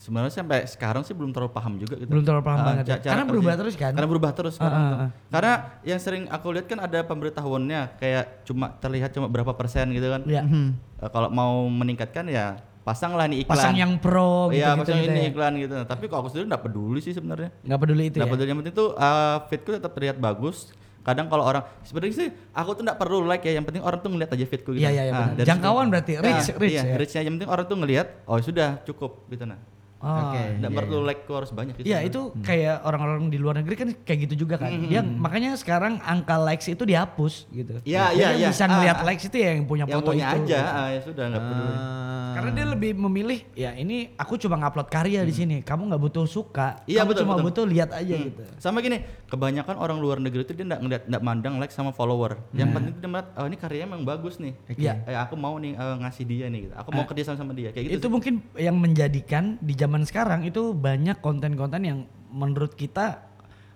sebenarnya 0.01 0.33
sampai 0.33 0.65
sekarang 0.65 1.05
sih 1.05 1.13
belum 1.13 1.33
terlalu 1.33 1.53
paham 1.53 1.77
juga 1.77 1.97
gitu. 1.97 2.09
Belum 2.09 2.25
terlalu 2.25 2.45
paham 2.45 2.61
Ah, 2.61 2.67
banget 2.73 2.85
ya? 2.89 2.97
Karena 3.01 3.25
berubah 3.25 3.55
terus 3.57 3.75
kan? 3.77 3.93
Karena 3.93 4.09
berubah 4.09 4.31
terus 4.33 4.53
sekarang 4.57 4.81
ah, 4.81 4.89
tuh. 4.89 4.97
ah. 4.97 5.11
Karena 5.29 5.53
yang 5.85 6.01
sering 6.01 6.25
aku 6.29 6.47
lihat 6.53 6.67
kan 6.69 6.79
ada 6.81 6.99
pemberitahuannya 7.05 7.81
kayak 8.01 8.25
cuma 8.45 8.73
terlihat 8.81 9.11
cuma 9.13 9.29
berapa 9.29 9.53
persen 9.53 9.93
gitu 9.93 10.09
kan. 10.09 10.25
Ya. 10.25 10.45
Eh, 10.45 11.09
kalau 11.13 11.29
mau 11.29 11.69
meningkatkan 11.69 12.29
ya 12.29 12.61
pasanglah 12.85 13.25
nih 13.27 13.43
iklan. 13.43 13.57
Pasang 13.57 13.75
yang 13.75 13.93
pro 13.97 14.49
gitu, 14.49 14.61
Iya, 14.61 14.69
gitu, 14.71 14.81
pasang 14.85 14.99
gitu 14.99 15.09
ini 15.09 15.19
ya. 15.19 15.31
iklan 15.33 15.53
gitu. 15.59 15.77
Tapi 15.83 16.05
kalau 16.05 16.21
aku 16.21 16.29
sendiri 16.29 16.47
nggak 16.47 16.63
peduli 16.63 17.01
sih 17.01 17.11
sebenarnya. 17.11 17.51
Nggak 17.61 17.81
peduli 17.81 18.03
itu 18.05 18.17
Nggak 18.17 18.29
ya? 18.29 18.33
peduli 18.33 18.49
yang 18.49 18.59
penting 18.61 18.75
tuh 18.75 18.89
eh, 18.93 19.37
feedku 19.49 19.71
tetap 19.73 19.93
terlihat 19.93 20.17
bagus. 20.19 20.57
Kadang 21.01 21.29
kalau 21.29 21.45
orang 21.45 21.65
sebenarnya 21.83 22.15
sih 22.15 22.29
aku 22.51 22.71
tuh 22.73 22.83
nggak 22.83 22.97
perlu 22.97 23.25
like 23.25 23.43
ya, 23.43 23.53
yang 23.55 23.65
penting 23.65 23.81
orang 23.81 23.99
tuh 23.99 24.09
ngeliat 24.09 24.31
aja 24.31 24.45
feedku 24.47 24.73
gitu. 24.73 24.81
Iya, 24.81 24.91
iya, 24.91 25.03
iya, 25.03 25.13
Ah, 25.15 25.29
dari 25.31 25.45
Jangkauan 25.45 25.83
situ. 25.83 25.93
berarti, 25.93 26.13
reach, 26.17 26.45
Ah, 26.47 26.57
reach 26.57 26.73
iya, 26.73 26.83
ya? 26.83 26.95
reachnya 26.97 27.21
yang 27.21 27.35
penting 27.35 27.51
orang 27.51 27.65
tuh 27.65 27.77
ngelihat, 27.77 28.07
oh 28.25 28.39
sudah 28.39 28.69
cukup 28.83 29.11
gitu 29.29 29.45
nah. 29.45 29.61
Oke. 30.05 30.43
Nggak 30.61 30.71
Iya, 30.71 30.79
perlu 30.79 30.99
like 31.03 31.23
harus 31.25 31.51
banyak 31.51 31.75
gitu. 31.75 31.87
Iya 31.89 31.99
itu 32.03 32.21
kayak 32.39 32.77
orang-orang 32.83 33.25
di 33.27 33.39
luar 33.39 33.55
negeri 33.57 33.75
kan 33.75 33.89
kayak 34.05 34.19
gitu 34.29 34.45
juga 34.45 34.61
kan. 34.61 34.71
Dia 34.85 35.01
makanya 35.01 35.57
sekarang 35.57 35.97
angka 35.99 36.37
likes 36.39 36.69
itu 36.69 36.85
dihapus 36.85 37.49
gitu. 37.49 37.81
Iya, 37.83 38.13
iya, 38.13 38.27
yang 38.31 38.33
iya. 38.37 38.49
bisa 38.53 38.65
Ah, 38.65 38.71
ngeliat 38.71 38.99
ah. 39.01 39.05
likes 39.05 39.25
itu 39.25 39.37
ya 39.37 39.51
yang 39.53 39.65
punya 39.65 39.85
yang 39.85 39.97
foto 39.97 40.11
punya 40.11 40.27
itu. 40.31 40.39
aja, 40.47 40.61
ah, 40.63 40.89
ya 40.89 41.01
sudah 41.01 41.25
nggak 41.27 41.43
peduli. 41.43 41.73
Ah. 41.73 42.13
Karena 42.35 42.51
dia 42.51 42.67
lebih 42.67 42.91
memilih 42.99 43.39
ya 43.55 43.71
ini 43.73 44.11
aku 44.15 44.35
cuma 44.37 44.59
ngupload 44.59 44.91
karya 44.91 45.23
di 45.23 45.31
sini. 45.31 45.57
Kamu 45.63 45.87
nggak 45.87 46.03
butuh 46.03 46.27
suka. 46.27 46.83
Iya, 46.85 47.01
kamu 47.01 47.09
betul, 47.09 47.23
cuma 47.23 47.33
betul. 47.33 47.47
butuh 47.47 47.65
lihat 47.65 47.91
aja 47.95 48.15
Hmm. 48.15 48.27
gitu. 48.27 48.43
Sama 48.59 48.83
gini, 48.83 48.99
kebanyakan 49.25 49.77
orang 49.79 50.03
luar 50.03 50.19
negeri 50.19 50.43
itu 50.43 50.53
dia 50.53 50.67
nggak 50.67 50.81
ngeliat, 50.83 51.03
nggak 51.07 51.23
mandang 51.23 51.55
like 51.57 51.71
sama 51.71 51.95
follower. 51.95 52.35
Yang 52.51 52.69
penting 52.75 52.95
dia 52.99 53.09
melihat, 53.09 53.29
oh 53.39 53.47
ini 53.47 53.55
karyanya 53.55 53.87
emang 53.87 54.03
bagus 54.03 54.43
nih. 54.43 54.51
Iya. 54.69 54.93
Eh, 55.07 55.15
aku 55.15 55.39
mau 55.39 55.55
nih 55.57 55.79
eh, 55.79 55.97
ngasih 56.03 56.25
dia 56.27 56.47
nih. 56.49 56.61
Gitu. 56.67 56.75
Aku 56.75 56.89
mau 56.91 57.07
kerja 57.07 57.23
sama 57.25 57.39
sama 57.39 57.53
dia. 57.55 57.71
Kayak 57.71 57.87
gitu. 57.87 57.95
itu 57.95 58.03
sih. 58.03 58.11
mungkin 58.11 58.35
yang 58.59 58.77
menjadikan 58.77 59.45
di 59.63 59.73
zaman 59.73 59.94
sekarang 60.03 60.43
itu 60.43 60.75
banyak 60.75 61.23
konten-konten 61.23 61.81
yang 61.81 61.99
menurut 62.29 62.75
kita 62.75 63.23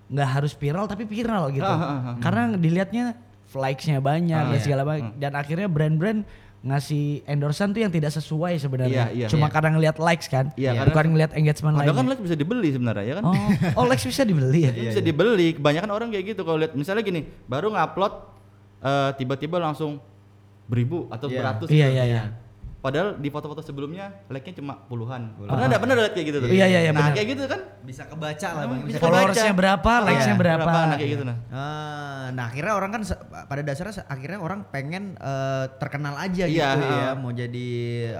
nggak 0.08 0.28
harus 0.34 0.52
viral 0.52 0.90
tapi 0.90 1.06
viral 1.06 1.52
gitu. 1.52 1.62
Ah, 1.62 1.78
ah, 1.78 2.00
ah. 2.10 2.16
Karena 2.18 2.56
dilihatnya 2.56 3.14
likes-nya 3.48 4.02
banyak 4.02 4.34
Ah, 4.34 4.50
dan 4.50 4.58
iya. 4.58 4.64
segala 4.64 4.82
macam 4.82 5.14
dan 5.14 5.32
akhirnya 5.32 5.68
brand-brand 5.68 6.20
ngasih 6.58 7.22
endorsean 7.22 7.70
tuh 7.70 7.86
yang 7.86 7.92
tidak 7.92 8.10
sesuai 8.10 8.58
sebenarnya. 8.58 9.14
Iya, 9.14 9.14
iya. 9.14 9.26
Cuma 9.30 9.46
Iya. 9.46 9.54
karena 9.54 9.68
ngelihat 9.72 9.96
likes 9.96 10.26
kan, 10.26 10.50
Iya, 10.52 10.74
bukan 10.74 10.90
karena- 10.90 11.10
ngelihat 11.14 11.32
engagement 11.32 11.74
Padahal 11.76 11.86
kan 11.86 12.02
lainnya. 12.02 12.10
like 12.10 12.22
bisa 12.26 12.34
dibeli 12.34 12.68
sebenarnya 12.74 13.04
ya 13.04 13.14
kan. 13.14 13.24
Oh, 13.24 13.34
oh 13.78 13.84
likes 13.86 14.02
bisa 14.02 14.22
dibeli 14.26 14.60
ya? 14.66 14.72
Itu 14.74 14.82
bisa 14.90 15.00
dibeli. 15.00 15.48
Kebanyakan 15.54 15.90
orang 15.92 16.08
kayak 16.10 16.34
gitu 16.34 16.42
kalau 16.42 16.58
lihat 16.58 16.74
misalnya 16.74 17.06
gini, 17.06 17.20
baru 17.46 17.70
ngupload 17.70 18.14
eh, 18.78 19.10
tiba-tiba 19.14 19.58
langsung 19.58 20.02
beribu 20.66 21.06
atau 21.08 21.26
Iya. 21.26 21.36
beratus. 21.36 21.68
Iya, 21.68 21.86
gitu. 21.86 21.94
iya, 21.94 22.04
iya. 22.04 22.22
Padahal 22.78 23.18
di 23.18 23.26
foto-foto 23.26 23.58
sebelumnya 23.58 24.22
like-nya 24.30 24.62
cuma 24.62 24.78
puluhan. 24.86 25.34
Pernah 25.34 25.66
enggak 25.66 25.82
pernah 25.82 25.94
lihat 25.98 26.12
kayak 26.14 26.26
gitu 26.30 26.38
tuh? 26.38 26.46
Iya, 26.46 26.66
iya, 26.70 26.78
iya, 26.86 26.90
Nah, 26.94 27.10
benar. 27.10 27.14
kayak 27.18 27.28
gitu 27.34 27.44
kan. 27.50 27.60
bisa 27.78 28.02
kebaca 28.04 28.48
lah 28.52 28.64
bang. 28.68 28.80
Bisa. 28.84 28.98
Followersnya 29.00 29.54
berapa, 29.56 29.92
likes-nya 30.04 30.34
Iya, 30.36 30.42
berapa. 30.44 30.68
Nah, 30.68 30.96
kayak 31.00 31.10
gitu 31.16 31.24
nah. 31.24 31.36
Ah, 31.48 32.24
nah 32.30 32.44
akhirnya 32.46 32.72
orang 32.76 32.90
kan 32.92 33.02
pada 33.48 33.62
dasarnya 33.64 34.04
akhirnya 34.04 34.38
orang 34.38 34.60
pengen 34.68 35.16
eh, 35.16 35.64
terkenal 35.80 36.14
aja 36.14 36.44
Iya, 36.44 36.68
gitu 36.76 36.84
ya, 36.84 37.02
ah. 37.02 37.12
mau 37.16 37.32
jadi 37.32 37.68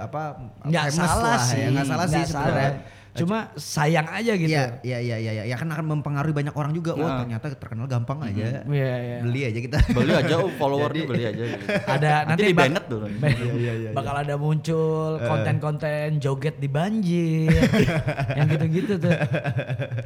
apa 0.01 0.21
Nggak 0.65 0.83
famous 0.89 0.97
salah 1.07 1.23
lah 1.23 1.39
sih, 1.39 1.59
ya, 1.59 1.67
nggak 1.69 1.85
salah 1.85 2.07
sih 2.07 2.23
sebenarnya. 2.25 2.71
Cuma 3.11 3.49
sayang 3.55 4.05
aja 4.07 4.33
gitu. 4.33 4.49
Iya, 4.49 4.79
iya, 4.81 4.97
iya, 4.99 5.17
iya, 5.17 5.31
iya. 5.33 5.43
Ya 5.45 5.55
kan 5.55 5.67
akan 5.67 5.85
mempengaruhi 5.89 6.31
banyak 6.31 6.51
orang 6.51 6.71
juga. 6.71 6.93
Oh, 6.93 7.01
Nah. 7.01 7.21
ternyata 7.21 7.45
terkenal 7.51 7.85
gampang 7.85 8.21
aja. 8.21 8.61
Iya, 8.63 8.93
iya. 8.95 9.17
Beli 9.19 9.41
aja 9.43 9.59
kita. 9.59 9.77
beli 9.91 10.13
aja 10.13 10.33
oh, 10.37 10.49
followernya 10.53 11.03
beli 11.05 11.23
aja 11.23 11.43
gitu. 11.47 11.65
Ada 11.65 12.11
nanti 12.23 12.29
nanti 12.29 12.43
di 12.43 12.53
bak- 12.53 12.63
banned 12.65 12.85
tuh 12.85 12.99
Iya, 13.59 13.71
bakal 13.91 14.15
ada 14.17 14.35
muncul 14.35 15.09
konten-konten 15.19 16.07
joget 16.17 16.55
di 16.55 16.67
banjir 16.67 17.49
yang 18.37 18.47
gitu-gitu 18.47 18.93
tuh 18.97 19.11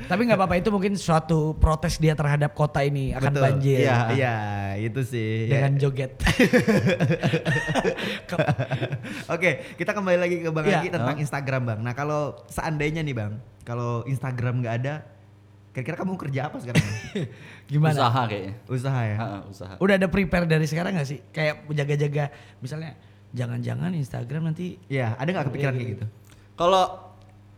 tapi 0.04 0.22
nggak 0.24 0.36
apa-apa 0.36 0.56
itu 0.58 0.70
mungkin 0.70 0.94
suatu 0.94 1.54
protes 1.54 1.98
dia 1.98 2.13
terhadap 2.13 2.54
kota 2.54 2.82
ini 2.82 3.12
akan 3.12 3.32
Betul. 3.32 3.44
banjir 3.44 3.78
Iya, 3.80 3.98
iya, 4.12 4.36
itu 4.80 5.02
sih. 5.02 5.46
Ya. 5.46 5.60
dengan 5.60 5.74
joget 5.78 6.12
Ke- 8.24 8.48
Oke, 9.34 9.50
kita 9.76 9.92
kembali 9.92 10.18
lagi 10.20 10.36
ke 10.39 10.50
Bang 10.50 10.66
Iya. 10.66 10.80
Agi 10.80 10.89
tentang 10.89 11.18
Instagram, 11.18 11.62
Bang. 11.66 11.80
Nah, 11.82 11.94
kalau 11.94 12.22
seandainya 12.48 12.92
nih, 13.01 13.15
Bang, 13.15 13.34
kalau 13.63 14.03
Instagram 14.06 14.62
nggak 14.62 14.75
ada, 14.84 14.93
kira-kira 15.73 15.97
kamu 16.06 16.13
kerja 16.19 16.51
apa 16.51 16.62
sekarang? 16.62 16.86
gimana 17.71 17.97
usaha 17.97 18.21
kayaknya 18.29 18.53
Usaha 18.69 19.01
ya? 19.01 19.15
Ha, 19.17 19.25
ha, 19.25 19.39
usaha 19.49 19.73
udah 19.82 19.95
ada 19.97 20.08
prepare 20.12 20.45
dari 20.45 20.69
sekarang 20.69 20.93
nggak 20.93 21.08
sih 21.10 21.19
kayak 21.34 21.65
jaga-jaga 21.73 22.29
misalnya 22.62 22.93
jangan-jangan 23.34 23.91
Instagram 23.97 24.53
nanti 24.53 24.77
Iya, 24.86 25.17
ada 25.17 25.29
nggak 25.34 25.49
kepikiran 25.49 25.73
kayak 25.73 25.89
gitu? 25.97 26.06
Kalau 26.53 26.84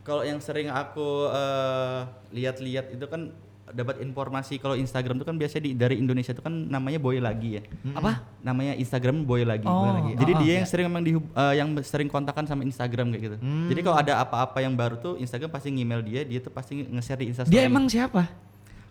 kalau 0.05 0.23
yang 0.23 0.39
sering 0.39 0.71
aku 0.71 1.27
eh, 1.33 1.99
lihat-lihat 2.31 2.93
itu 2.95 3.05
kan 3.11 3.33
dapat 3.75 3.99
informasi 3.99 4.55
kalau 4.55 4.79
Instagram 4.79 5.19
itu 5.19 5.25
kan 5.27 5.35
biasanya 5.35 5.63
di, 5.67 5.71
dari 5.75 5.95
Indonesia 5.99 6.31
itu 6.31 6.39
kan 6.39 6.49
namanya 6.49 6.95
boy 6.95 7.19
lagi 7.19 7.59
ya. 7.59 7.63
apa 7.91 8.23
Namanya 8.39 8.79
Instagram 8.79 9.27
boy 9.27 9.43
lagi. 9.43 9.67
Oh, 9.67 9.83
Boy 9.83 9.91
lagi. 9.91 10.11
Jadi 10.15 10.31
ah, 10.31 10.39
dia 10.39 10.47
ah. 10.47 10.55
yang 10.63 10.67
sering 10.67 10.85
memang 10.87 11.03
di, 11.03 11.11
eh, 11.19 11.53
yang 11.59 11.69
sering 11.83 12.07
kontakan 12.07 12.47
sama 12.47 12.63
Instagram 12.63 13.11
kayak 13.11 13.23
gitu. 13.27 13.37
Jadi 13.43 13.79
kalau 13.83 13.97
ada 13.99 14.13
apa-apa 14.23 14.63
yang 14.63 14.71
baru 14.73 14.95
tuh 14.95 15.13
Instagram 15.19 15.51
pasti 15.51 15.75
ngemail 15.75 16.01
dia, 16.01 16.21
dia 16.23 16.39
tuh 16.39 16.53
pasti 16.55 16.87
nge-share 16.87 17.19
di 17.19 17.27
Instagram. 17.35 17.51
dia 17.51 17.61
emang 17.67 17.85
siapa 17.91 18.31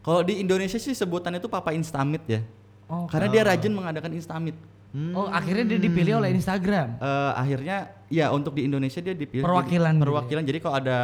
Kalau 0.05 0.20
di 0.20 0.37
Indonesia 0.37 0.77
sih 0.77 0.92
sebutannya 0.92 1.40
tuh 1.40 1.49
Papa 1.49 1.73
Instamit 1.73 2.20
ya. 2.29 2.44
Oh, 2.85 3.09
Karena 3.09 3.33
dia 3.33 3.42
rajin 3.49 3.73
mengadakan 3.73 4.12
Instamit. 4.12 4.53
oh 4.94 5.27
akhirnya 5.27 5.75
dia 5.75 5.79
dipilih 5.83 6.23
oleh 6.23 6.31
Instagram 6.31 7.03
Eh, 7.03 7.33
akhirnya 7.35 7.90
ya 8.07 8.31
untuk 8.31 8.55
di 8.55 8.62
Indonesia 8.62 9.03
dia 9.03 9.11
dipilih 9.11 9.42
Perwakilan 9.42 9.90
jadi- 9.90 9.99
gitu 9.99 10.05
perwakilan 10.07 10.42
jadi 10.47 10.59
kalau 10.62 10.77
ada 10.79 10.99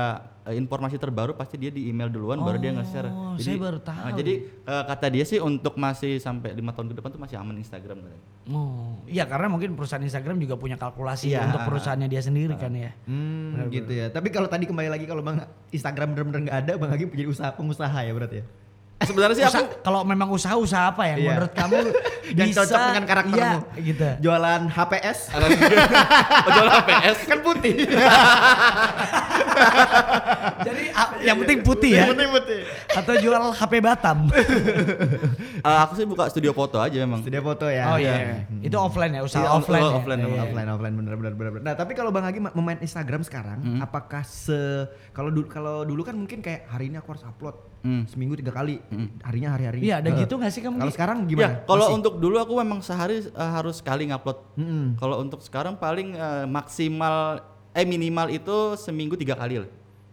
eh, 0.51 0.57
informasi 0.57 0.97
terbaru 0.97 1.33
pasti 1.33 1.55
dia 1.55 1.71
di 1.71 1.87
email 1.87 2.07
duluan 2.07 2.37
baru 2.37 2.59
dia 2.59 2.75
nge-share 2.75 3.07
Oh, 3.07 3.33
jadi 3.33 3.47
saya 3.49 3.63
baru 3.63 3.79
tahu. 3.79 4.01
ah, 4.01 4.13
jadi 4.13 4.33
eh, 4.43 4.85
kata 4.85 5.07
dia 5.09 5.25
sih 5.25 5.39
untuk 5.39 5.75
masih 5.77 6.19
sampai 6.19 6.51
lima 6.51 6.71
tahun 6.71 6.91
ke 6.91 6.95
depan 6.97 7.09
tuh 7.09 7.21
masih 7.21 7.37
aman 7.37 7.55
Instagram 7.55 7.97
katanya. 8.01 8.23
Oh, 8.49 8.99
iya 9.07 9.25
karena 9.25 9.47
mungkin 9.47 9.73
perusahaan 9.73 10.01
Instagram 10.01 10.37
juga 10.37 10.55
punya 10.55 10.75
kalkulasi 10.75 11.31
Iya. 11.31 11.47
untuk 11.47 11.63
perusahaannya 11.65 12.09
dia 12.09 12.21
sendiri 12.21 12.55
kan 12.57 12.73
ya. 12.73 12.91
Hmm, 13.05 13.71
gitu 13.71 13.89
ya. 13.89 14.11
Tapi 14.11 14.29
kalau 14.29 14.47
tadi 14.47 14.67
kembali 14.67 14.89
lagi 14.89 15.05
kalau 15.05 15.21
Bang 15.21 15.39
Instagram 15.69 16.13
benar-benar 16.13 16.41
nggak 16.43 16.59
ada, 16.61 16.73
Bang 16.75 16.91
Agi 16.91 17.07
jadi 17.07 17.25
usaha 17.25 17.51
pengusaha 17.51 17.95
ya 18.01 18.11
berarti 18.11 18.43
ya. 18.43 18.47
Sebenarnya 19.01 19.35
sih 19.35 19.47
aku 19.47 19.65
kalau 19.81 20.01
memang 20.03 20.29
usaha-usaha 20.29 20.91
apa 20.91 21.03
yang 21.07 21.19
Iya. 21.19 21.29
menurut 21.31 21.53
kamu 21.53 21.77
Yang 22.31 22.47
bisa 22.47 22.61
cocok 22.63 22.81
dengan 22.87 23.05
karaktermu. 23.05 23.59
Iya, 23.75 23.81
gitu. 23.83 24.07
Jualan 24.21 24.63
HPS 24.69 25.19
oh, 25.35 25.49
jual 26.49 26.69
PS 26.81 27.19
kan 27.25 27.39
putih. 27.41 27.75
Jadi 30.61 30.83
a- 30.93 31.17
yang 31.23 31.37
penting 31.39 31.59
putih 31.61 31.91
ya. 31.93 32.05
Putih 32.07 32.27
putih. 32.29 32.61
Atau 32.91 33.15
jual 33.19 33.43
HP 33.51 33.73
Batam. 33.81 34.29
Eh, 35.61 35.79
aku 35.79 35.93
sih 35.95 36.05
buka 36.05 36.29
studio 36.29 36.53
foto 36.53 36.79
aja 36.79 36.97
memang 36.97 37.21
Studio 37.21 37.41
foto 37.43 37.67
ya. 37.67 37.85
oh 37.91 37.99
iya. 37.99 38.45
Itu 38.61 38.77
offline 38.77 39.13
ya, 39.13 39.23
usaha 39.23 39.41
Iya, 39.41 39.51
offline. 39.51 39.83
oh, 39.83 39.91
ya? 39.91 39.97
offline, 39.97 40.19
Iya, 40.19 40.27
emang 40.27 40.37
iya. 40.37 40.45
offline 40.47 40.69
offline 40.71 40.95
bener 40.95 41.15
bener 41.17 41.33
bener. 41.35 41.51
Nah 41.61 41.75
tapi 41.75 41.93
kalau 41.93 42.11
bang 42.11 42.25
Agi 42.25 42.39
ma- 42.39 42.55
memain 42.55 42.79
Instagram 42.79 43.23
sekarang, 43.23 43.59
apakah 43.81 44.23
se 44.23 44.87
kalau 45.11 45.29
dulu 45.29 45.47
kalau 45.47 45.83
dulu 45.83 46.03
kan 46.03 46.15
mungkin 46.15 46.39
kayak 46.39 46.69
hari 46.69 46.87
ini 46.87 46.97
aku 46.97 47.11
harus 47.11 47.25
upload 47.25 47.57
Hmm. 47.81 48.05
seminggu 48.05 48.37
tiga 48.37 48.53
kali, 48.53 48.77
harinya 49.21 49.57
hari-hari. 49.57 49.81
Iya, 49.81 50.05
ada 50.05 50.13
Eh, 50.13 50.21
gitu 50.21 50.37
nggak 50.37 50.53
sih 50.53 50.61
kamu? 50.61 50.77
Kalau 50.79 50.93
sekarang 50.93 51.19
Ya, 51.19 51.27
gimana? 51.27 51.55
kalau 51.65 51.87
Masih? 51.87 51.97
untuk 51.97 52.15
dulu 52.21 52.37
aku 52.37 52.53
memang 52.55 52.81
sehari 52.81 53.25
eh, 53.25 53.51
harus 53.51 53.81
sekali 53.81 54.05
ngupload. 54.05 54.39
Mm-mm. 54.55 54.87
Kalau 54.97 55.17
untuk 55.19 55.41
sekarang 55.41 55.75
paling 55.75 56.13
eh, 56.13 56.45
maksimal 56.45 57.41
eh 57.71 57.85
minimal 57.85 58.29
itu 58.29 58.57
seminggu 58.77 59.15
tiga 59.15 59.33
kali 59.33 59.65
lah. 59.65 59.71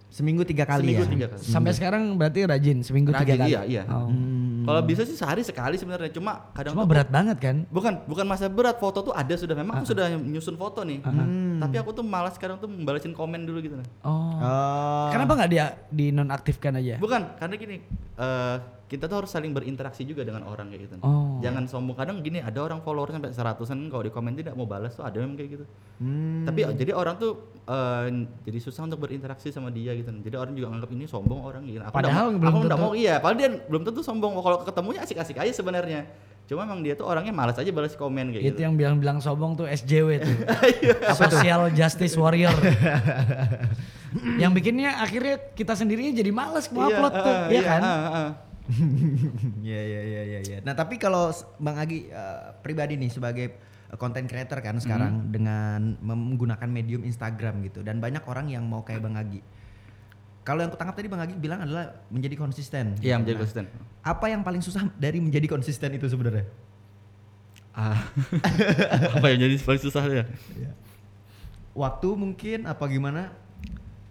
Seminggu 0.08 0.41
tiga 0.41 0.63
kali 0.63 0.88
seminggu 0.88 1.04
ya. 1.04 1.10
tiga 1.12 1.28
kali. 1.30 1.41
Sampai 1.43 1.72
sekarang 1.72 2.15
berarti 2.15 2.39
rajin 2.43 2.78
seminggu 2.80 3.12
tiga 3.12 3.28
Rajin, 3.28 3.39
kali. 3.43 3.52
Iya, 3.52 3.62
iya. 3.67 3.84
Oh. 3.88 4.08
Kalau 4.63 4.82
bisa 4.84 5.04
sih 5.04 5.15
sehari 5.15 5.43
sekali 5.43 5.76
sebenarnya. 5.76 6.12
Cuma 6.12 6.52
kadang 6.52 6.76
Cuma 6.76 6.84
tuh- 6.84 6.91
berat 6.91 7.08
banget 7.08 7.38
kan? 7.39 7.56
Bukan, 7.67 8.04
bukan 8.04 8.26
masa 8.26 8.48
berat. 8.48 8.76
Foto 8.78 9.00
tuh 9.02 9.12
ada 9.12 9.32
sudah. 9.34 9.56
Memang 9.56 9.80
aku 9.80 9.91
sudah 9.91 10.08
nyusun 10.12 10.56
foto 10.56 10.84
nih. 10.84 11.04
Tapi 11.58 11.76
aku 11.78 11.91
tuh 11.91 12.04
malas 12.04 12.36
sekarang 12.36 12.56
tuh 12.58 12.67
membalesin 12.67 13.12
komen 13.12 13.43
dulu 13.43 13.60
gitu. 13.60 13.76
nah. 13.76 13.88
Oh. 14.04 14.36
Oh. 14.38 15.08
Kenapa 15.12 15.36
nggak 15.36 15.52
dia 15.52 15.65
dinonaktifkan 15.89 16.80
aja? 16.80 16.96
Bukan, 16.98 17.36
karena 17.36 17.56
gini. 17.56 17.78
eh, 18.17 18.56
kita 18.88 19.04
tuh 19.04 19.19
harus 19.19 19.28
saling 19.28 19.52
berinteraksi 19.52 20.08
juga 20.08 20.23
dengan 20.23 20.47
orang 20.47 20.71
kayak 20.71 20.82
gitu. 20.88 20.95
Oh. 21.04 21.43
Jangan 21.43 21.67
sombong. 21.67 22.00
Kadang 22.00 22.23
gini, 22.23 22.39
ada 22.39 22.56
orang 22.58 22.80
follower 22.80 23.12
sampai 23.12 23.36
seratusan 23.36 23.91
kalau 23.91 24.00
di 24.00 24.12
komen 24.12 24.32
tidak 24.32 24.56
mau 24.56 24.63
balas 24.63 24.95
tuh 24.95 25.04
ada 25.04 25.19
memang 25.19 25.36
kayak 25.36 25.60
gitu. 25.60 25.65
Hmm. 26.00 26.47
Tapi 26.47 26.71
jadi 26.71 26.95
orang 26.95 27.19
tuh 27.19 27.52
eh, 27.67 28.06
jadi 28.47 28.60
susah 28.63 28.88
untuk 28.88 29.04
berinteraksi 29.04 29.52
sama 29.52 29.76
dia 29.76 29.91
gitu. 29.91 30.08
Jadi 30.08 30.36
orang 30.39 30.56
juga 30.56 30.71
nganggap 30.71 30.91
ini 30.95 31.04
sombong 31.04 31.43
orang 31.43 31.67
gitu. 31.67 31.84
Aku 31.84 31.91
Padahal 31.91 32.32
mau- 32.32 32.39
belum 32.39 32.47
aku 32.47 32.60
tentu- 32.63 32.80
mau 32.80 32.91
iya. 32.95 33.19
Padahal 33.19 33.38
dia 33.38 33.50
belum 33.67 33.84
tentu 33.84 34.00
sombong. 34.00 34.32
Kalau 34.39 34.58
ketemunya 34.63 35.04
asik-asik 35.04 35.36
aja 35.36 35.52
sebenarnya. 35.52 36.08
Cuma 36.47 36.63
emang 36.63 36.80
dia 36.80 36.95
tuh 36.95 37.04
orangnya 37.04 37.36
malas 37.36 37.60
aja 37.60 37.67
balas 37.76 37.91
komen 37.91 38.32
kayak 38.32 38.39
Itu 38.39 38.56
gitu. 38.56 38.60
yang 38.63 38.80
bilang-bilang 38.80 39.19
sombong 39.19 39.60
tuh 39.60 39.67
SJW 39.67 40.23
tuh. 40.23 40.32
Iya. 40.80 41.12
Social 41.12 41.67
Justice 41.76 42.15
Warrior. 42.15 42.56
yang 44.39 44.56
bikinnya 44.56 44.95
akhirnya 44.97 45.36
kita 45.52 45.76
sendirinya 45.76 46.15
jadi 46.15 46.32
males 46.32 46.71
mau 46.71 46.88
upload 46.88 47.13
tuh, 47.13 47.36
ya 47.52 47.52
iya, 47.52 47.62
kan? 47.67 47.82
ah, 47.84 47.91
ah. 48.08 48.30
Iya 49.63 49.82
iya 49.82 50.01
iya 50.03 50.21
iya. 50.27 50.39
iya. 50.43 50.58
Nah 50.63 50.75
tapi 50.75 50.99
kalau 50.99 51.32
Bang 51.60 51.80
Agi 51.80 52.12
eh, 52.12 52.41
pribadi 52.60 52.99
nih 52.99 53.12
sebagai 53.12 53.47
content 53.95 54.27
creator 54.27 54.60
kan 54.60 54.75
sekarang 54.84 55.32
dengan 55.32 55.95
menggunakan 56.03 56.67
medium 56.67 57.08
Instagram 57.08 57.63
gitu 57.63 57.80
dan 57.88 58.03
banyak 58.03 58.19
orang 58.27 58.51
yang 58.51 58.67
mau 58.67 58.84
kayak 58.84 58.99
Bang 58.99 59.15
Agi. 59.15 59.39
Kalau 60.43 60.63
yang 60.63 60.71
kutangkap 60.71 60.95
tadi 60.95 61.08
Bang 61.08 61.23
Agi 61.23 61.36
bilang 61.39 61.63
adalah 61.63 62.03
menjadi 62.12 62.36
konsisten. 62.36 62.99
Iya 62.99 63.19
menjadi 63.19 63.39
Nah, 63.39 63.41
konsisten. 63.43 63.65
Apa 64.03 64.25
yang 64.32 64.43
paling 64.43 64.63
susah 64.63 64.91
dari 64.95 65.19
menjadi 65.23 65.47
konsisten 65.47 65.95
itu 65.95 66.08
sebenarnya? 66.08 66.47
Ah. 67.75 67.99
apa 69.15 69.27
yang 69.32 69.47
jadi 69.47 69.56
paling 69.63 69.84
susah 69.84 70.03
ya? 70.08 70.23
Waktu 71.75 72.10
mungkin 72.15 72.63
apa 72.67 72.84
gimana? 72.88 73.32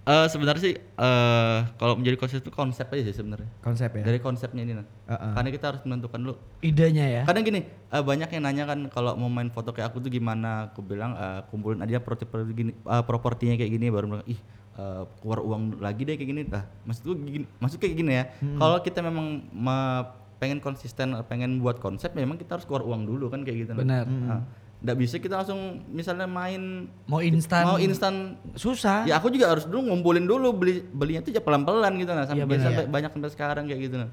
Eh 0.07 0.27
sebenarnya 0.31 0.63
sih 0.63 0.75
eh 0.79 1.59
kalau 1.75 1.99
menjadi 1.99 2.15
konsisten 2.15 2.47
itu 2.47 2.55
konsep 2.55 2.87
aja 2.87 3.03
sih 3.03 3.11
sebenarnya. 3.13 3.51
Konsep 3.59 3.91
ya. 3.91 4.07
Dari 4.07 4.23
konsepnya 4.23 4.63
ini 4.63 4.79
nah. 4.79 4.87
Heeh. 5.11 5.33
Karena 5.35 5.51
kita 5.51 5.65
harus 5.67 5.83
menentukan 5.83 6.19
dulu 6.23 6.35
Idenya 6.63 7.07
ya. 7.11 7.23
Kadang 7.27 7.43
gini, 7.43 7.67
eh, 7.67 8.03
banyak 8.03 8.31
yang 8.31 8.43
nanya 8.47 8.65
kan 8.65 8.87
kalau 8.87 9.19
mau 9.19 9.27
main 9.27 9.51
foto 9.51 9.75
kayak 9.75 9.91
aku 9.91 9.99
tuh 9.99 10.09
gimana? 10.09 10.71
Aku 10.71 10.79
bilang 10.81 11.19
eh, 11.19 11.43
kumpulin 11.51 11.83
aja 11.83 11.99
properti 11.99 12.31
gini, 12.55 12.71
eh, 12.73 13.03
propertinya 13.03 13.59
kayak 13.59 13.73
gini 13.73 13.87
baru 13.91 14.07
bilang 14.09 14.27
ih 14.27 14.39
eh, 14.79 15.03
keluar 15.19 15.43
uang 15.43 15.83
lagi 15.83 16.07
deh 16.07 16.15
kayak 16.15 16.31
gini. 16.31 16.43
Nah, 16.47 16.63
maksudku 16.87 17.11
gini, 17.19 17.47
maksud 17.59 17.83
kayak 17.83 17.95
gini 17.97 18.13
ya. 18.15 18.25
Kalau 18.39 18.79
kita 18.79 19.03
memang 19.03 19.27
me- 19.51 20.07
pengen 20.37 20.61
konsisten, 20.61 21.17
pengen 21.27 21.59
buat 21.59 21.81
konsep, 21.81 22.13
memang 22.13 22.37
kita 22.37 22.55
harus 22.55 22.69
keluar 22.69 22.85
uang 22.85 23.09
dulu 23.09 23.27
kan 23.27 23.41
kayak 23.41 23.67
gitu. 23.67 23.73
Benar. 23.75 24.05
Nah, 24.07 24.45
nggak 24.77 24.97
bisa 24.97 25.17
kita 25.17 25.35
langsung 25.37 25.59
misalnya 25.89 26.25
main 26.25 26.85
Mau 27.05 27.19
instan. 27.19 27.65
mau 27.65 27.77
instan 27.77 28.37
Susah. 28.53 29.05
Ya 29.05 29.17
aku 29.17 29.29
juga 29.29 29.49
harus 29.49 29.65
dulu 29.65 29.89
ngumpulin 29.89 30.23
dulu 30.23 30.53
beli 30.53 30.85
belinya 30.85 31.21
tuh 31.21 31.31
ya 31.31 31.41
pelan-pelan 31.41 31.97
gitu 31.97 32.11
nah 32.11 32.25
sampai 32.25 32.39
Iya, 32.39 32.47
benar. 32.47 32.65
sampai 32.67 32.85
banyak 32.87 33.11
sampai 33.11 33.31
sekarang 33.31 33.65
kayak 33.65 33.81
gitu 33.83 33.97
nah. 33.97 34.09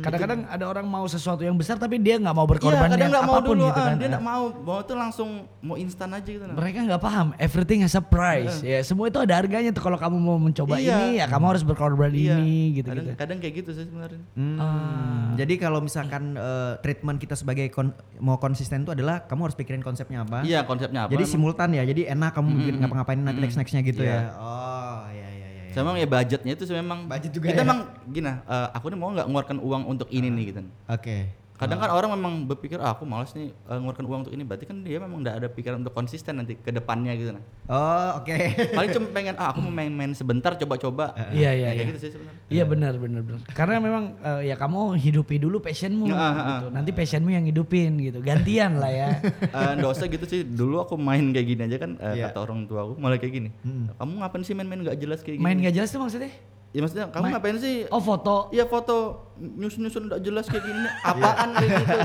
Kadang-kadang 0.00 0.40
ada 0.46 0.64
orang 0.66 0.84
mau 0.84 1.04
sesuatu 1.04 1.40
yang 1.40 1.54
besar 1.54 1.76
tapi 1.76 1.96
dia 1.96 2.16
nggak 2.16 2.32
mau 2.32 2.44
berkorban 2.44 2.84
Iya, 2.84 2.92
kadang 2.92 3.10
nggak 3.10 3.24
mau 3.24 3.34
apa 3.34 3.42
pun 3.42 3.48
dulu, 3.52 3.66
gitu 3.66 3.80
ah, 3.80 3.84
kan. 3.84 3.96
dia 3.96 4.08
nggak 4.08 4.24
mau, 4.24 4.42
mau 4.52 4.80
tuh 4.80 4.96
langsung 4.96 5.28
mau 5.60 5.76
instan 5.76 6.10
aja 6.10 6.24
gitu. 6.24 6.42
Nah. 6.42 6.54
Mereka 6.54 6.78
nggak 6.84 7.00
paham, 7.00 7.26
everything 7.36 7.80
has 7.80 7.94
a 7.94 8.02
price. 8.02 8.60
Ya, 8.62 8.82
semua 8.82 9.06
itu 9.06 9.16
ada 9.16 9.32
harganya 9.32 9.70
tuh. 9.70 9.80
Kalau 9.80 9.96
kamu 9.96 10.16
mau 10.16 10.36
mencoba 10.36 10.76
Iya. 10.76 10.96
ini, 11.00 11.18
ya 11.18 11.26
kamu 11.26 11.44
harus 11.48 11.62
berkorban 11.62 12.10
Iya, 12.10 12.36
ini, 12.36 12.76
gitu 12.76 12.88
kadang, 12.88 13.04
gitu. 13.06 13.16
kadang 13.16 13.38
kayak 13.38 13.54
gitu 13.56 13.70
sih 13.72 13.84
sebenarnya. 13.84 14.20
Hmm, 14.32 14.58
Ah. 14.58 15.32
Jadi 15.34 15.54
kalau 15.56 15.80
misalkan 15.80 16.34
eh, 16.34 16.72
treatment 16.80 17.16
kita 17.16 17.32
sebagai 17.32 17.66
kon- 17.68 17.92
mau 18.18 18.36
konsisten 18.36 18.82
itu 18.82 18.92
adalah 18.92 19.24
kamu 19.24 19.40
harus 19.44 19.56
pikirin 19.56 19.80
konsepnya 20.12 20.20
apa. 20.20 20.38
Iya 20.44 20.60
konsepnya 20.64 21.00
apa? 21.06 21.10
Jadi 21.10 21.24
emang. 21.24 21.32
simultan 21.32 21.68
ya. 21.72 21.82
Jadi 21.82 22.02
enak 22.06 22.30
kamu 22.32 22.48
bikin 22.52 22.60
Mm-mm. 22.68 22.80
ngapa-ngapain 22.84 23.18
nanti 23.18 23.30
Mm-mm. 23.32 23.44
next 23.48 23.56
nextnya 23.56 23.80
gitu 23.82 24.02
Iya. 24.04 24.12
ya. 24.12 24.20
Oh 24.36 25.00
iya 25.08 25.28
iya 25.30 25.48
iya. 25.48 25.62
iya. 25.68 25.72
Sama 25.72 25.96
ya 25.96 26.06
budgetnya 26.06 26.52
itu 26.52 26.64
memang. 26.68 26.98
Budget 27.08 27.32
juga 27.32 27.46
Kita 27.48 27.62
ya? 27.62 27.66
emang 27.66 27.78
gini, 28.06 28.28
eh, 28.28 28.68
aku 28.72 28.86
nih 28.92 28.98
mau 28.98 29.08
nggak 29.10 29.26
ngeluarkan 29.26 29.58
uang 29.58 29.82
untuk 29.88 30.08
ini 30.12 30.28
nih 30.28 30.44
gitu. 30.52 30.60
Oke. 30.86 31.16
Kadang 31.62 31.78
kan 31.78 31.90
orang 31.94 32.10
memang 32.18 32.32
berpikir 32.44 32.74
ah 32.76 32.90
aku 32.90 33.06
malas 33.06 33.30
nih 33.32 33.54
eh, 33.54 33.78
ngeluarkan 33.78 34.04
uang 34.04 34.20
untuk 34.26 34.34
ini. 34.34 34.42
Berarti 34.42 34.66
kan 34.66 34.82
dia 34.82 34.98
memang 34.98 35.22
nggak 35.22 35.36
ada 35.38 35.46
pikiran 35.46 35.78
untuk 35.78 35.94
konsisten 35.94 36.34
nanti 36.36 36.58
ke 36.58 36.74
depannya 36.74 37.14
gitu. 37.14 37.30
Nah. 37.30 37.44
Oh 37.70 38.18
oke. 38.18 38.34
Paling 38.76 38.90
cuma 38.90 39.06
pengen 39.14 39.34
ah 39.38 39.54
aku 39.54 39.62
mau 39.62 39.70
main-main 39.70 40.10
sebentar 40.12 40.58
coba-coba. 40.58 41.14
Iya, 41.30 41.54
iya, 41.54 41.54
Ya, 41.54 41.68
kayak 41.70 41.78
iya. 41.78 41.90
gitu 41.94 42.00
sih 42.02 42.10
sebenarnya. 42.10 42.40
Iya 42.50 42.64
benar 42.66 42.92
benar 42.98 43.20
benar. 43.22 43.40
Karena 43.54 43.76
memang 43.78 44.04
eh, 44.18 44.50
ya 44.50 44.58
kamu 44.58 44.98
hidupi 44.98 45.38
dulu 45.38 45.62
passionmu 45.62 46.10
gitu. 46.10 46.66
Nanti 46.74 46.90
passionmu 46.90 47.30
yang 47.30 47.46
hidupin 47.46 47.94
gitu. 48.02 48.18
Gantian 48.18 48.82
lah 48.82 48.90
ya. 48.90 49.08
Eh, 49.52 49.72
nggak 49.78 49.92
usah 49.92 50.08
gitu 50.08 50.24
sih. 50.26 50.42
Dulu 50.42 50.82
aku 50.82 50.98
main 50.98 51.30
kayak 51.30 51.46
gini 51.46 51.62
aja 51.68 51.76
kan 51.78 51.94
eh, 52.00 52.18
Iya. 52.18 52.32
kata 52.32 52.38
orang 52.42 52.66
tua 52.66 52.88
aku 52.88 52.92
malah 52.98 53.16
kayak 53.16 53.32
gini. 53.32 53.48
Kamu 53.94 54.12
ngapain 54.18 54.42
sih 54.42 54.52
main-main 54.52 54.82
nggak 54.82 54.98
jelas 54.98 55.22
kayak 55.22 55.38
gini? 55.38 55.44
Main 55.44 55.56
gak 55.60 55.74
jelas 55.76 55.88
tuh 55.92 56.00
maksudnya? 56.02 56.32
Ya 56.72 56.80
maksudnya 56.80 57.06
kamu 57.08 57.22
Ma- 57.22 57.32
ngapain 57.36 57.56
sih? 57.56 57.84
Oh 57.88 58.00
foto. 58.00 58.48
Iya 58.48 58.64
foto 58.64 58.96
nyusun-nyusun 59.36 60.08
udah 60.08 60.18
jelas 60.18 60.48
kayak 60.48 60.64
gini 60.64 60.80
nih, 60.80 60.92
apaan 61.12 61.48
kayak 61.52 61.70
gitu. 61.74 61.96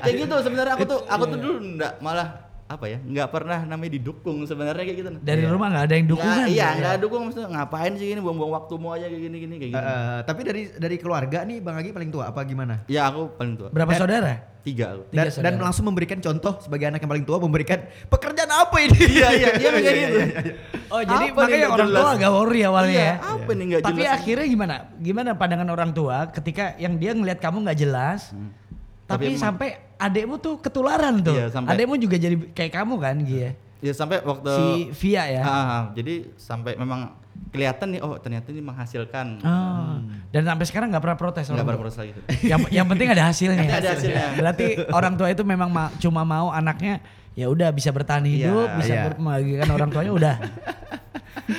kayak 0.00 0.14
gitu 0.20 0.34
sebenarnya 0.44 0.72
aku 0.74 0.84
tuh 0.84 1.00
aku 1.04 1.24
tuh 1.26 1.38
dulu 1.38 1.54
enggak 1.62 1.92
malah 1.98 2.28
apa 2.66 2.84
ya 2.86 2.96
nggak 2.96 3.28
pernah 3.28 3.60
namanya 3.62 3.92
didukung 3.92 4.40
sebenarnya 4.42 4.82
kayak 4.82 4.98
gitu 4.98 5.08
Dari 5.20 5.44
rumah 5.44 5.68
nggak 5.68 5.84
ada 5.84 5.94
yang 5.94 6.08
dukungan. 6.08 6.32
Nggak, 6.40 6.48
iya 6.50 6.66
gitu 6.66 6.80
nggak 6.80 6.90
ya? 6.90 6.98
dukung 6.98 7.20
maksudnya 7.22 7.48
ngapain 7.50 7.92
sih 7.94 8.08
ini 8.08 8.20
buang-buang 8.20 8.52
waktumu 8.54 8.88
aja 8.90 9.04
kayak 9.04 9.20
gini 9.22 9.36
gini 9.38 9.54
kayak 9.58 9.70
gitu 9.70 9.84
eh, 9.86 10.18
tapi 10.22 10.40
dari 10.42 10.62
dari 10.72 10.96
keluarga 10.96 11.38
nih 11.42 11.60
Bang 11.60 11.76
Agi 11.76 11.90
paling 11.90 12.08
tua 12.08 12.24
apa 12.26 12.40
gimana? 12.42 12.80
ya 12.86 13.06
aku 13.06 13.32
paling 13.32 13.54
tua 13.54 13.68
Berapa 13.68 13.92
saudara? 13.94 14.32
tiga 14.64 14.96
aku 14.96 15.02
Tiga 15.06 15.20
Dan, 15.20 15.24
dan 15.28 15.32
saudara. 15.52 15.60
langsung 15.62 15.84
memberikan 15.84 16.18
contoh 16.18 16.56
sebagai 16.58 16.88
anak 16.88 16.98
yang 16.98 17.12
paling 17.12 17.22
tua 17.22 17.36
memberikan 17.36 17.78
pekerjaan 18.06 18.48
apa 18.50 18.76
ini? 18.80 18.96
iya 19.14 19.28
iya 19.34 19.48
dia 19.52 19.68
kayak 19.70 19.96
gitu 20.00 20.20
Oh 20.88 21.02
jadi 21.02 21.26
Apa 21.28 21.40
makanya 21.42 21.68
orang 21.68 21.88
tua 21.90 22.00
jelas? 22.00 22.16
agak 22.16 22.30
worry 22.32 22.60
awalnya 22.62 22.94
Iya, 22.94 23.04
ya. 23.04 23.14
apa 23.28 23.50
nih 23.50 23.64
nggak 23.66 23.82
Tapi 23.82 24.00
jelas? 24.00 24.16
akhirnya 24.16 24.46
gimana? 24.48 24.74
Gimana 24.96 25.30
pandangan 25.34 25.68
orang 25.68 25.90
tua 25.90 26.16
ketika 26.28 26.64
yang 26.76 26.96
dia 26.96 27.12
ngelihat 27.12 27.38
kamu 27.38 27.60
nggak 27.62 27.78
jelas, 27.78 28.32
tapi, 29.04 29.24
Tapi 29.26 29.36
sampai 29.36 29.68
adekmu 29.96 30.36
tuh 30.36 30.56
ketularan 30.58 31.20
tuh. 31.20 31.32
Iya, 31.32 31.46
sampai- 31.48 31.72
Adekmu 31.72 31.94
juga 31.96 32.16
jadi 32.16 32.36
kayak 32.48 32.72
kamu 32.74 32.94
kan, 32.96 33.16
Gia. 33.20 33.52
ya 33.78 33.92
sampai 33.92 34.20
waktu 34.20 34.48
Si 34.48 34.64
Via 34.98 35.24
ya. 35.30 35.42
Ah, 35.42 35.52
ah, 35.52 35.82
jadi 35.92 36.32
sampai 36.34 36.72
memang 36.74 37.12
kelihatan 37.50 37.86
nih 37.88 38.00
oh 38.00 38.16
ternyata 38.16 38.48
ini 38.48 38.60
menghasilkan 38.60 39.38
Oh. 39.40 39.98
Dan 40.28 40.42
sampai 40.42 40.64
sekarang 40.64 40.88
nggak 40.88 41.00
pernah 41.00 41.18
protes. 41.18 41.44
nggak 41.46 41.60
pernah 41.60 41.76
tua? 41.76 41.84
proses 41.84 41.98
lagi 42.00 42.12
yang 42.50 42.60
yang 42.72 42.86
penting 42.86 43.08
ada 43.08 43.22
hasilnya. 43.26 43.60
Ada 43.62 43.88
hasilnya. 43.92 44.26
Berarti 44.34 44.66
orang 44.88 45.14
tua 45.14 45.28
itu 45.28 45.42
memang 45.42 45.68
ma- 45.68 45.92
cuma 45.94 46.22
mau 46.22 46.48
anaknya 46.48 47.04
ya 47.34 47.46
udah 47.46 47.68
bisa 47.70 47.90
bertahan 47.90 48.24
Iya, 48.24 48.48
hidup, 48.48 48.68
bisa 48.78 48.88
iya. 48.90 49.02
ber- 49.04 49.18
membahagiakan 49.20 49.68
orang 49.70 49.88
tuanya 49.90 50.12
udah. 50.12 50.34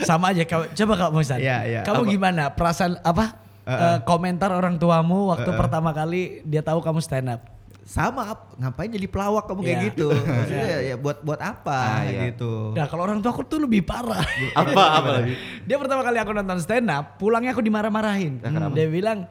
Sama 0.01 0.33
aja 0.33 0.43
Kau- 0.43 0.65
coba 0.67 0.93
Kak 0.97 1.11
Musan. 1.11 1.37
Iya, 1.37 1.57
iya. 1.63 1.79
Kamu 1.83 2.01
Apa? 2.01 2.09
gimana? 2.09 2.43
Perasaan 2.49 2.97
apa? 2.99 3.44
Eh, 3.65 3.97
komentar 4.03 4.53
orang 4.53 4.77
tuamu 4.77 5.27
waktu 5.27 5.49
Uh-uh. 5.49 5.57
pertama 5.57 5.89
kali 5.89 6.45
dia 6.45 6.61
tahu 6.61 6.79
kamu 6.79 7.01
stand 7.01 7.29
up. 7.29 7.41
Sama 7.81 8.33
ap- 8.33 8.53
ngapain 8.55 8.85
jadi 8.87 9.05
pelawak 9.05 9.45
kamu 9.45 9.61
kayak 9.61 9.73
Iya. 9.75 9.85
gitu? 9.89 10.07
Maksudnya 10.37 10.67
ya, 10.67 10.79
ya 10.83 10.95
buat 10.95 11.17
buat 11.19 11.37
apa 11.37 11.77
Ah, 11.77 12.01
iya. 12.03 12.29
gitu. 12.29 12.73
Nah 12.73 12.85
kalau 12.85 13.03
orang 13.03 13.17
tua 13.19 13.29
aku 13.29 13.41
tuh 13.41 13.57
lebih 13.59 13.81
parah. 13.81 14.21
apa 14.61 14.81
apa 14.95 15.09
lagi 15.17 15.33
dia 15.61 15.77
pertama 15.77 16.01
kali 16.01 16.17
aku 16.17 16.31
nonton 16.31 16.57
stand 16.57 16.85
up, 16.87 17.17
pulangnya 17.17 17.51
aku 17.51 17.61
dimarah-marahin. 17.61 18.37
Nah, 18.37 18.49
kenapa? 18.51 18.73
Dia 18.73 18.85
bilang, 18.85 19.25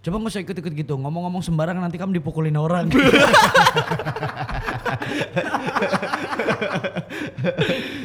coba 0.00 0.14
nggak 0.16 0.30
usah 0.30 0.42
ikut-ikut 0.42 0.72
gitu, 0.76 0.94
ngomong-ngomong 0.96 1.42
sembarang 1.42 1.78
nanti 1.78 1.94
kamu 1.94 2.14
dipukulin 2.16 2.54
orang. 2.54 2.90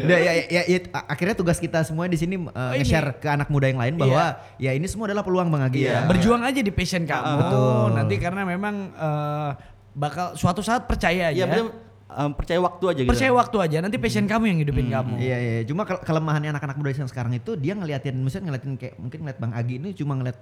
Udah 0.02 0.18
ya, 0.18 0.32
ya, 0.34 0.44
ya, 0.50 0.62
ya, 0.68 0.78
akhirnya 1.04 1.34
tugas 1.34 1.58
kita 1.58 1.82
semua 1.82 2.06
di 2.06 2.16
sini 2.16 2.36
uh, 2.38 2.74
ini. 2.74 2.82
nge-share 2.82 3.18
ke 3.18 3.28
anak 3.28 3.48
muda 3.48 3.66
yang 3.66 3.78
lain 3.78 3.96
bahwa 3.96 4.24
ya 4.58 4.72
ini 4.72 4.86
semua 4.86 5.06
adalah 5.06 5.22
peluang 5.22 5.48
Bang 5.48 5.64
Agi 5.64 5.84
Iya. 5.84 5.94
ya. 5.94 6.00
Berjuang 6.06 6.42
aja 6.42 6.60
di 6.60 6.70
passion 6.70 7.04
kamu. 7.04 7.34
betul. 7.38 7.86
Nanti 7.94 8.16
karena 8.18 8.42
memang 8.44 8.76
eh, 8.92 9.50
bakal 9.92 10.34
suatu 10.34 10.60
saat 10.60 10.86
percaya 10.86 11.30
aja. 11.30 11.38
ya 11.38 11.46
bener, 11.46 11.68
em, 12.08 12.32
percaya 12.32 12.60
waktu 12.60 12.84
aja 12.88 13.02
gitu 13.02 13.12
Percaya 13.12 13.32
waktu 13.32 13.58
aja, 13.60 13.78
nanti 13.80 13.98
passion 13.98 14.26
kamu 14.26 14.44
yang 14.48 14.60
hidupin 14.60 14.88
kamu. 14.88 15.14
Iya 15.18 15.38
iya, 15.38 15.62
cuma 15.64 15.84
ke- 15.84 16.02
kelemahannya 16.02 16.52
anak-anak 16.52 16.76
muda 16.76 16.92
yang 16.94 17.08
sekarang 17.08 17.34
itu 17.34 17.56
dia 17.56 17.74
ngeliatin 17.74 18.16
misalnya 18.16 18.52
ngeliatin 18.52 18.74
kayak 18.76 18.96
mungkin 18.98 19.20
ngeliat 19.22 19.38
Bang 19.38 19.54
Agi 19.54 19.76
ini 19.78 19.92
cuma 19.92 20.16
ngeliat 20.16 20.40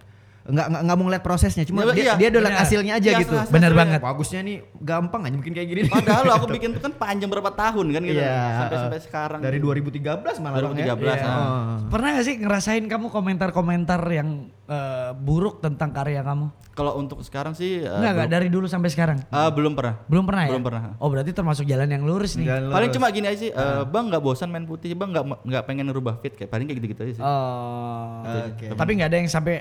nggak 0.50 0.66
nggak 0.68 0.82
nggak 0.82 0.96
mau 0.96 1.06
ngeliat 1.06 1.24
prosesnya, 1.24 1.64
cuma 1.64 1.80
Iya, 1.82 1.92
dia 1.92 2.04
iya, 2.04 2.14
dia 2.16 2.28
udah 2.30 2.42
liat 2.44 2.58
hasilnya 2.60 2.94
aja 2.96 3.10
Iya, 3.10 3.20
gitu. 3.20 3.36
hasil- 3.36 3.54
Benar 3.54 3.72
banget. 3.72 4.00
Bagusnya 4.00 4.40
nih 4.42 4.58
gampang 4.76 5.22
aja 5.24 5.36
mungkin 5.36 5.54
kayak 5.54 5.68
gini. 5.68 5.82
Padahal 5.86 6.22
lo 6.24 6.34
aku 6.34 6.48
bikin 6.56 6.70
tuh 6.72 6.82
kan 6.82 6.94
panjang 6.94 7.28
berapa 7.28 7.52
tahun 7.52 7.86
kan 7.90 8.02
gitu. 8.02 8.18
Iya, 8.18 8.38
sampai 8.56 8.76
uh, 8.76 8.82
sampai 8.84 9.00
sekarang. 9.00 9.40
Dari 9.40 9.58
gitu. 9.58 9.70
2013 9.70 10.02
malah 10.40 10.58
Bang, 10.60 10.74
ya. 10.74 10.94
2013, 10.94 11.06
Iya. 11.16 11.30
Oh. 11.30 11.78
Pernah 11.88 12.10
gak 12.12 12.26
sih 12.26 12.36
ngerasain 12.36 12.84
kamu 12.84 13.06
komentar-komentar 13.10 14.02
yang 14.10 14.30
eh, 14.66 15.12
buruk 15.16 15.60
tentang 15.60 15.90
karya 15.90 16.22
kamu? 16.22 16.50
Kalau 16.72 16.96
untuk 16.96 17.20
sekarang 17.20 17.52
sih 17.52 17.82
Enggak, 17.82 17.92
enggak 17.92 18.14
belum, 18.16 18.30
dari 18.32 18.48
dulu 18.48 18.66
sampai 18.66 18.88
sekarang. 18.88 19.18
eh, 19.20 19.50
belum 19.50 19.74
pernah. 19.74 19.96
Belum 20.06 20.24
pernah 20.24 20.44
ya? 20.44 20.50
Belum 20.50 20.64
pernah. 20.64 20.82
Oh 20.96 21.08
berarti 21.08 21.32
termasuk 21.32 21.66
jalan 21.66 21.88
yang 21.88 22.04
lurus 22.04 22.34
nih. 22.36 22.48
Jalan 22.48 22.70
Paling 22.70 22.88
lurus. 22.88 22.96
cuma 22.96 23.08
gini 23.10 23.26
aja 23.28 23.40
sih, 23.40 23.50
eh, 23.50 23.82
bang 23.84 24.06
nggak 24.08 24.22
bosan 24.22 24.48
main 24.48 24.64
putih, 24.64 24.94
bang 24.94 25.10
nggak 25.10 25.26
nggak 25.44 25.64
pengen 25.64 25.86
ngerubah 25.88 26.18
fit 26.18 26.34
kayak 26.34 26.48
paling 26.48 26.66
kayak 26.66 26.78
gitu-gitu 26.78 27.02
aja 27.04 27.14
sih. 27.14 27.24
Oh. 27.24 28.24
Oke. 28.48 28.66
Tapi 28.72 28.92
nggak 28.94 29.10
ada 29.10 29.18
yang 29.18 29.28
sampai 29.28 29.56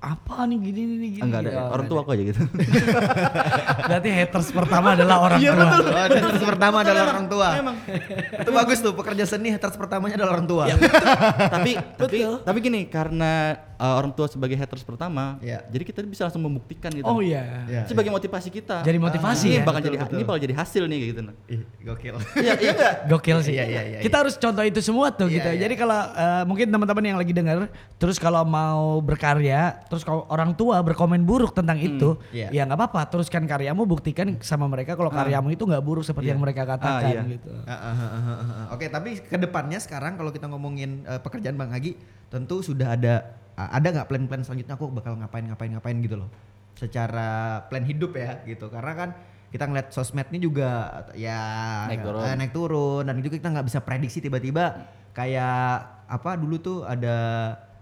apa 0.00 0.48
nih 0.48 0.58
gini 0.64 0.80
nih 0.96 1.10
gini. 1.20 1.24
Enggak 1.28 1.40
ada, 1.44 1.50
Oh, 1.60 1.76
orang 1.76 1.86
tua 1.92 2.00
aku 2.00 2.10
aja 2.16 2.24
gitu. 2.24 2.40
Berarti 3.88 4.08
haters 4.08 4.48
pertama 4.48 4.88
adalah 4.96 5.16
orang 5.20 5.40
tua. 5.44 5.60
Oh, 5.60 5.92
haters 5.92 6.40
pertama 6.40 6.76
adalah 6.80 7.02
orang 7.12 7.26
tua. 7.28 7.48
Memang. 7.60 7.76
Itu 8.42 8.50
bagus 8.56 8.78
tuh 8.80 8.92
pekerja 8.96 9.24
seni 9.28 9.52
haters 9.52 9.76
pertamanya 9.76 10.16
adalah 10.16 10.40
orang 10.40 10.48
tua. 10.48 10.64
tapi 11.54 11.76
tapi 12.00 12.16
tapi 12.24 12.58
gini 12.64 12.88
karena 12.88 13.52
uh, 13.80 13.94
orang 13.96 14.12
tua 14.12 14.28
sebagai 14.28 14.54
haters 14.60 14.84
pertama, 14.84 15.40
Iya. 15.40 15.64
jadi 15.72 15.82
kita 15.88 15.98
bisa 16.04 16.28
langsung 16.28 16.44
membuktikan 16.44 16.92
gitu. 16.92 17.08
Oh 17.08 17.24
iya. 17.24 17.64
Iya. 17.64 17.82
Sebagai 17.88 18.12
motivasi 18.12 18.52
kita. 18.52 18.84
Jadi 18.84 18.98
motivasi 19.00 19.46
ini 19.48 19.58
ya? 19.58 19.64
bakal 19.64 19.80
Betul, 19.80 19.88
jadi 19.88 19.96
betul. 20.04 20.16
ini 20.20 20.22
bakal 20.28 20.40
jadi 20.44 20.54
hasil 20.60 20.82
nih 20.84 20.98
gitu. 21.08 21.20
nah. 21.24 21.34
Ih, 21.48 21.60
gokil. 21.80 22.14
Iya, 22.36 22.54
iya 22.60 22.70
enggak? 22.76 22.94
Gokil 23.10 23.38
sih. 23.40 23.54
Iya, 23.56 23.64
iya, 23.64 23.82
iya, 23.96 23.98
Kita 24.04 24.20
harus 24.20 24.36
contoh 24.36 24.62
itu 24.62 24.80
semua 24.84 25.08
tuh 25.10 25.32
Iya, 25.32 25.36
gitu. 25.40 25.48
iya. 25.56 25.60
Jadi 25.64 25.74
kalau 25.80 26.00
eh, 26.12 26.42
mungkin 26.44 26.66
teman-teman 26.68 27.04
yang 27.08 27.18
lagi 27.18 27.32
dengar, 27.32 27.72
terus 27.96 28.20
kalau 28.20 28.44
mau 28.44 29.00
berkarya, 29.00 29.80
terus 29.88 30.04
kalau 30.04 30.28
orang 30.28 30.52
tua 30.52 30.76
berkomen 30.84 31.24
buruk 31.24 31.56
tentang 31.56 31.80
itu, 31.80 32.20
iya. 32.30 32.52
ya 32.52 32.62
nggak 32.68 32.76
apa-apa. 32.76 33.00
Teruskan 33.08 33.48
karyamu, 33.48 33.88
buktikan 33.88 34.36
sama 34.44 34.68
mereka 34.68 34.92
kalau 34.94 35.08
karyamu 35.08 35.54
itu 35.56 35.64
nggak 35.64 35.82
buruk 35.82 36.04
seperti 36.04 36.30
yang 36.30 36.42
mereka 36.42 36.68
katakan 36.68 37.12
iya. 37.12 37.22
gitu. 37.24 37.50
Ah, 37.64 37.72
ah, 37.72 37.94
ah, 37.96 38.10
ah, 38.10 38.20
ah, 38.20 38.40
ah. 38.44 38.66
Oke, 38.76 38.86
tapi 38.92 39.16
ke 39.20 39.36
depannya 39.40 39.80
sekarang 39.80 40.20
kalau 40.20 40.28
kita 40.34 40.46
ngomongin 40.50 41.06
eh, 41.08 41.20
pekerjaan 41.22 41.56
Bang 41.56 41.72
Agi, 41.72 41.96
tentu 42.30 42.60
sudah 42.60 42.94
ada 42.94 43.14
ah, 43.14 43.39
ada 43.68 43.88
nggak 43.90 44.06
plan-plan 44.06 44.40
selanjutnya 44.40 44.74
aku 44.74 44.88
bakal 44.88 45.12
ngapain 45.14 45.44
ngapain 45.44 45.70
ngapain 45.70 45.96
gitu 45.98 46.16
loh. 46.16 46.30
Secara 46.74 47.28
plan 47.66 47.82
hidup 47.82 48.14
ya 48.14 48.40
gitu. 48.44 48.66
Karena 48.66 48.92
kan 48.94 49.10
kita 49.50 49.66
ngeliat 49.66 49.90
sosmed 49.90 50.30
ini 50.30 50.38
juga 50.40 50.68
ya 51.12 51.40
Naik 51.84 52.00
turun. 52.00 52.22
eh, 52.22 52.34
naik 52.34 52.52
turun 52.54 53.02
dan 53.02 53.18
itu 53.18 53.28
kita 53.28 53.50
nggak 53.50 53.66
bisa 53.66 53.82
prediksi 53.82 54.18
tiba-tiba 54.18 54.86
kayak 55.10 55.66
apa 56.06 56.38
dulu 56.38 56.56
tuh 56.56 56.78
ada 56.82 57.16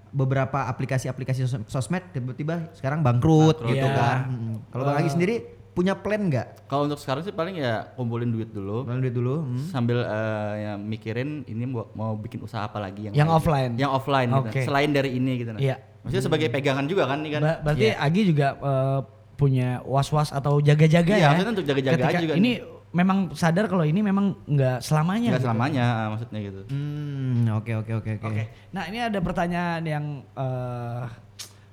beberapa 0.08 0.64
aplikasi-aplikasi 0.64 1.44
sos- 1.44 1.68
sosmed 1.68 2.00
tiba-tiba 2.08 2.72
sekarang 2.72 3.04
bangkrut, 3.04 3.60
Bangkrut. 3.60 3.68
gitu 3.68 3.84
Iya. 3.84 3.94
kan. 3.94 4.18
Mm. 4.26 4.56
Kalau 4.66 4.82
Bang 4.82 4.96
Agi 4.96 5.10
sendiri 5.12 5.34
punya 5.78 5.94
plan 5.94 6.26
nggak? 6.26 6.66
Kalau 6.66 6.84
untuk 6.84 6.98
sekarang 6.98 7.22
sih 7.22 7.30
paling 7.30 7.54
ya 7.54 7.86
kumpulin 7.94 8.28
duit 8.28 8.50
dulu. 8.50 8.82
Plan 8.82 8.98
duit 8.98 9.12
dulu. 9.12 9.46
hmm. 9.46 9.70
sambil 9.70 10.02
eh, 10.02 10.52
ya 10.60 10.72
mikirin 10.74 11.46
ini 11.46 11.64
mau, 11.64 11.86
mau 11.92 12.12
bikin 12.14 12.42
usaha 12.42 12.66
apa 12.66 12.78
lagi 12.78 13.06
yang 13.06 13.14
Yang 13.14 13.28
lain. 13.28 13.38
offline. 13.38 13.72
yang 13.76 13.90
offline 13.92 14.28
gitu. 14.28 14.42
Oke. 14.44 14.60
selain 14.64 14.90
dari 14.90 15.10
ini 15.12 15.32
gitu 15.36 15.50
nah. 15.52 15.60
Iya. 15.60 15.76
maksudnya 15.98 16.24
sebagai 16.24 16.48
pegangan 16.48 16.84
juga 16.84 17.04
kan 17.04 17.18
nih 17.20 17.30
kan 17.30 17.40
Ba- 17.40 17.60
berarti 17.62 17.86
Agi 17.92 18.22
juga 18.24 18.46
eh, 18.54 19.00
punya 19.34 19.68
was-was 19.84 20.30
atau 20.30 20.58
jaga-jaga 20.58 21.10
Iya, 21.10 21.20
ya. 21.20 21.28
maksudnya 21.30 21.52
untuk 21.54 21.66
jaga-jaga 21.66 22.02
aja 22.04 22.18
juga 22.18 22.34
Ini 22.34 22.50
memang 22.88 23.18
sadar 23.32 23.64
kalau 23.66 23.84
ini 23.84 24.00
memang 24.00 24.32
nggak 24.44 24.80
selamanya. 24.80 25.28
nggak 25.28 25.38
gitu. 25.38 25.46
selamanya 25.46 25.84
ah, 25.86 26.06
maksudnya 26.10 26.40
gitu 26.40 26.60
Hmm, 26.66 27.44
oke 27.54 27.72
oke 27.76 27.92
oke 27.94 28.10
oke. 28.16 28.26
Oke. 28.26 28.42
Nah 28.68 28.88
ini 28.88 28.98
ada 29.00 29.18
pertanyaan 29.20 29.82
yang 29.84 30.04
eh, 30.32 31.02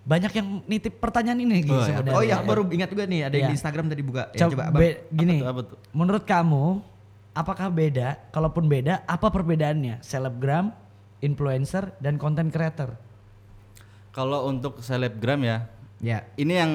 banyak 0.05 0.31
yang 0.31 0.47
nitip 0.63 0.95
pertanyaan 0.95 1.39
ini 1.39 1.61
gitu 1.61 1.73
Oh, 1.73 1.81
ya. 1.81 1.87
sebenarnya. 1.91 2.13
Oh 2.13 2.21
iya, 2.21 2.37
baru 2.39 2.61
ingat 2.69 2.87
juga 2.87 3.03
nih 3.03 3.19
ada 3.21 3.33
yang 3.33 3.41
Iya. 3.41 3.49
di 3.49 3.55
Instagram 3.57 3.85
tadi 3.87 4.01
buka. 4.01 4.23
Ya, 4.29 4.39
Coba, 4.39 4.53
coba 4.53 4.63
Abang. 4.69 4.81
gini, 5.11 5.35
Apa 5.35 5.41
tuh, 5.41 5.49
apa 5.49 5.61
tuh? 5.65 5.77
menurut 5.91 6.23
kamu 6.23 6.63
apakah 7.33 7.67
beda? 7.67 8.07
Kalaupun 8.29 8.63
beda, 8.65 9.01
apa 9.03 9.27
perbedaannya? 9.27 9.99
Selebgram, 9.99 10.69
influencer, 11.19 11.97
dan 11.97 12.15
content 12.15 12.47
creator. 12.47 13.01
kalau 14.09 14.47
untuk 14.47 14.79
selebgram 14.79 15.43
ya 15.43 15.67
Ya. 15.97 16.23
ini 16.35 16.55
yang 16.55 16.71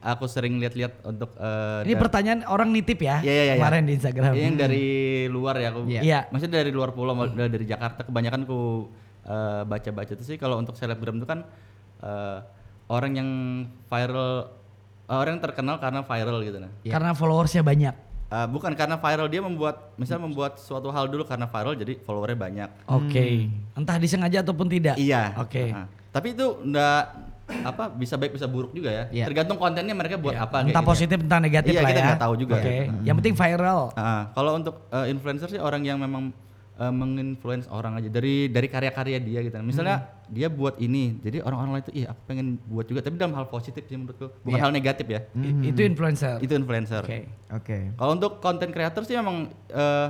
aku 0.00 0.26
sering 0.26 0.56
lihat-lihat 0.56 1.04
untuk 1.04 1.34
eh, 1.36 1.84
Ini 1.84 1.94
pertanyaan 1.94 2.42
orang 2.44 2.66
nitip 2.68 2.98
ya, 2.98 3.18
Iya, 3.20 3.30
iya, 3.30 3.44
iya. 3.44 3.54
kemarin 3.56 3.82
di 3.84 3.92
Instagram. 3.94 4.32
yang 4.32 4.56
dari 4.56 4.86
luar 5.26 5.54
ya 5.56 5.70
aku 5.70 5.86
Iya. 5.86 6.00
Iya. 6.00 6.20
maksudnya 6.28 6.58
dari 6.58 6.70
luar 6.70 6.90
pulau 6.90 7.12
mau- 7.12 7.30
dari 7.30 7.62
Jakarta 7.62 8.02
kebanyakan 8.02 8.42
ku 8.42 8.90
eh, 9.22 9.62
baca-baca 9.64 10.10
itu 10.10 10.24
sih 10.24 10.34
kalau 10.34 10.56
untuk 10.56 10.74
selebgram 10.74 11.14
itu 11.14 11.28
kan 11.28 11.46
eh, 12.00 12.38
orang 12.90 13.12
yang 13.14 13.28
viral 13.86 14.50
eh, 15.06 15.14
orang 15.14 15.38
yang 15.38 15.42
terkenal 15.42 15.76
karena 15.78 16.02
viral 16.02 16.38
gitu 16.42 16.58
nah 16.58 16.70
Iya. 16.82 16.92
Karena 16.92 17.10
followersnya 17.12 17.62
banyak. 17.62 17.94
Eh, 18.28 18.46
bukan 18.46 18.72
karena 18.74 18.94
viral 18.94 19.26
dia 19.26 19.40
membuat 19.40 19.94
misal 19.94 20.18
membuat 20.18 20.54
suatu 20.56 20.86
hal 20.88 21.06
dulu 21.06 21.22
karena 21.24 21.46
viral 21.46 21.74
jadi 21.74 21.98
followernya 21.98 22.38
banyak 22.38 22.68
Oke. 22.86 23.50
Entah 23.72 23.96
disengaja 23.96 24.38
ataupun 24.40 24.66
tidak. 24.66 24.94
iya 24.96 25.34
Oke. 25.36 25.70
Nah, 25.70 25.86
tapi 26.10 26.34
itu 26.34 26.46
enggak 26.60 27.30
apa 27.50 27.90
bisa 27.90 28.14
baik 28.14 28.30
bisa 28.30 28.46
buruk 28.46 28.70
juga 28.70 28.86
ya 28.88 29.04
Iya. 29.10 29.24
tergantung 29.26 29.58
kontennya 29.58 29.90
mereka 29.90 30.14
buat 30.14 30.38
apa 30.38 30.62
kayak 30.62 30.70
Entah 30.70 30.78
gitu. 30.80 30.90
positif, 30.94 31.18
entah 31.18 31.40
negatif 31.40 31.72
Iya, 31.72 31.80
lah 31.80 31.88
kita 31.88 31.98
ya. 31.98 32.06
nggak 32.06 32.22
tahu 32.22 32.34
juga 32.36 32.54
Oke. 32.54 32.70
ya. 32.70 32.82
Yang 33.02 33.16
penting 33.18 33.34
viral. 33.36 33.80
Ah, 33.92 34.22
kalau 34.30 34.52
untuk 34.54 34.74
eh, 34.88 35.06
influencer 35.08 35.48
sih 35.48 35.58
orang 35.58 35.82
yang 35.82 35.98
memang 35.98 36.30
eh, 36.76 36.92
menginfluence 36.92 37.66
orang 37.68 37.98
aja 37.98 38.06
dari 38.06 38.46
dari 38.46 38.66
karya-karya 38.66 39.18
dia 39.18 39.40
gitu. 39.42 39.58
Misalnya 39.60 39.96
Hmm. 39.98 40.19
Dia 40.30 40.46
buat 40.46 40.78
ini, 40.78 41.18
jadi 41.18 41.42
orang-orang 41.42 41.70
lain 41.72 41.82
itu, 41.84 41.92
ih 41.92 42.06
aku 42.06 42.20
pengen 42.24 42.46
buat 42.64 42.86
juga, 42.86 43.02
tapi 43.02 43.14
dalam 43.14 43.34
hal 43.34 43.46
positif 43.46 43.82
sih 43.84 43.94
menurutku, 43.94 44.30
bukan 44.40 44.54
Iya. 44.54 44.62
hal 44.62 44.70
negatif 44.70 45.06
ya. 45.06 45.20
I- 45.34 45.68
Itu 45.68 45.82
influencer. 45.82 46.38
Itu 46.38 46.54
influencer. 46.54 47.02
Oke. 47.02 47.26
Oke. 47.50 47.78
Kalau 47.92 48.12
untuk 48.12 48.38
content 48.38 48.70
creator 48.70 49.02
sih 49.02 49.12
memang 49.12 49.36
eh, 49.66 50.08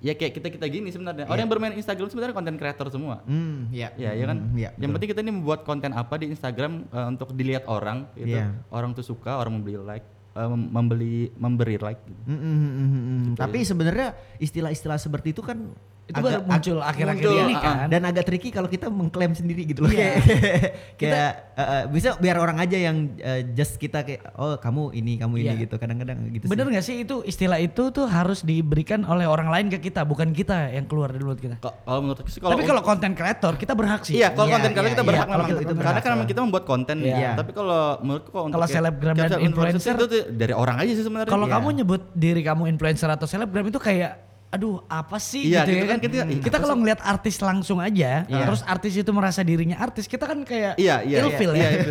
ya 0.00 0.12
kayak 0.12 0.32
kita 0.32 0.48
kita 0.48 0.64
gini 0.64 0.88
sebenarnya. 0.88 1.24
Orang 1.24 1.38
yang 1.38 1.52
bermain 1.52 1.74
Instagram 1.74 2.08
sebenarnya 2.08 2.32
konten 2.32 2.56
creator 2.56 2.88
semua. 2.88 3.20
Hmm, 3.22 3.68
iya. 3.70 3.92
Ya, 3.94 4.10
ya 4.12 4.24
kan. 4.24 4.38
Hmm, 4.40 4.56
iya, 4.56 4.72
yang 4.74 4.88
betul. 4.88 4.92
penting 4.96 5.08
kita 5.10 5.20
ini 5.20 5.32
membuat 5.34 5.60
konten 5.62 5.92
apa 5.92 6.14
di 6.16 6.26
Instagram 6.28 6.72
eh, 6.86 7.06
untuk 7.06 7.28
dilihat 7.30 7.68
orang, 7.68 8.08
gitu. 8.14 8.32
Iya. 8.32 8.56
Orang 8.66 8.92
tuh 8.92 9.04
suka, 9.04 9.36
orang 9.36 9.60
membeli 9.60 9.76
like, 9.76 10.08
eh, 10.32 10.48
mem- 10.48 10.70
membeli 10.70 11.14
memberi 11.34 11.76
like. 11.76 12.00
Gitu. 12.00 12.22
Mm, 12.26 12.32
mm, 12.32 12.40
mm, 12.40 12.70
mm, 12.72 13.02
mm. 13.04 13.22
Tapi 13.36 13.58
sebenarnya 13.60 14.08
istilah-istilah 14.36 14.96
seperti 14.96 15.30
itu 15.30 15.44
kan 15.44 15.68
Itu 16.10 16.18
baru 16.18 16.42
muncul 16.42 16.78
akhir-akhir 16.82 17.26
ini 17.30 17.54
ah, 17.54 17.62
kan. 17.62 17.86
dan 17.86 18.02
agak 18.02 18.24
tricky 18.26 18.50
kalau 18.50 18.66
kita 18.66 18.90
mengklaim 18.90 19.32
sendiri 19.32 19.62
gitu 19.64 19.86
loh. 19.86 19.90
Iya. 19.90 20.18
Kayak 21.00 21.10
kayak 21.10 21.32
eh, 21.54 21.62
eh, 21.62 21.82
bisa 21.88 22.08
biar 22.18 22.36
orang 22.36 22.58
aja 22.58 22.76
yang 22.76 22.96
eh, 23.16 23.46
just 23.54 23.78
kita 23.78 24.02
kayak 24.02 24.34
oh 24.34 24.58
kamu 24.58 24.90
ini 24.92 25.16
kamu 25.16 25.34
ini 25.38 25.46
Iya. 25.46 25.62
gitu. 25.64 25.74
Kadang-kadang 25.78 26.18
gitu 26.30 26.44
Bener 26.50 26.66
sih. 26.66 26.70
nggak 26.74 26.84
sih 26.84 26.96
itu 27.06 27.16
istilah 27.22 27.58
itu 27.58 27.88
tuh 27.88 28.04
harus 28.04 28.42
diberikan 28.42 29.06
oleh 29.06 29.24
orang 29.24 29.48
lain 29.48 29.66
ke 29.70 29.78
kita, 29.80 30.02
bukan 30.02 30.34
kita 30.34 30.74
yang 30.74 30.84
keluar 30.84 31.14
dari 31.14 31.22
mulut 31.22 31.40
kita. 31.40 31.56
Kalau 31.62 32.00
menurut 32.02 32.26
sih 32.26 32.40
kalau 32.42 32.58
Tapi 32.58 32.64
kalau 32.66 32.82
konten 32.82 33.10
kreator 33.14 33.54
kita 33.54 33.72
berhak 33.72 34.02
sih. 34.02 34.18
Iya, 34.18 34.34
kalau 34.34 34.50
konten 34.50 34.70
iya, 34.70 34.76
kita 34.76 35.02
iya, 35.02 35.08
berhak 35.08 35.26
kalau 35.26 35.44
memang. 35.46 35.60
itu 35.60 35.64
Karena 35.70 35.80
berhak, 35.80 36.02
kan 36.02 36.10
memang 36.16 36.28
kita 36.28 36.40
membuat 36.42 36.64
konten. 36.66 36.96
Iya. 37.00 37.30
Tapi 37.38 37.50
kalau 37.54 37.82
menurutku 38.02 38.30
Kalau 38.32 38.50
kayak- 38.50 38.70
selebgram 38.70 39.14
dan 39.14 39.30
influencer, 39.40 39.94
itu 39.96 40.18
dari 40.34 40.54
orang 40.56 40.76
aja 40.82 40.92
sih 40.96 41.04
sebenarnya. 41.04 41.30
Kalau 41.30 41.46
kamu 41.46 41.68
nyebut 41.82 42.02
diri 42.16 42.40
kamu 42.42 42.66
influencer 42.68 43.08
atau 43.10 43.26
selebgram 43.28 43.68
itu 43.68 43.78
kayak 43.78 44.29
aduh 44.50 44.82
apa 44.84 45.14
sih 45.16 45.46
Iya, 45.46 45.62
gitu 45.62 45.70
gitu 45.70 45.78
ya 45.78 45.86
kan, 45.86 45.90
kan. 45.94 46.00
kita, 46.02 46.14
ih, 46.26 46.40
Kita 46.42 46.56
kalau 46.58 46.74
ngeliat 46.74 46.98
artis 47.00 47.38
langsung 47.38 47.78
aja, 47.78 48.26
Iya. 48.26 48.44
terus 48.44 48.66
artis 48.66 48.92
itu 48.92 49.06
merasa 49.10 49.40
dirinya 49.40 49.78
artis, 49.78 50.10
kita 50.10 50.26
kan 50.26 50.42
kayak 50.42 50.74
Iya, 50.74 51.06
iya, 51.06 51.16
ilfil 51.22 51.54
iya, 51.54 51.62
ya. 51.62 51.68
iya, 51.70 51.78
itu. 51.78 51.90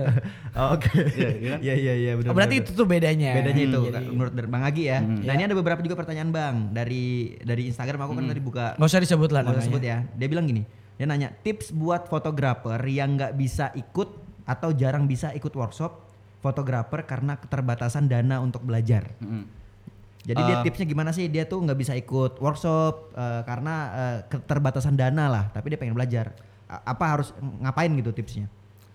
Oh, 0.58 0.74
Oke. 0.74 0.88
Iya, 0.90 1.28
iya 1.30 1.48
kan? 1.52 1.58
Iya 1.60 1.74
iya 1.76 1.94
iya 1.94 2.12
benar. 2.16 2.30
Oh, 2.32 2.34
Berarti 2.34 2.54
itu 2.58 2.70
tuh 2.72 2.82
bedanya. 2.82 3.30
bedanya 3.36 3.62
itu 3.62 3.78
Hmm, 3.78 3.88
jadi- 3.92 4.08
menurut 4.08 4.32
Bang 4.48 4.64
Agi 4.64 4.82
ya. 4.86 4.98
Nah, 4.98 5.20
Iya. 5.20 5.32
ini 5.36 5.42
ada 5.44 5.54
beberapa 5.54 5.80
juga 5.80 5.94
pertanyaan 5.94 6.30
Bang 6.30 6.54
dari 6.72 7.04
dari 7.38 7.68
Instagram 7.68 8.00
aku 8.00 8.12
kan 8.14 8.24
tadi 8.26 8.40
buka 8.40 8.64
Nggak 8.74 8.88
usah 8.88 9.00
disebut 9.00 9.30
lah 9.30 9.40
Nggak 9.44 9.54
usah 9.54 9.66
sebut 9.68 9.82
ya. 9.84 9.96
Dia 10.10 10.26
bilang 10.26 10.44
gini, 10.44 10.62
dia 10.96 11.04
nanya 11.04 11.28
tips 11.36 11.70
buat 11.70 12.08
fotografer 12.08 12.80
yang 12.84 13.14
nggak 13.14 13.32
bisa 13.34 13.68
ikut 13.72 14.08
atau 14.42 14.72
jarang 14.72 15.04
bisa 15.04 15.28
ikut 15.30 15.52
workshop 15.52 16.08
fotografer 16.38 17.04
karena 17.04 17.36
keterbatasan 17.36 18.08
dana 18.08 18.40
untuk 18.40 18.62
belajar. 18.62 19.12
Mm. 19.20 19.57
Jadi 20.28 20.40
dia 20.44 20.56
Eh. 20.60 20.62
tipsnya 20.62 20.84
gimana 20.84 21.10
sih? 21.10 21.24
Dia 21.26 21.48
tuh 21.48 21.64
nggak 21.64 21.78
bisa 21.78 21.96
ikut 21.96 22.36
workshop 22.36 23.16
eh, 23.16 23.42
karena 23.42 23.74
eh, 23.88 24.16
keterbatasan 24.28 24.92
dana 24.92 25.24
lah, 25.26 25.44
tapi 25.48 25.72
dia 25.72 25.80
pengen 25.80 25.96
belajar. 25.96 26.36
A- 26.68 26.92
apa 26.92 27.04
harus 27.08 27.32
ngapain 27.58 27.88
gitu 27.96 28.12
tipsnya? 28.12 28.44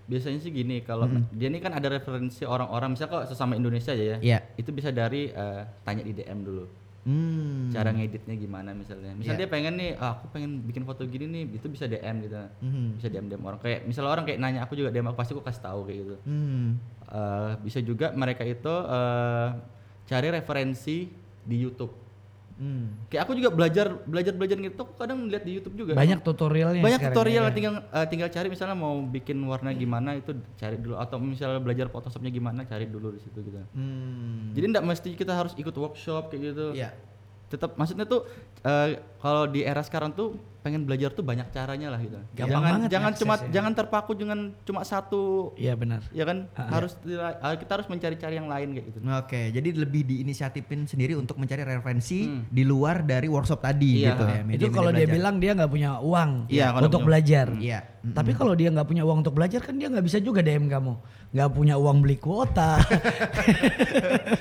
Biasanya 0.05 0.37
sih 0.37 0.51
gini, 0.51 0.83
kalau 0.83 1.07
dia 1.31 1.47
ini 1.47 1.57
kan 1.57 1.73
ada 1.73 1.89
referensi 1.89 2.43
orang-orang, 2.43 2.93
misalnya 2.93 3.23
kok 3.23 3.33
sesama 3.33 3.55
Indonesia 3.55 3.89
aja 3.89 4.05
ya. 4.05 4.17
Iya. 4.21 4.39
Itu 4.53 4.69
bisa 4.69 4.93
dari 4.93 5.33
eh, 5.33 5.61
tanya 5.81 6.03
di 6.03 6.13
DM 6.13 6.39
dulu. 6.43 6.65
Hmm. 7.03 7.67
Cara 7.67 7.91
ngeditnya 7.91 8.35
gimana 8.37 8.71
misalnya. 8.71 9.11
Misal 9.11 9.33
Iya. 9.33 9.43
dia 9.43 9.49
pengen 9.49 9.73
nih, 9.75 9.91
ah, 9.97 10.15
aku 10.15 10.29
pengen 10.29 10.63
bikin 10.63 10.83
foto 10.83 11.03
gini 11.03 11.25
nih, 11.25 11.43
itu 11.51 11.67
bisa 11.67 11.83
DM 11.83 12.15
gitu. 12.21 12.35
Mhm. 12.61 12.85
Bisa 12.95 13.07
DM 13.09 13.25
DM 13.27 13.41
orang. 13.41 13.59
Kayak 13.59 13.83
misalnya 13.83 14.11
orang 14.11 14.23
kayak 14.23 14.39
nanya 14.39 14.59
aku 14.63 14.75
juga 14.75 14.87
DM 14.87 15.07
aku 15.07 15.17
pasti 15.17 15.31
aku 15.33 15.41
kasih 15.41 15.63
tahu 15.63 15.79
kayak 15.83 15.97
gitu. 15.99 16.15
Hmm. 16.23 16.67
Eh, 17.03 17.51
bisa 17.59 17.79
juga 17.79 18.13
mereka 18.13 18.43
itu 18.43 18.69
eh, 18.71 19.47
cari 20.03 20.27
referensi 20.29 20.97
di 21.43 21.57
YouTube. 21.59 21.93
Hmm. 22.53 23.01
Kayak 23.09 23.25
aku 23.25 23.33
juga 23.33 23.49
belajar 23.49 23.87
belajar 24.05 24.33
belajar 24.37 24.57
gitu 24.61 24.77
aku 24.85 24.93
kadang 24.93 25.25
lihat 25.25 25.41
di 25.41 25.57
YouTube 25.57 25.73
juga. 25.73 25.97
Banyak 25.97 26.21
tutorialnya. 26.21 26.85
banyak 26.85 27.01
tutorial 27.09 27.49
ya. 27.49 27.51
tinggal 27.51 27.73
eh, 27.81 28.05
tinggal 28.05 28.29
cari 28.29 28.47
misalnya 28.53 28.77
mau 28.77 29.01
bikin 29.01 29.41
warna 29.41 29.73
gimana 29.73 30.13
itu 30.21 30.37
cari 30.53 30.77
dulu 30.77 31.01
atau 31.01 31.17
misalnya 31.17 31.57
belajar 31.57 31.89
Photoshopnya 31.89 32.29
gimana 32.29 32.61
cari 32.69 32.85
dulu 32.85 33.17
di 33.17 33.19
situ 33.25 33.41
gitu. 33.41 33.57
Hmm. 33.73 34.53
Jadi 34.53 34.65
enggak 34.69 34.85
mesti 34.85 35.09
kita 35.17 35.33
harus 35.33 35.57
ikut 35.57 35.73
workshop 35.73 36.29
kayak 36.29 36.53
gitu. 36.53 36.65
Iya. 36.77 36.93
Tetap 37.49 37.73
maksudnya 37.73 38.05
tuh 38.05 38.29
eh, 38.61 39.01
kalau 39.17 39.49
di 39.49 39.65
era 39.65 39.81
sekarang 39.81 40.13
tuh 40.13 40.37
pengen 40.63 40.87
belajar 40.87 41.11
tuh 41.11 41.21
banyak 41.21 41.51
caranya 41.51 41.91
lah 41.91 41.99
gitu. 41.99 42.15
Gampang 42.31 42.47
jangan 42.49 42.63
banget 42.63 42.89
jangan 42.89 43.11
cuma 43.13 43.33
aksesnya. 43.35 43.51
jangan 43.51 43.71
terpaku 43.75 44.11
dengan 44.13 44.39
cuma 44.63 44.81
satu 44.81 45.51
Iya 45.53 45.75
benar. 45.75 46.01
ya 46.09 46.23
kan 46.23 46.47
harus 46.55 46.95
dila- 46.97 47.35
eh, 47.35 47.55
kita 47.59 47.71
harus 47.73 47.87
mencari-cari 47.87 48.35
yang 48.35 48.47
lain 48.47 48.71
kayak 48.71 48.85
gitu. 48.87 48.97
Oke, 49.03 49.41
jadi 49.51 49.69
lebih 49.75 50.01
diinisiatifin 50.05 50.87
sendiri 50.87 51.13
untuk 51.13 51.35
mencari 51.35 51.61
referensi 51.61 52.25
di 52.47 52.63
luar 52.63 53.03
dari 53.03 53.27
workshop 53.27 53.59
tadi 53.59 54.01
Iya. 54.01 54.09
gitu 54.09 54.23
ya. 54.23 54.31
itu 54.33 54.47
media-media 54.47 54.69
kalau 54.71 54.89
dia 54.89 55.05
bilang 55.05 55.35
dia 55.37 55.51
nggak 55.51 55.67
punya 55.69 55.89
uang 55.99 56.31
Iya, 56.47 56.67
untuk 56.73 56.89
punya- 56.95 57.07
belajar. 57.11 57.47
Iya. 57.53 57.79
Tapi 58.03 58.31
kalau 58.31 58.51
dia 58.51 58.67
nggak 58.67 58.83
punya 58.85 59.03
uang 59.03 59.19
untuk 59.19 59.31
belajar 59.33 59.59
kan 59.59 59.75
dia 59.75 59.87
nggak 59.87 60.03
bisa 60.03 60.19
juga 60.19 60.39
DM 60.39 60.67
kamu. 60.67 60.95
Nggak 61.31 61.49
punya 61.51 61.75
uang 61.75 61.97
beli 61.99 62.15
kuota. 62.17 62.79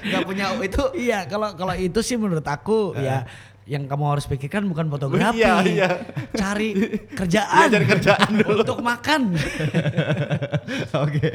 nggak 0.02 0.22
punya 0.22 0.44
itu 0.60 0.82
iya, 0.94 1.18
kalau 1.24 1.54
kalau 1.54 1.74
itu 1.74 1.98
sih 2.00 2.14
menurut 2.14 2.44
aku 2.44 2.94
ya 2.96 3.24
yang 3.64 3.86
kamu 3.86 4.04
harus 4.04 4.26
pikirkan 4.26 4.66
bukan 4.66 4.90
fotografi. 4.90 5.38
Iya, 5.38 5.54
iya. 5.62 5.90
Cari 6.34 6.74
kerjaan. 7.18 7.70
cari 7.70 7.86
kerjaan 7.86 8.32
untuk 8.42 8.82
makan. 8.82 9.32
Oke, 11.02 11.28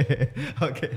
oke. 0.57 0.87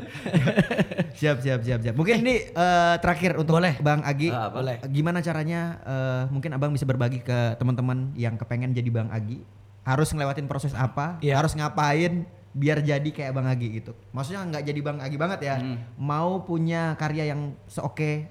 siap, 1.13 1.41
siap, 1.41 1.61
siap, 1.61 1.81
siap. 1.81 1.95
Mungkin 1.95 2.23
ini 2.23 2.35
eh, 2.49 2.95
terakhir 2.99 3.37
untuk 3.37 3.59
Boleh. 3.59 3.77
Bang 3.81 4.01
Agi. 4.03 4.31
Apa? 4.31 4.53
Boleh. 4.53 4.77
Gimana 4.89 5.21
caranya? 5.21 5.81
eh, 5.83 6.23
mungkin 6.31 6.51
Abang 6.53 6.73
bisa 6.73 6.85
berbagi 6.85 7.21
ke 7.21 7.57
teman-teman 7.57 8.15
yang 8.15 8.37
kepengen 8.37 8.73
jadi 8.73 8.89
Bang 8.89 9.11
Agi. 9.11 9.43
Harus 9.83 10.13
ngelewatin 10.13 10.47
proses 10.47 10.73
apa? 10.73 11.19
Iya. 11.21 11.41
Harus 11.41 11.53
ngapain? 11.55 12.25
Biar 12.51 12.83
jadi 12.83 13.07
kayak 13.07 13.33
Bang 13.33 13.47
Agi 13.47 13.81
gitu. 13.81 13.93
Maksudnya 14.11 14.43
nggak 14.43 14.65
jadi 14.65 14.81
Bang 14.81 14.99
Agi 14.99 15.17
banget 15.17 15.41
ya. 15.43 15.55
Mau 15.97 16.43
punya 16.43 16.95
karya 16.97 17.31
yang 17.31 17.55
seoke 17.67 18.27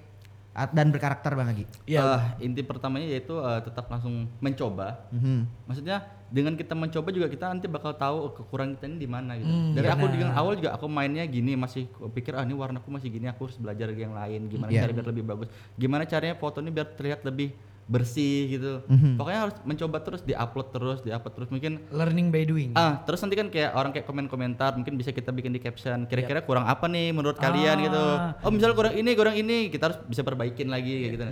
dan 0.51 0.89
berkarakter 0.89 1.31
Bang 1.33 1.49
Agi. 1.49 1.63
Iya. 1.85 2.01
Eh, 2.35 2.49
inti 2.49 2.61
pertamanya 2.61 3.07
yaitu 3.07 3.37
eh, 3.37 3.61
tetap 3.61 3.87
langsung 3.87 4.27
mencoba. 4.39 5.07
Mhm. 5.09 5.69
Maksudnya 5.69 5.97
dengan 6.29 6.53
kita 6.53 6.73
mencoba 6.73 7.09
juga 7.09 7.25
kita 7.25 7.49
nanti 7.49 7.65
bakal 7.65 7.93
tahu 7.93 8.33
kekurangan 8.35 8.77
kita 8.77 8.85
ini 8.85 8.97
di 8.99 9.09
mana 9.09 9.33
gitu. 9.33 9.49
Hmm, 9.49 9.73
Dari 9.73 9.87
aku 9.87 10.05
benar. 10.05 10.13
dengan 10.13 10.29
awal 10.33 10.53
juga 10.55 10.69
aku 10.73 10.85
mainnya 10.85 11.25
gini 11.25 11.55
masih 11.55 11.85
pikir 12.11 12.33
ah 12.33 12.43
ini 12.43 12.53
warnaku 12.53 12.85
masih 12.87 13.09
gini 13.09 13.25
aku 13.25 13.49
harus 13.49 13.57
belajar 13.57 13.89
yang 13.89 14.13
lain 14.13 14.45
gimana 14.45 14.69
Iya. 14.69 14.85
cara 14.85 14.91
biar 14.93 15.07
lebih 15.09 15.25
bagus. 15.25 15.47
Gimana 15.73 16.03
caranya 16.05 16.35
foto 16.35 16.59
ini 16.59 16.69
biar 16.69 16.87
terlihat 16.93 17.21
lebih 17.23 17.49
bersih 17.89 18.53
gitu. 18.53 18.73
Mhm. 18.85 19.17
Pokoknya 19.17 19.39
harus 19.43 19.55
mencoba 19.65 19.97
terus 19.99 20.21
diupload 20.21 20.67
terus, 20.69 20.99
diupload 21.01 21.33
terus 21.33 21.49
mungkin 21.49 21.81
Learning 21.89 22.29
by 22.29 22.45
doing. 22.45 22.71
Ah, 22.77 23.01
terus 23.01 23.17
nanti 23.19 23.33
kan 23.33 23.49
kayak 23.49 23.73
orang 23.73 23.89
kayak 23.89 24.05
komen-komentar, 24.05 24.77
mungkin 24.77 24.93
bisa 24.93 25.09
kita 25.09 25.33
bikin 25.33 25.49
di 25.49 25.57
caption. 25.57 26.05
Kira-kira 26.05 26.45
kurang 26.45 26.69
apa 26.69 26.85
nih 26.85 27.09
menurut 27.09 27.35
kalian 27.35 27.81
gitu. 27.81 27.97
Ah. 27.97 28.37
Oh, 28.45 28.53
misalnya 28.53 28.77
kurang 28.77 28.93
ini, 28.93 29.11
kurang 29.17 29.33
ini, 29.33 29.73
kita 29.73 29.89
harus 29.89 29.97
bisa 30.05 30.21
perbaikin 30.21 30.69
lagi 30.69 30.93
kayak 31.01 31.11
gitu. 31.17 31.25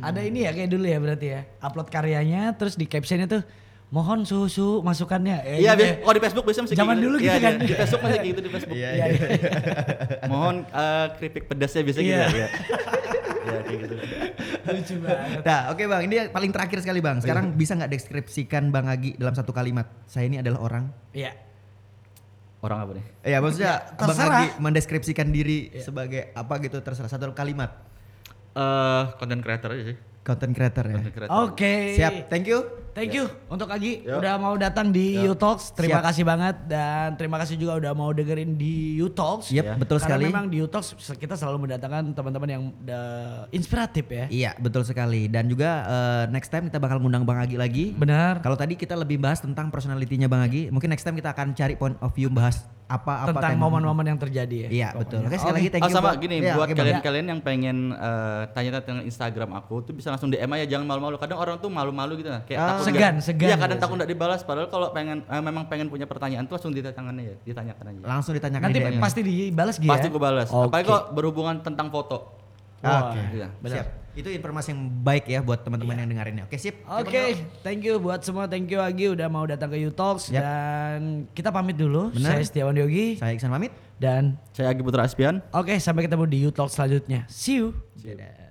Ada 0.00 0.20
ini 0.20 0.38
ya 0.42 0.50
kayak 0.50 0.68
dulu 0.68 0.84
ya 0.84 0.98
berarti 0.98 1.26
ya. 1.28 1.40
Upload 1.60 1.88
karyanya 1.88 2.56
terus 2.56 2.74
di 2.74 2.88
captionnya 2.88 3.28
tuh 3.28 3.42
mohon 3.88 4.24
susu 4.24 4.80
masukannya. 4.80 5.44
Eh, 5.44 5.62
Iya, 5.62 5.76
gitu 5.76 5.84
biasa, 5.84 5.92
ya. 5.92 6.02
oh 6.02 6.12
di 6.12 6.20
Facebook 6.20 6.44
biasanya 6.44 6.64
masih 6.66 6.76
Zaman 6.76 6.88
kayak 6.90 7.04
dulu 7.04 7.16
Iya, 7.16 7.22
gitu 7.22 7.36
iya. 7.36 7.44
kan. 7.44 7.54
Di 7.54 7.74
Facebook 7.76 8.02
masih 8.02 8.18
gitu 8.24 8.40
di 8.40 8.50
Facebook. 8.50 8.76
Iya, 8.76 8.88
Iya. 8.90 9.06
Mohon 10.32 10.56
eh, 10.66 11.06
keripik 11.14 11.44
pedasnya 11.46 11.80
biasa 11.84 12.00
Iya. 12.00 12.20
gitu 12.24 12.38
ya. 12.40 12.48
Iya, 13.44 13.60
kayak 13.60 13.78
gitu. 13.84 13.94
Lucu 14.74 14.94
banget. 15.04 15.40
Nah, 15.44 15.60
oke 15.70 15.82
Bang, 15.84 16.02
ini 16.08 16.14
yang 16.16 16.28
paling 16.32 16.50
terakhir 16.50 16.78
sekali 16.80 17.00
Bang. 17.04 17.20
Sekarang 17.20 17.52
bisa 17.52 17.76
nggak 17.76 17.92
deskripsikan 17.92 18.72
Bang 18.72 18.88
Agi 18.88 19.14
dalam 19.20 19.36
satu 19.36 19.52
kalimat? 19.52 19.86
Saya 20.08 20.26
ini 20.26 20.40
adalah 20.40 20.64
orang. 20.64 20.84
Iya. 21.12 21.36
Orang 22.64 22.78
apa 22.80 22.92
nih? 22.96 23.04
Ya, 23.28 23.38
maksudnya 23.44 23.74
Bang 23.94 24.08
terserah. 24.08 24.40
Agi 24.40 24.46
mendeskripsikan 24.56 25.28
diri 25.28 25.68
sebagai 25.84 26.32
apa 26.32 26.54
gitu 26.64 26.80
terserah 26.80 27.12
satu 27.12 27.36
kalimat. 27.36 27.76
Eh, 28.54 29.02
content 29.18 29.42
creator 29.42 29.70
aja 29.74 29.84
sih. 29.92 29.96
Content 30.24 30.52
creator 30.56 30.84
ya. 30.88 30.96
Oke. 31.44 31.98
Siap, 32.00 32.32
thank 32.32 32.48
you. 32.48 32.83
Thank 32.94 33.10
you 33.12 33.26
untuk 33.50 33.66
Agi 33.66 34.06
Yo. 34.06 34.22
udah 34.22 34.38
mau 34.38 34.54
datang 34.54 34.88
di 34.88 35.18
You 35.18 35.34
Talks. 35.34 35.74
Terima 35.74 35.98
Siap. 35.98 36.06
kasih 36.06 36.22
banget 36.22 36.56
dan 36.64 37.18
terima 37.18 37.36
kasih 37.36 37.58
juga 37.58 37.74
udah 37.76 37.90
mau 37.90 38.14
dengerin 38.14 38.54
di 38.54 38.94
You 38.96 39.10
Talks. 39.10 39.50
Yep, 39.50 39.60
Ya. 39.60 39.74
betul 39.74 39.98
Karena 39.98 40.08
sekali. 40.14 40.24
memang 40.30 40.44
di 40.46 40.62
You 40.62 40.70
Talks 40.70 40.94
kita 41.12 41.34
selalu 41.34 41.66
mendatangkan 41.66 42.14
teman-teman 42.14 42.48
yang 42.48 42.62
uh, 42.86 43.50
inspiratif 43.50 44.06
ya. 44.06 44.24
Iya, 44.30 44.50
betul 44.56 44.86
sekali. 44.86 45.26
Dan 45.26 45.46
juga 45.46 45.70
eh, 45.82 46.24
next 46.30 46.48
time 46.48 46.70
kita 46.70 46.78
bakal 46.78 47.02
ngundang 47.02 47.26
Bang 47.26 47.42
Agi 47.42 47.58
lagi. 47.58 47.90
Benar. 47.90 48.38
Kalau 48.40 48.54
tadi 48.54 48.78
kita 48.78 48.94
lebih 48.94 49.18
bahas 49.18 49.42
tentang 49.42 49.74
personalitinya 49.74 50.30
Bang 50.30 50.46
Agi, 50.46 50.70
mungkin 50.70 50.86
next 50.88 51.02
time 51.02 51.18
kita 51.18 51.34
akan 51.34 51.50
cari 51.52 51.74
point 51.74 51.98
of 51.98 52.14
view 52.14 52.30
bahas 52.30 52.62
apa-apa 52.84 53.32
Tentang 53.32 53.52
tema. 53.52 53.64
momen-momen 53.64 54.04
yang 54.06 54.20
terjadi 54.20 54.56
ya. 54.56 54.68
Iya, 54.68 54.88
betul. 54.94 55.24
Oke, 55.24 55.34
sekali 55.34 55.50
Oke. 55.50 55.58
lagi 55.58 55.68
thank 55.72 55.82
oh 55.82 55.88
you. 55.88 55.96
sama 55.96 56.10
gini 56.14 56.36
Iya, 56.38 56.52
buat 56.52 56.68
kalian-kalian 56.70 57.26
yang 57.26 57.40
pengen 57.40 57.76
eh, 57.90 58.42
tanya 58.52 58.70
tentang 58.76 59.00
Instagram 59.02 59.50
aku 59.54 59.74
tuh 59.82 59.92
bisa 59.92 60.08
langsung 60.08 60.28
DM 60.28 60.46
aja 60.50 60.66
jangan 60.68 60.86
malu-malu. 60.86 61.16
Kadang 61.16 61.38
orang 61.38 61.56
tuh 61.56 61.68
malu-malu 61.68 62.20
gitu 62.20 62.28
nah. 62.28 62.44
Kayak 62.44 62.58
Ah. 62.58 62.68
takut 62.70 62.84
Segan, 62.84 63.00
nggak- 63.14 63.24
segan 63.24 63.40
Iya, 63.40 63.54
kadang 63.54 63.60
biasanya. 63.64 63.80
takut 63.80 63.94
enggak 63.96 64.10
dibalas 64.10 64.40
padahal 64.42 64.68
kalau 64.68 64.88
pengen 64.90 65.18
eh, 65.22 65.42
memang 65.42 65.64
pengen 65.64 65.86
punya 65.88 66.04
pertanyaan 66.04 66.44
tuh 66.44 66.54
langsung 66.54 66.70
ditanyakan 66.70 67.14
aja, 67.16 67.34
ditanyakan 67.42 67.84
aja. 67.86 67.98
Langsung 68.04 68.32
ditanyakan 68.32 68.66
Nanti 68.68 68.78
di 68.78 69.00
pasti 69.00 69.20
dibalas 69.22 69.76
gitu 69.76 69.88
Pasti 69.88 70.06
ya. 70.06 70.12
gue 70.12 70.22
balas. 70.22 70.48
Oke. 70.48 70.68
Apalagi 70.68 70.86
kok 70.86 71.04
berhubungan 71.10 71.54
tentang 71.60 71.88
foto. 71.88 72.36
Oke. 72.80 73.20
Iya. 73.32 73.48
Siap. 73.64 74.03
Itu 74.14 74.30
informasi 74.30 74.70
yang 74.70 74.82
baik 75.02 75.26
ya 75.26 75.42
buat 75.42 75.66
teman-teman 75.66 75.98
yang 75.98 76.06
dengerin. 76.06 76.46
Oke, 76.46 76.54
sip. 76.54 76.78
Oke, 76.86 77.34
thank 77.66 77.82
you 77.82 77.98
buat 77.98 78.22
semua. 78.22 78.46
Thank 78.46 78.70
you 78.70 78.78
Agi 78.78 79.10
udah 79.10 79.26
mau 79.26 79.42
datang 79.42 79.66
ke 79.66 79.76
You 79.76 79.90
Talks 79.90 80.30
Yap. 80.30 80.38
dan 80.38 80.98
kita 81.34 81.50
pamit 81.50 81.74
dulu. 81.74 82.14
Benar. 82.14 82.38
Saya 82.38 82.46
Setiawan 82.46 82.78
Yogi 82.78 83.18
Saya 83.18 83.34
Iksan 83.34 83.50
pamit. 83.50 83.74
dan 83.98 84.38
Saya 84.54 84.70
Agi 84.70 84.86
Putra 84.86 85.02
Aspian. 85.02 85.42
oke 85.50 85.74
sampai 85.78 86.06
ketemu 86.06 86.24
di 86.30 86.38
You 86.40 86.50
Talks 86.54 86.78
selanjutnya. 86.78 87.26
See 87.26 87.58
you. 87.58 87.74
Dadah. 87.98 88.43